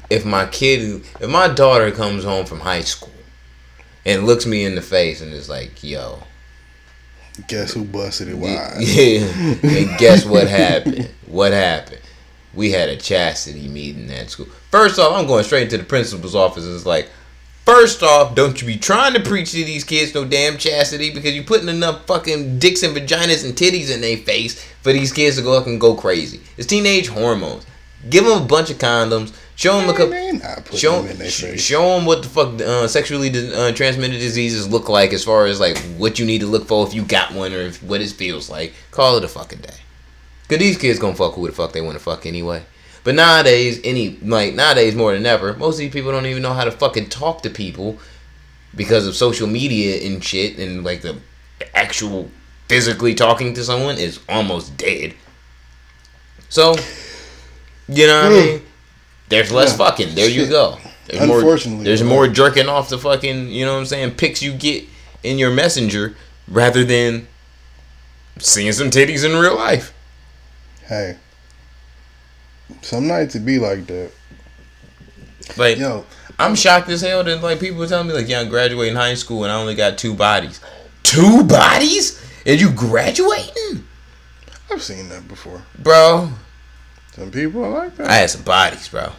[0.10, 3.12] if my kid, if my daughter comes home from high school
[4.06, 6.20] and looks me in the face and is like, "Yo,
[7.48, 8.78] guess who busted it wide?
[8.80, 9.20] Yeah,
[9.64, 11.10] and guess what happened?
[11.28, 12.02] What happened?
[12.54, 14.48] We had a chastity meeting at school.
[14.72, 16.66] First off, I'm going straight to the principal's office.
[16.66, 17.10] And it's like,
[17.66, 21.34] first off, don't you be trying to preach to these kids no damn chastity because
[21.36, 25.36] you're putting enough fucking dicks and vaginas and titties in their face for these kids
[25.36, 26.40] to go up and go crazy.
[26.56, 27.66] It's teenage hormones.
[28.10, 29.34] Give them a bunch of condoms.
[29.56, 30.10] Show them a couple.
[30.12, 31.62] They not putting Show, them in their sh- face.
[31.62, 35.60] show them what the fuck uh, sexually uh, transmitted diseases look like as far as
[35.60, 38.10] like what you need to look for if you got one or if, what it
[38.12, 38.74] feels like.
[38.92, 39.78] Call it a fucking day.
[40.50, 42.64] Cause these kids gonna fuck who the fuck they want to fuck anyway.
[43.04, 46.54] But nowadays, any like nowadays more than ever, most of these people don't even know
[46.54, 47.98] how to fucking talk to people
[48.76, 51.18] because of social media and shit, and like the
[51.74, 52.30] actual
[52.68, 55.14] physically talking to someone is almost dead.
[56.50, 56.76] So,
[57.88, 58.46] you know what I Hmm.
[58.48, 58.62] mean?
[59.30, 59.78] There's less Yeah.
[59.78, 60.16] fucking.
[60.16, 60.78] There you go.
[61.08, 62.10] There's more, Unfortunately, there's right.
[62.10, 63.50] more jerking off the fucking.
[63.50, 64.12] You know what I'm saying?
[64.12, 64.84] Pics you get
[65.24, 66.16] in your messenger
[66.48, 67.28] rather than
[68.40, 69.94] seeing some titties in real life.
[70.88, 71.18] Hey,
[72.82, 74.12] some nights it be like that.
[75.58, 76.06] Like, Yo,
[76.40, 79.14] I'm shocked as hell that like people were telling me like, yeah, I'm graduating high
[79.14, 80.60] school and I only got two bodies.
[81.04, 82.20] Two bodies?
[82.48, 83.88] And you graduating,
[84.72, 85.64] I've seen that before.
[85.78, 86.32] bro?
[87.16, 88.10] Some people are like that.
[88.10, 89.14] I had some bodies, bro.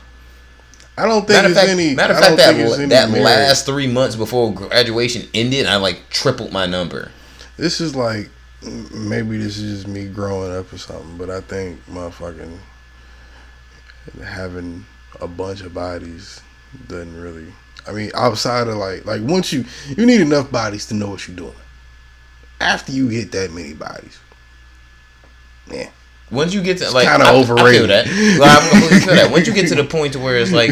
[0.98, 1.94] I don't think Matter fact, any.
[1.94, 5.76] matter of fact, don't think it's that that last three months before graduation ended, I
[5.76, 7.10] like tripled my number.
[7.56, 8.28] This is like
[8.62, 12.58] maybe this is just me growing up or something, but I think motherfucking
[14.24, 14.84] having
[15.20, 16.40] a bunch of bodies
[16.88, 17.52] doesn't really.
[17.86, 19.64] I mean, outside of like like once you
[19.96, 21.54] you need enough bodies to know what you're doing.
[22.58, 24.18] After you hit that many bodies,
[25.70, 25.90] yeah,
[26.30, 28.06] Once you get to like, kinda I, I feel that.
[28.06, 29.30] I completely feel that.
[29.30, 30.70] Once you get to the point to where it's like,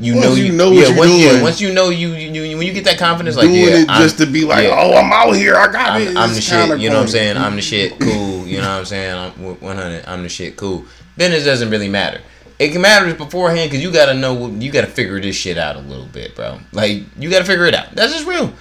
[0.00, 2.56] you Once know, you you, know yeah, once, yeah, once you know you, you, you,
[2.56, 4.78] when you get that confidence, like, doing yeah, it I'm, just to be like, yeah.
[4.78, 6.10] oh, I'm out here, I got it.
[6.10, 6.78] I'm, I'm the shit.
[6.78, 7.36] You know what I'm saying?
[7.36, 7.98] I'm the shit.
[7.98, 8.46] Cool.
[8.46, 9.14] You know what I'm saying?
[9.16, 10.06] I'm 100.
[10.06, 10.56] I'm the shit.
[10.56, 10.84] Cool.
[11.16, 12.20] Then it doesn't really matter.
[12.60, 14.48] It can matter beforehand because you gotta know.
[14.48, 16.60] You gotta figure this shit out a little bit, bro.
[16.72, 17.92] Like you gotta figure it out.
[17.94, 18.52] That's just real.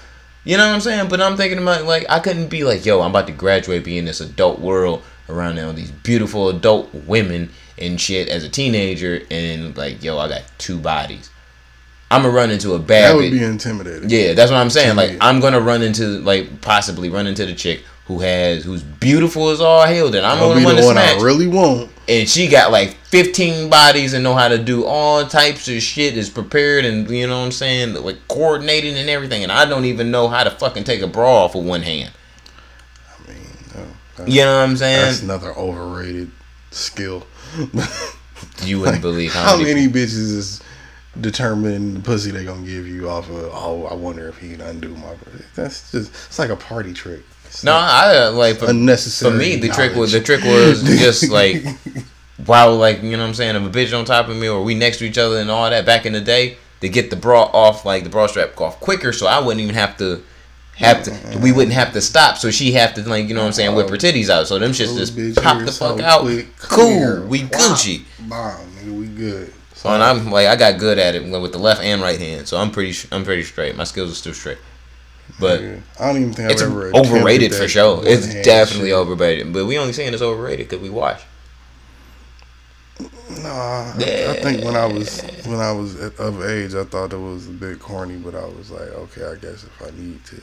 [0.43, 1.09] You know what I'm saying?
[1.09, 3.97] But I'm thinking about like I couldn't be like, yo, I'm about to graduate, be
[3.97, 9.21] in this adult world around all these beautiful adult women and shit as a teenager,
[9.29, 11.29] and like, yo, I got two bodies.
[12.09, 13.11] I'm gonna run into a bad.
[13.11, 14.09] That would be intimidating.
[14.09, 14.95] Yeah, that's what I'm saying.
[14.95, 19.49] Like I'm gonna run into like possibly run into the chick who has who's beautiful
[19.49, 20.09] as all hell.
[20.09, 21.91] Then I'm gonna be the one smash, I really want.
[22.07, 26.15] and she got like 15 bodies and know how to do all types of shit.
[26.15, 29.43] Is prepared and you know what I'm saying, like coordinating and everything.
[29.43, 32.11] And I don't even know how to fucking take a bra off with one hand.
[34.17, 35.01] That's, You know what I'm saying?
[35.01, 36.31] that's another overrated
[36.71, 37.25] skill.
[38.63, 39.87] You wouldn't believe how, How many.
[39.87, 40.61] bitches is
[41.19, 43.49] determining the pussy they gonna give you off of?
[43.53, 45.15] Oh, I wonder if he can undo my.
[45.55, 47.21] That's just it's like a party trick.
[47.45, 49.31] It's No, I uh, like for, unnecessary.
[49.31, 51.63] for me the trick was the trick was just like
[52.45, 54.63] wow like you know what i'm saying if a bitch on top of me or
[54.63, 57.15] we next to each other and all that back in the day to get the
[57.15, 60.21] bra off like the bra strap off quicker so i wouldn't even have to
[60.77, 61.41] have to mm-hmm.
[61.41, 63.75] we wouldn't have to stop so she have to like you know what i'm saying
[63.75, 66.47] whip her titties out so them shits just pop the so fuck out quick.
[66.59, 67.49] cool we Wow.
[67.49, 69.53] gucci Bomb, nigga, we good.
[69.73, 72.47] so and i'm like i got good at it with the left and right hand
[72.47, 74.59] so i'm pretty i'm pretty straight my skills are still straight
[75.39, 75.75] but Yeah.
[75.99, 78.01] I don't even think it's I've ever overrated for sure.
[78.05, 78.95] It's definitely shit.
[78.95, 79.53] overrated.
[79.53, 81.21] But we only saying it's overrated because we watch.
[82.99, 87.17] Nah, I, I think when I was when I was of age, I thought it
[87.19, 90.41] was a bit corny, but I was like, okay, I guess if I need to.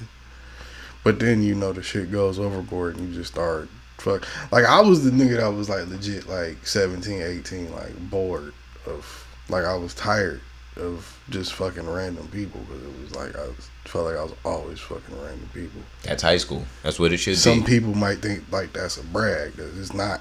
[1.04, 3.68] But then you know the shit goes overboard, and you just start
[3.98, 4.26] fuck.
[4.50, 8.52] Like I was the nigga that was like legit like 17, 18, like bored
[8.86, 10.40] of like I was tired
[10.76, 14.34] of just fucking random people because it was like I was, felt like I was
[14.44, 15.80] always fucking random people.
[16.02, 16.64] That's high school.
[16.82, 17.58] That's what it should Some be.
[17.60, 19.52] Some people might think like that's a brag.
[19.56, 20.20] It's not.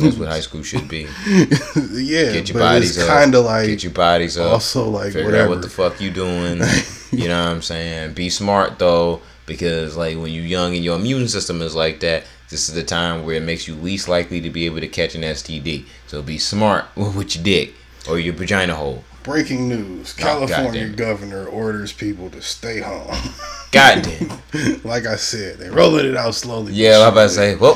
[0.00, 1.06] That's what high school should be.
[1.26, 4.52] yeah, Get your but bodies it's kind of like Get your bodies up.
[4.52, 5.44] also like figure whatever.
[5.44, 6.60] out what the fuck you doing.
[7.10, 8.14] you know what I'm saying?
[8.14, 9.20] Be smart though,
[9.50, 12.84] because like when you're young and your immune system is like that, this is the
[12.84, 15.86] time where it makes you least likely to be able to catch an STD.
[16.06, 17.74] So be smart with your dick
[18.08, 19.02] or your vagina hole.
[19.22, 23.14] Breaking news: California governor orders people to stay home.
[23.72, 24.80] God damn.
[24.82, 26.72] like I said, they're rolling it out slowly.
[26.72, 27.74] Yeah, I'm about to say, well,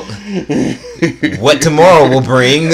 [1.39, 2.63] what tomorrow will bring.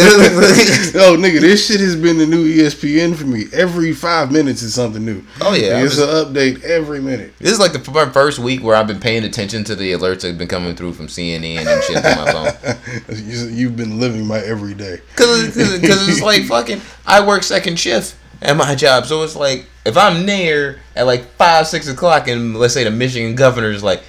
[0.94, 3.46] Oh, nigga, this shit has been the new ESPN for me.
[3.54, 5.24] Every five minutes is something new.
[5.40, 7.34] Oh, yeah, it's an update every minute.
[7.40, 10.22] This is like the f- first week where I've been paying attention to the alerts
[10.22, 12.78] that have been coming through from CNN and shit on my phone.
[13.26, 15.00] You- You've been living my everyday.
[15.16, 16.82] Cause, cause, cause it's like fucking.
[17.06, 21.26] I work second shift at my job, so it's like if I'm there at like
[21.36, 24.02] five, six o'clock, and let's say the Michigan governor is like,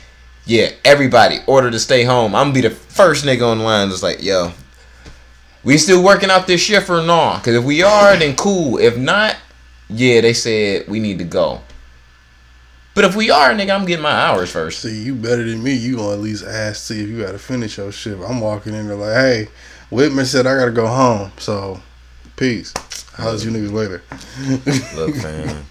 [0.44, 4.02] "Yeah, everybody order to stay home," I'm gonna be the first nigga on line that's
[4.02, 4.52] like, "Yo,
[5.64, 7.44] we still working out this shift or not?
[7.44, 8.78] Cause if we are, then cool.
[8.78, 9.36] If not,
[9.88, 11.60] yeah, they said we need to go."
[12.94, 14.80] But if we are, nigga, I'm getting my hours first.
[14.80, 15.72] See, you better than me.
[15.72, 18.20] You gonna at least ask, see if you got to finish your shift.
[18.22, 19.48] I'm walking in there like, hey,
[19.90, 21.80] Whitmer said I gotta go home, so
[22.36, 22.74] peace.
[23.14, 24.02] How's you niggas later?
[24.96, 25.64] Look, man.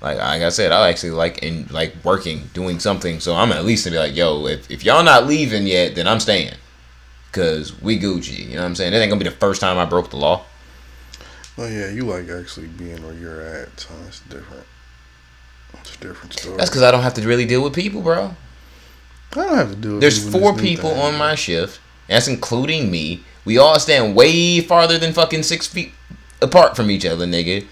[0.00, 3.20] Like like I said, I actually like in like working, doing something.
[3.20, 6.06] So I'm at least to be like, yo, if, if y'all not leaving yet, then
[6.06, 6.54] I'm staying.
[7.32, 8.46] Cause we Gucci.
[8.46, 8.92] You know what I'm saying?
[8.92, 10.44] It ain't gonna be the first time I broke the law.
[11.56, 14.64] Oh yeah, you like actually being where you're at, so it's different.
[15.74, 16.56] It's a different story.
[16.56, 18.34] That's cause I don't have to really deal with people, bro.
[19.32, 20.00] I don't have to it.
[20.00, 21.80] There's four people on my shift.
[22.06, 23.24] That's including me.
[23.44, 25.92] We all stand way farther than fucking six feet
[26.40, 27.66] apart from each other, nigga.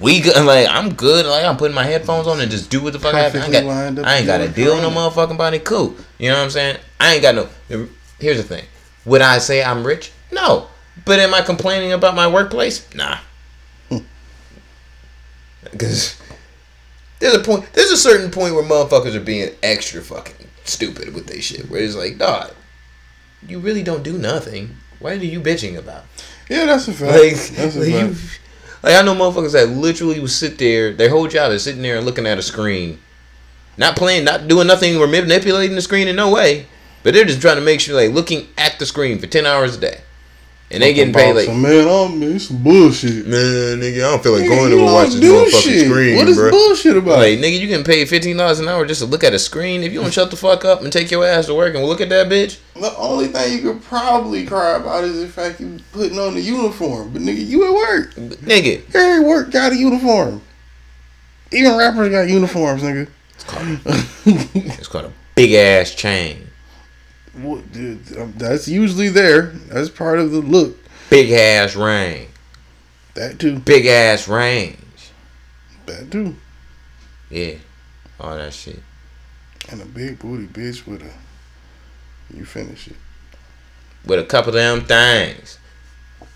[0.00, 0.34] we good.
[0.44, 1.26] Like I'm good.
[1.26, 3.20] Like I'm putting my headphones on and just do what the fuck I.
[3.20, 4.04] I ain't got.
[4.06, 5.58] I ain't got to deal no motherfucking body.
[5.58, 5.94] Cool.
[6.18, 6.78] You know what I'm saying?
[7.00, 7.48] I ain't got no.
[8.18, 8.64] Here's the thing.
[9.04, 10.12] Would I say I'm rich?
[10.32, 10.68] No.
[11.04, 12.86] But am I complaining about my workplace?
[12.94, 13.18] Nah.
[15.72, 16.20] Because
[17.18, 17.72] there's a point.
[17.72, 21.70] There's a certain point where motherfuckers are being extra fucking stupid with their shit.
[21.70, 22.52] Where it's like, dog,
[23.46, 24.76] you really don't do nothing.
[24.98, 26.04] What are you bitching about?
[26.48, 27.12] Yeah, that's a fact.
[27.12, 28.16] Like, that's a like, you,
[28.82, 30.92] like I know motherfuckers that literally will sit there.
[30.92, 32.98] Their whole job is sitting there and looking at a screen,
[33.78, 36.66] not playing, not doing nothing, or manipulating the screen in no way.
[37.02, 39.76] But they're just trying to make sure, like, looking at the screen for ten hours
[39.76, 40.00] a day,
[40.74, 43.26] and they getting paid like, So, man, I'm man, it's some bullshit.
[43.26, 45.86] man, nigga, I don't feel like Nigga, going to watch this motherfucking shit.
[45.88, 46.50] screen, What is bro.
[46.50, 47.18] bullshit about?
[47.18, 49.82] Like, nigga, you can pay fifteen dollars an hour just to look at a screen.
[49.82, 52.00] If you don't shut the fuck up and take your ass to work and look
[52.00, 55.78] at that bitch, the only thing you could probably cry about is the fact you
[55.92, 57.10] putting on the uniform.
[57.12, 58.14] But nigga, you at work.
[58.14, 60.42] nigga, Every work got a uniform.
[61.52, 63.08] Even rappers got uniforms, nigga.
[64.26, 66.48] it's called a big ass chain,
[67.36, 69.42] Um, that's usually there.
[69.68, 70.76] That's part of the look.
[71.10, 72.28] big ass range.
[73.14, 73.58] That too.
[73.58, 74.76] big ass range.
[75.86, 76.36] That too.
[77.30, 77.54] Yeah,
[78.20, 78.80] all that shit.
[79.70, 81.10] And a big booty bitch with a.
[82.36, 82.96] You finish it.
[84.04, 85.58] With a couple of them things.
[86.20, 86.26] I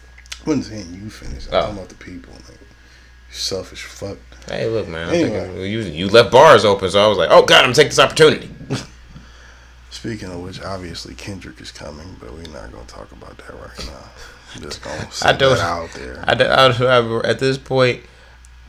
[0.46, 1.46] wasn't saying you finish.
[1.48, 1.60] I'm Oh.
[1.60, 2.32] talking about the people.
[2.34, 2.54] You
[3.30, 4.16] selfish fuck.
[4.48, 5.10] Hey, look, man.
[5.10, 5.40] Anyway.
[5.40, 7.98] thinking, you, you left bars open, so I was like, oh, God, I'm taking this
[7.98, 8.48] opportunity.
[9.90, 13.86] Speaking of which, obviously Kendrick is coming, but we're not gonna talk about that right
[13.86, 14.08] now.
[14.54, 16.22] I'm just gonna I set don't- out there.
[16.26, 16.68] I, don't- I,
[17.00, 18.02] don't- I- at this point,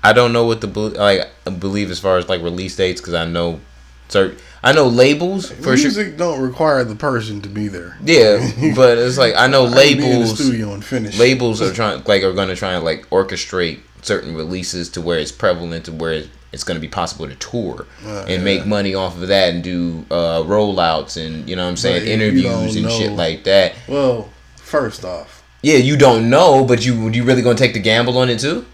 [0.04, 1.28] I don't know what to bel like
[1.60, 3.60] believe as far as like release dates because I know
[4.08, 5.92] certain I know labels for sure.
[5.92, 7.98] Music don't require the person to be there.
[8.04, 8.38] Yeah,
[8.76, 10.40] but it's like I know I can be in the labels.
[10.46, 11.20] studio and finish.
[11.20, 15.20] labels are trying like are going to try and like orchestrate certain releases to where
[15.20, 16.30] it's prevalent to where it's
[16.64, 20.06] going to be possible to tour Uh, and make money off of that and do
[20.12, 23.74] uh, rollouts and you know what I'm saying interviews and shit like that.
[23.88, 27.80] Well, first off, Yeah, you don't know, but you you really going to take the
[27.82, 28.66] gamble on it too?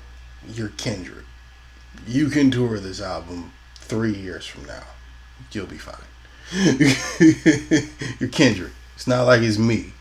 [0.53, 1.25] you're Kendrick.
[2.07, 4.83] You can tour this album three years from now.
[5.51, 6.05] You'll be fine.
[8.19, 8.71] you're Kendrick.
[8.95, 9.91] It's not like it's me.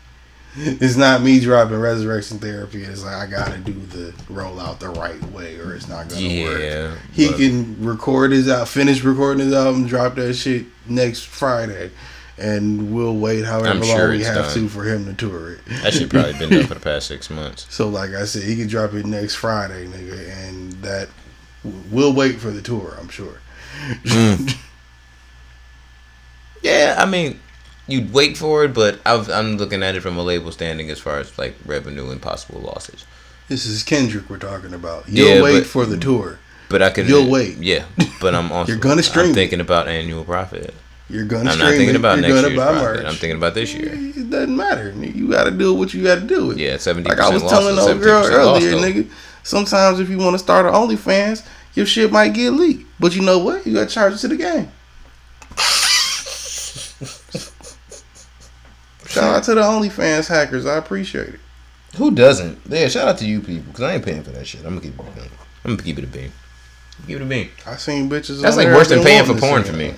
[0.57, 2.83] It's not me dropping resurrection therapy.
[2.83, 6.61] It's like I gotta do the rollout the right way, or it's not gonna work.
[6.61, 11.91] Yeah, He can record his out, finish recording his album, drop that shit next Friday,
[12.37, 14.53] and we'll wait however long we have done.
[14.53, 15.65] to for him to tour it.
[15.83, 17.67] That shit probably been done for the past six months.
[17.69, 21.09] So, like I said, he can drop it next Friday, nigga, and that
[21.91, 22.95] we'll wait for the tour.
[22.99, 23.39] I'm sure.
[24.07, 24.45] Hmm.
[26.61, 27.39] Yeah, I mean,
[27.87, 30.99] you'd wait for it, but I've, I'm looking at it from a label standing as
[30.99, 33.05] far as like revenue and possible losses.
[33.47, 35.07] This is Kendrick we're talking about.
[35.07, 36.39] You'll Yeah, wait but- for the tour.
[36.67, 37.07] But I could.
[37.07, 37.57] You'll wait.
[37.57, 37.85] Yeah,
[38.19, 38.71] but I'm also.
[38.71, 40.73] You're gonna stream I'm thinking about annual profit.
[41.11, 41.95] You're gonna I'm stream not thinking it.
[41.97, 42.81] about You're next year's profit.
[42.81, 43.05] merch.
[43.05, 43.91] I'm thinking about this year.
[43.93, 44.91] It doesn't matter.
[44.91, 46.55] You got to do what you got to do.
[46.57, 47.07] Yeah, seventy.
[47.07, 49.07] Like I was telling the old girl earlier, nigga.
[49.43, 51.45] Sometimes if you want to start an OnlyFans,
[51.75, 52.87] your shit might get leaked.
[52.99, 53.67] But you know what?
[53.67, 54.71] You got to charge it to the game.
[59.15, 60.65] Shout out to the OnlyFans hackers.
[60.65, 61.39] I appreciate it.
[61.97, 62.59] Who doesn't?
[62.67, 64.61] Yeah, shout out to you people because I ain't paying for that shit.
[64.65, 64.99] I'm gonna keep it.
[64.99, 65.29] a bean.
[65.63, 66.31] I'm gonna keep it a bean.
[67.07, 67.49] Keep it a bean.
[67.65, 68.41] I seen bitches.
[68.41, 69.93] That's like worse than paying for porn for me.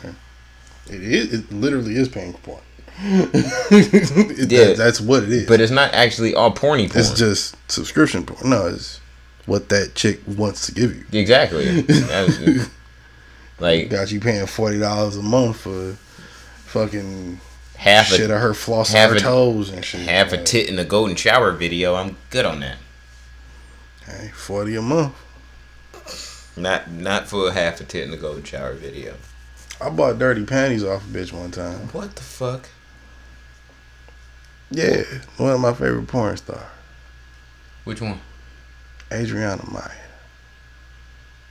[0.90, 1.04] it.
[1.04, 1.34] Is.
[1.34, 2.62] It literally is paying for porn.
[3.02, 4.66] It- Yeah.
[4.66, 5.48] that- that's what it is.
[5.48, 7.00] But it's not actually all porny porn.
[7.00, 8.50] it's just subscription porn.
[8.50, 9.00] No, it's
[9.46, 11.06] what that chick wants to give you.
[11.20, 11.86] exactly.
[13.60, 15.94] Like Got you paying forty dollars a month for
[16.66, 17.40] fucking
[17.78, 20.02] half shit a of her flossing half her a- toes and shit.
[20.02, 21.96] half a tit in the golden shower video.
[21.96, 22.78] I'm good on that.
[24.06, 25.14] Hey, forty a month.
[26.56, 29.16] Not not for a half a tit in the golden shower video.
[29.80, 31.88] I bought dirty panties off a bitch one time.
[31.90, 32.68] What the fuck?
[34.72, 35.04] Yeah,
[35.38, 36.60] one of my favorite porn stars,
[37.86, 38.20] Which one?
[39.14, 39.92] Adriana Maya.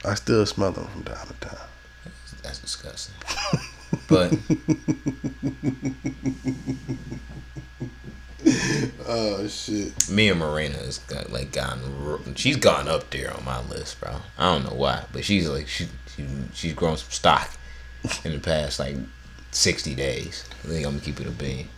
[0.05, 1.59] I still smell them from time to time.
[2.43, 3.15] That's disgusting.
[4.09, 4.33] But
[9.09, 10.09] Oh shit.
[10.11, 11.81] me and Marina has got like gone.
[12.37, 14.17] She's gone up there on my list, bro.
[14.39, 17.51] I don't know why, but she's like she, she she's grown some stock
[18.25, 18.97] in the past like
[19.51, 20.45] sixty days.
[20.65, 21.69] I think I'm gonna keep it a bean.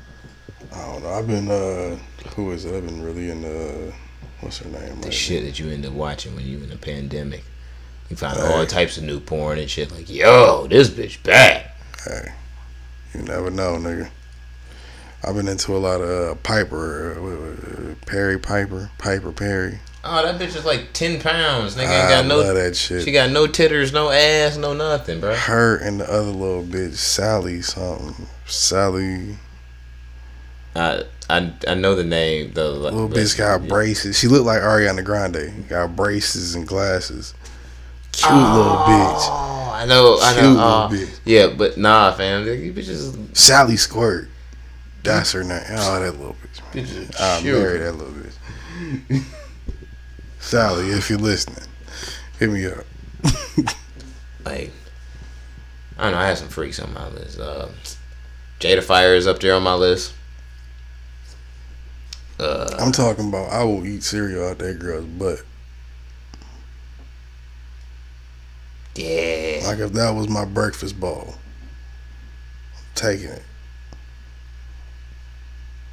[0.73, 1.11] I don't know.
[1.11, 1.97] I've been uh,
[2.35, 2.75] who is it?
[2.75, 3.93] I've been really in the
[4.41, 5.01] what's her name?
[5.01, 7.45] The right shit that you end up watching when you in the pandemic.
[8.11, 8.51] You find Right.
[8.51, 9.91] all types of new porn and shit.
[9.93, 11.71] Like, yo, this bitch bad.
[12.05, 12.33] Hey,
[13.15, 14.11] you never know, nigga.
[15.25, 19.81] I've been into a lot of uh, Piper, uh, Perry Piper, Piper Perry.
[20.05, 21.75] Oh, that bitch is like ten pounds.
[21.75, 22.39] Nigga ain't I got no.
[22.39, 23.03] love that shit.
[23.03, 25.35] She got no titters, no ass, no nothing, bro.
[25.35, 28.27] Her and the other little bitch, Sally something.
[28.47, 29.37] Sally,
[30.77, 32.53] I I I know the name.
[32.53, 34.19] The little bitch got braces.
[34.19, 35.69] She looked like Ariana Grande.
[35.69, 37.35] Got braces and glasses.
[38.13, 39.68] Cute little bitch.
[39.79, 40.59] I know, I know.
[40.59, 42.45] Uh, yeah, but nah, fam.
[42.45, 44.29] You bitches, Sally Squirt.
[45.05, 45.63] That's her name.
[45.71, 46.73] Oh, that little bitch.
[46.73, 47.21] bitches.
[47.21, 49.25] I married that little bitch.
[50.41, 51.65] Sally, if you're listening,
[52.41, 52.85] hit me up.
[54.45, 54.73] like
[55.97, 57.39] I don't know, I had some freaks on my list.
[57.39, 57.69] Uh,
[58.59, 60.13] Jada Fire is up there on my list.
[62.41, 65.43] Uh, I'm talking about I will eat cereal out that girl's butt.
[68.99, 71.35] Yeah, Like if that was my breakfast bowl,
[72.77, 73.43] I'm taking it.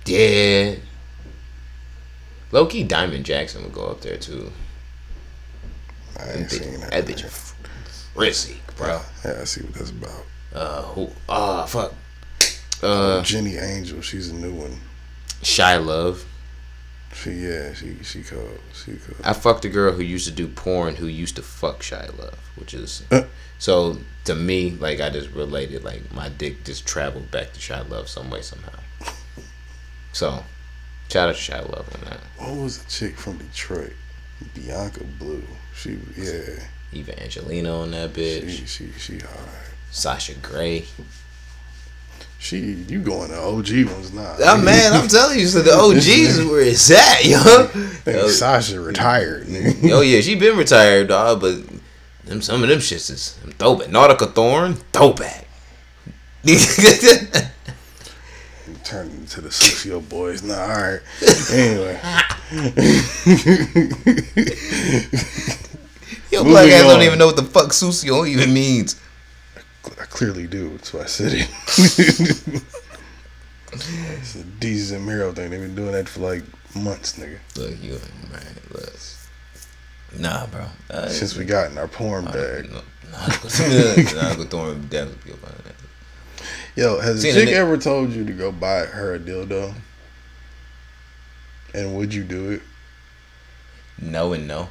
[0.05, 0.75] yeah.
[2.51, 4.51] Low key, Diamond Jackson would go up there too.
[6.17, 6.91] I That ain't bitch, seen that.
[6.91, 7.53] that bitch
[8.13, 9.01] frizzy, bro.
[9.25, 10.25] Yeah, I see what that's about.
[10.53, 11.09] Uh, who?
[11.27, 11.93] Ah, fuck.
[12.81, 14.79] Uh, Jenny Angel, she's a new one.
[15.41, 16.23] Shy Love.
[17.15, 18.59] She yeah, she she cold.
[18.73, 19.17] She cold.
[19.23, 22.37] I fucked a girl who used to do porn who used to fuck Shy Love,
[22.55, 23.23] which is Uh.
[23.57, 27.81] so to me like I just related like my dick just traveled back to Shy
[27.81, 28.79] Love some way somehow.
[30.11, 30.43] So,
[31.09, 32.19] shout out to Shy Love on that.
[32.37, 33.93] What was the chick from Detroit?
[34.53, 35.43] Bianca Blue.
[35.73, 36.63] She yeah.
[36.91, 38.49] Eva Angelina on that bitch.
[38.49, 39.49] She she she hard.
[39.91, 40.85] Sasha Grey.
[42.39, 44.35] She you going to OG ones now?
[44.39, 47.39] Oh man, I'm telling you, so the OGs is where it's at, yo.
[47.67, 49.47] Think Yo, Sasha retired.
[49.47, 49.91] nigga.
[49.91, 51.57] oh yeah, she been retired, dog, but
[52.25, 53.87] them some of them shits is them throwback.
[53.87, 55.47] Nautica Thorn, throwback.
[58.83, 60.43] Turned into the socio boys.
[60.43, 60.99] Nah, all right.
[61.51, 61.99] Anyway,
[66.31, 66.89] Yo, Moving black ass on.
[66.89, 68.99] don't even know what the fuck sucio even means.
[69.99, 70.69] I clearly do.
[70.69, 71.49] That's why I said it.
[73.71, 75.51] it's a Jesus and Miro thing.
[75.51, 76.43] They've been doing that for like
[76.75, 77.39] months, nigga.
[77.55, 77.99] Look, you
[78.31, 78.93] man, look.
[80.17, 80.65] Nah, bro.
[80.89, 82.71] Uh, Since we got in our porn bag.
[82.71, 82.81] no,
[83.11, 85.75] Nautica Thorn would definitely be up on that.
[86.75, 89.73] Yo, has a a chick ever told you to go buy her a dildo?
[91.73, 92.61] And would you do it?
[94.01, 94.69] No and no.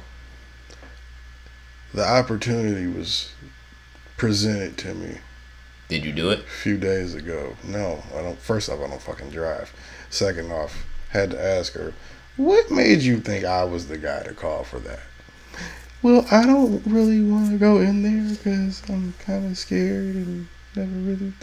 [1.93, 3.31] The opportunity was
[4.17, 5.17] presented to me
[5.87, 6.39] Did you do it?
[6.39, 7.55] a few days ago.
[7.63, 8.39] No, I don't.
[8.39, 9.73] First off, I don't fucking drive.
[10.09, 11.93] Second off, had to ask her,
[12.37, 14.99] what made you think I was the guy to call for that?
[16.01, 20.47] Well, I don't really want to go in there because I'm kind of scared and
[20.75, 21.33] never really.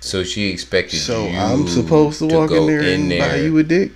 [0.00, 3.92] So she expected So I'm supposed to walk in there and buy you a dick?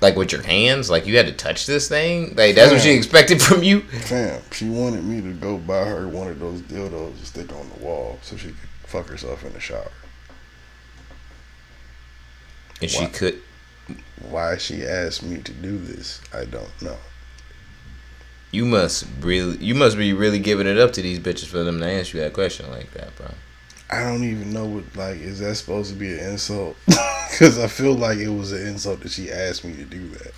[0.00, 2.34] Like with your hands, like you had to touch this thing.
[2.36, 3.80] Like that's what she expected from you.
[3.80, 7.68] Fam, she wanted me to go buy her one of those dildos to stick on
[7.70, 9.90] the wall so she could fuck herself in the shower.
[12.80, 13.40] And she could.
[14.28, 16.96] Why she asked me to do this, I don't know.
[18.50, 21.78] You must really, you must be really giving it up to these bitches for them
[21.80, 23.28] to ask you that question like that, bro.
[23.90, 26.76] I don't even know what like is that supposed to be an insult?
[27.28, 30.32] Because I feel like it was an insult that she asked me to do that.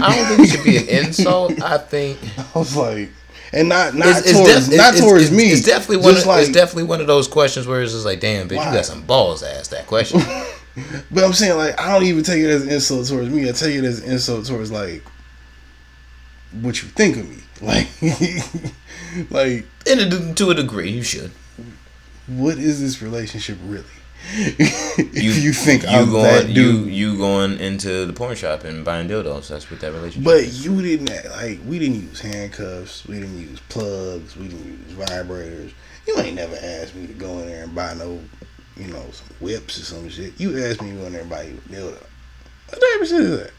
[0.00, 1.60] I don't think it should be an insult.
[1.60, 2.18] I think
[2.54, 3.10] I was like,
[3.52, 5.50] and not not it's, towards def- not it's- towards it's- me.
[5.52, 6.16] It's definitely one.
[6.16, 8.68] Of, like, it's definitely one of those questions where it's just like, damn, bitch, Why?
[8.68, 10.20] you got some balls to ask that question.
[11.10, 13.46] but I'm saying like I don't even take it as an insult towards me.
[13.48, 15.02] I take it as an insult towards like
[16.62, 17.38] what you think of me.
[17.60, 17.88] Like,
[19.30, 21.32] like And a- to a degree, you should.
[22.36, 23.84] What is this relationship really?
[25.00, 28.64] You, if you think you I'm going, that dude, you going into the porn shop
[28.64, 29.48] and buying dildos?
[29.48, 30.24] That's what that relationship.
[30.24, 30.64] but is.
[30.64, 35.72] you didn't like we didn't use handcuffs, we didn't use plugs, we didn't use vibrators.
[36.06, 38.20] You ain't never asked me to go in there and buy no,
[38.76, 40.38] you know, some whips or some shit.
[40.38, 42.02] You asked me to go in there and buy you a dildo.
[42.68, 43.52] What type of shit is that?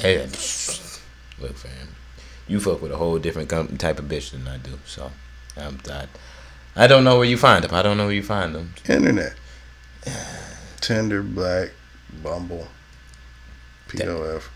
[0.00, 0.18] Hey,
[1.42, 1.88] look, fam,
[2.46, 4.78] you fuck with a whole different type of bitch than I do.
[4.86, 5.10] So,
[5.56, 6.06] I'm I,
[6.74, 7.74] I don't know where you find them.
[7.74, 8.74] I don't know where you find them.
[8.88, 9.34] Internet.
[10.80, 11.70] Tinder, Black,
[12.22, 12.66] Bumble,
[13.88, 14.48] POF.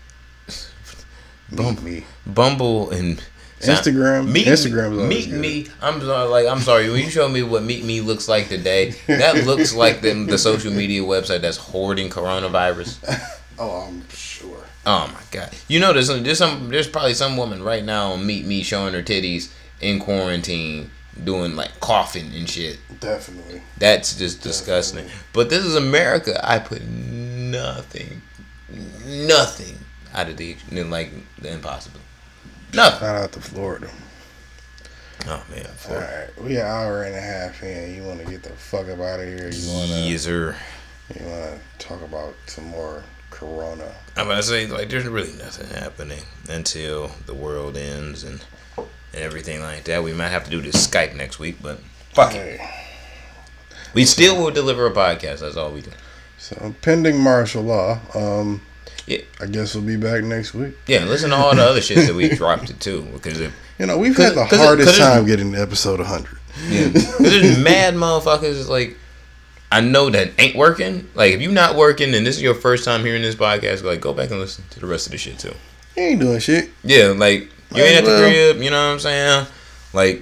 [1.51, 1.83] Bumble.
[1.83, 2.05] me.
[2.25, 3.23] Bumble and
[3.61, 4.29] Instagram.
[4.31, 5.39] Meet, Instagram meet good.
[5.39, 5.67] me.
[5.81, 6.89] I'm sorry, like I'm sorry.
[6.89, 10.37] When you show me what Meet Me looks like today, that looks like the, the
[10.37, 12.97] social media website that's hoarding coronavirus.
[13.59, 14.65] Oh, I'm sure.
[14.85, 15.51] Oh my god!
[15.67, 18.61] You know there's some, there's some there's probably some woman right now on Meet Me
[18.61, 19.51] showing her titties
[19.81, 20.91] in quarantine,
[21.23, 22.79] doing like coughing and shit.
[22.99, 23.61] Definitely.
[23.77, 25.07] That's just disgusting.
[25.33, 26.39] But this is America.
[26.43, 28.21] I put nothing
[29.05, 29.77] nothing
[30.13, 31.99] out of the like the impossible.
[32.73, 32.99] Nothing.
[32.99, 33.89] Shout out to Florida.
[35.25, 35.65] Oh man.
[35.65, 36.31] All Florida.
[36.37, 37.95] right, we an hour and a half in.
[37.95, 39.49] You want to get the fuck up out of here?
[39.49, 39.99] You want to?
[40.01, 40.55] Yes, sir.
[41.17, 43.93] You want to talk about some more Corona?
[44.15, 48.43] I'm gonna say like there's really nothing happening until the world ends and
[49.17, 50.03] and everything like that.
[50.03, 51.79] We might have to do this Skype next week, but
[52.13, 52.59] fuck it.
[53.93, 55.39] We still will deliver a podcast.
[55.39, 55.91] That's all we do.
[56.37, 57.99] so pending martial law.
[58.13, 58.61] Um,
[59.07, 59.19] Yeah.
[59.41, 60.75] I guess we'll be back next week.
[60.85, 63.85] Yeah, listen to all the other shit that we dropped it too, because if You
[63.87, 66.37] know, we've had the hardest it- time getting to episode 100.
[66.69, 66.87] Yeah.
[67.19, 68.97] There's mad motherfuckers like
[69.71, 71.09] I know that ain't working.
[71.15, 73.99] Like if you're not working and this is your first time hearing this podcast, like
[74.01, 75.53] go back and listen to the rest of the shit too.
[75.95, 76.69] You ain't doing shit.
[76.83, 79.47] Yeah, like you ain't at the crib, you know what I'm saying?
[79.93, 80.21] Like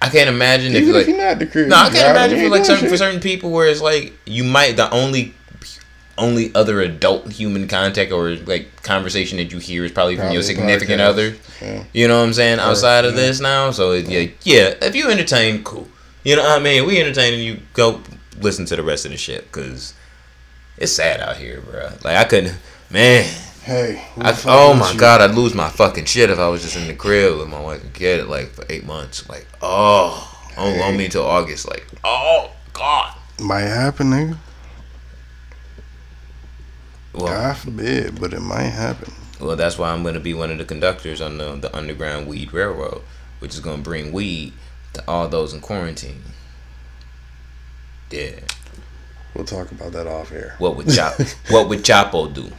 [0.00, 1.68] I can't imagine if Even like if you're not at the crib.
[1.68, 4.76] No, I can't imagine for like certain for certain people where it's like you might
[4.76, 5.34] the only
[6.18, 10.42] only other adult human contact or like conversation that you hear is probably from your
[10.42, 11.08] significant podcast.
[11.08, 11.36] other.
[11.60, 11.84] Yeah.
[11.92, 12.58] You know what I'm saying?
[12.58, 13.20] Outside of yeah.
[13.20, 14.74] this now, so it, yeah, yeah.
[14.82, 15.88] If you entertain, cool.
[16.24, 16.86] You know what I mean?
[16.86, 17.60] We entertaining you.
[17.72, 18.00] Go
[18.40, 19.94] listen to the rest of the shit because
[20.76, 21.90] it's sad out here, bro.
[22.04, 22.56] Like I couldn't,
[22.90, 23.30] man.
[23.66, 24.00] Hey.
[24.16, 24.96] I, oh my you?
[25.00, 27.60] god, I'd lose my fucking shit if I was just in the crib with my
[27.60, 29.28] wife and kid like for eight months.
[29.28, 31.68] Like, oh, don't loan me until August.
[31.68, 33.16] Like, oh god.
[33.40, 34.38] Might happen, nigga.
[37.12, 39.12] Well, God forbid, but it might happen.
[39.40, 42.52] well, that's why I'm gonna be one of the conductors on the the Underground Weed
[42.52, 43.02] Railroad,
[43.40, 44.52] which is gonna bring weed
[44.92, 46.22] to all those in quarantine.
[48.12, 48.38] Yeah.
[49.36, 50.54] We'll talk about that off air.
[50.58, 51.20] What would Chop?
[51.50, 52.50] what would Chapo do?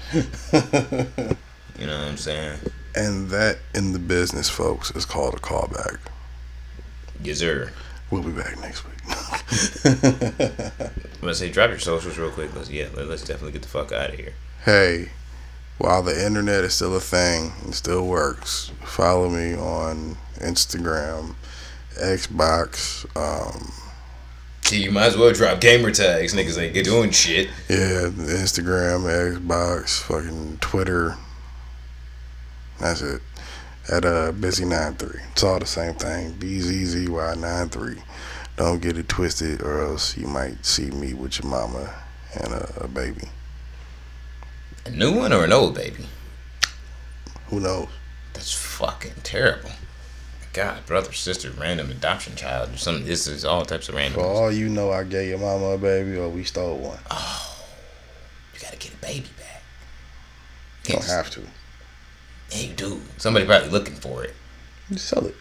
[1.80, 2.60] You know what I'm saying?
[2.98, 6.00] and that in the business, folks, is called a callback.
[7.22, 7.72] Yes, sir.
[8.10, 8.96] We'll be back next week.
[9.86, 12.56] I'm gonna say drop your socials real quick.
[12.56, 14.34] Let's yeah, let, let's definitely get the fuck out of here.
[14.66, 15.10] hey,
[15.78, 21.36] while the internet is still a thing and still works, follow me on Instagram,
[21.96, 23.72] Xbox, um,
[24.72, 26.34] you might as well drop gamer tags.
[26.34, 27.48] Niggas ain't get doing shit.
[27.70, 29.04] yeah, Instagram,
[29.40, 31.16] Xbox, fucking Twitter.
[32.80, 33.22] That's it.
[33.92, 35.22] At uh busy nine three.
[35.32, 36.34] It's all the same thing.
[36.34, 38.02] B Z Z Y nine three.
[38.58, 41.94] Don't get it twisted, or else you might see me with your mama
[42.34, 43.30] and a, a baby.
[44.86, 46.06] A new one or an old baby?
[47.48, 47.88] Who knows?
[48.34, 49.72] That's fucking terrible.
[50.58, 53.06] God, brother, sister, random adoption child, or something.
[53.06, 54.22] This is all types of random.
[54.22, 56.98] For all you know, I gave your mama a baby, or we stole one.
[57.12, 57.64] Oh,
[58.56, 59.62] You gotta get a baby back.
[60.88, 61.42] You don't have to.
[62.50, 63.02] Yeah, you do.
[63.18, 64.34] Somebody probably looking for it.
[64.90, 65.36] Just sell it.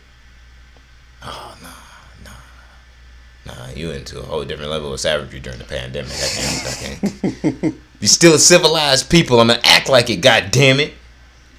[1.24, 3.70] Oh no, no, nah.
[3.70, 6.12] You into a whole different level of savagery during the pandemic.
[6.12, 7.42] I can't.
[7.42, 7.74] I can't.
[8.00, 9.40] you still civilized people.
[9.40, 10.16] I'm gonna act like it.
[10.16, 10.92] God damn it.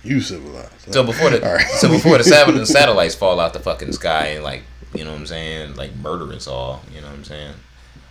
[0.07, 0.93] You civilized.
[0.93, 1.67] So before the right.
[1.67, 2.23] so before the
[2.59, 4.63] the satellites fall out the fucking sky and like
[4.93, 6.81] you know what I'm saying like murder us all.
[6.93, 7.53] You know what I'm saying.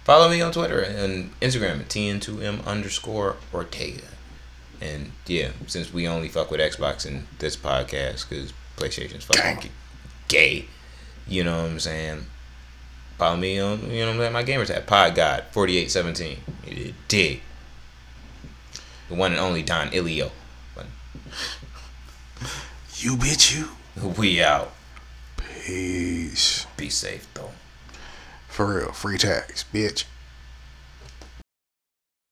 [0.04, 4.04] Follow me on Twitter and Instagram at tn2m underscore Ortega.
[4.80, 9.70] And yeah, since we only fuck with Xbox in this podcast because PlayStation's fucking
[10.28, 10.66] gay,
[11.26, 12.26] you know what I'm saying.
[13.18, 15.90] Follow me on you know what I'm saying my gamer tag Pod God forty eight
[15.90, 16.38] seventeen.
[16.66, 17.40] You dig.
[19.08, 20.30] The one and only Don Ilio.
[22.98, 23.70] You bitch you.
[24.02, 24.72] We out.
[25.36, 26.66] Peace.
[26.78, 27.50] Be safe though.
[28.48, 28.92] For real.
[28.92, 30.04] Free tax, bitch.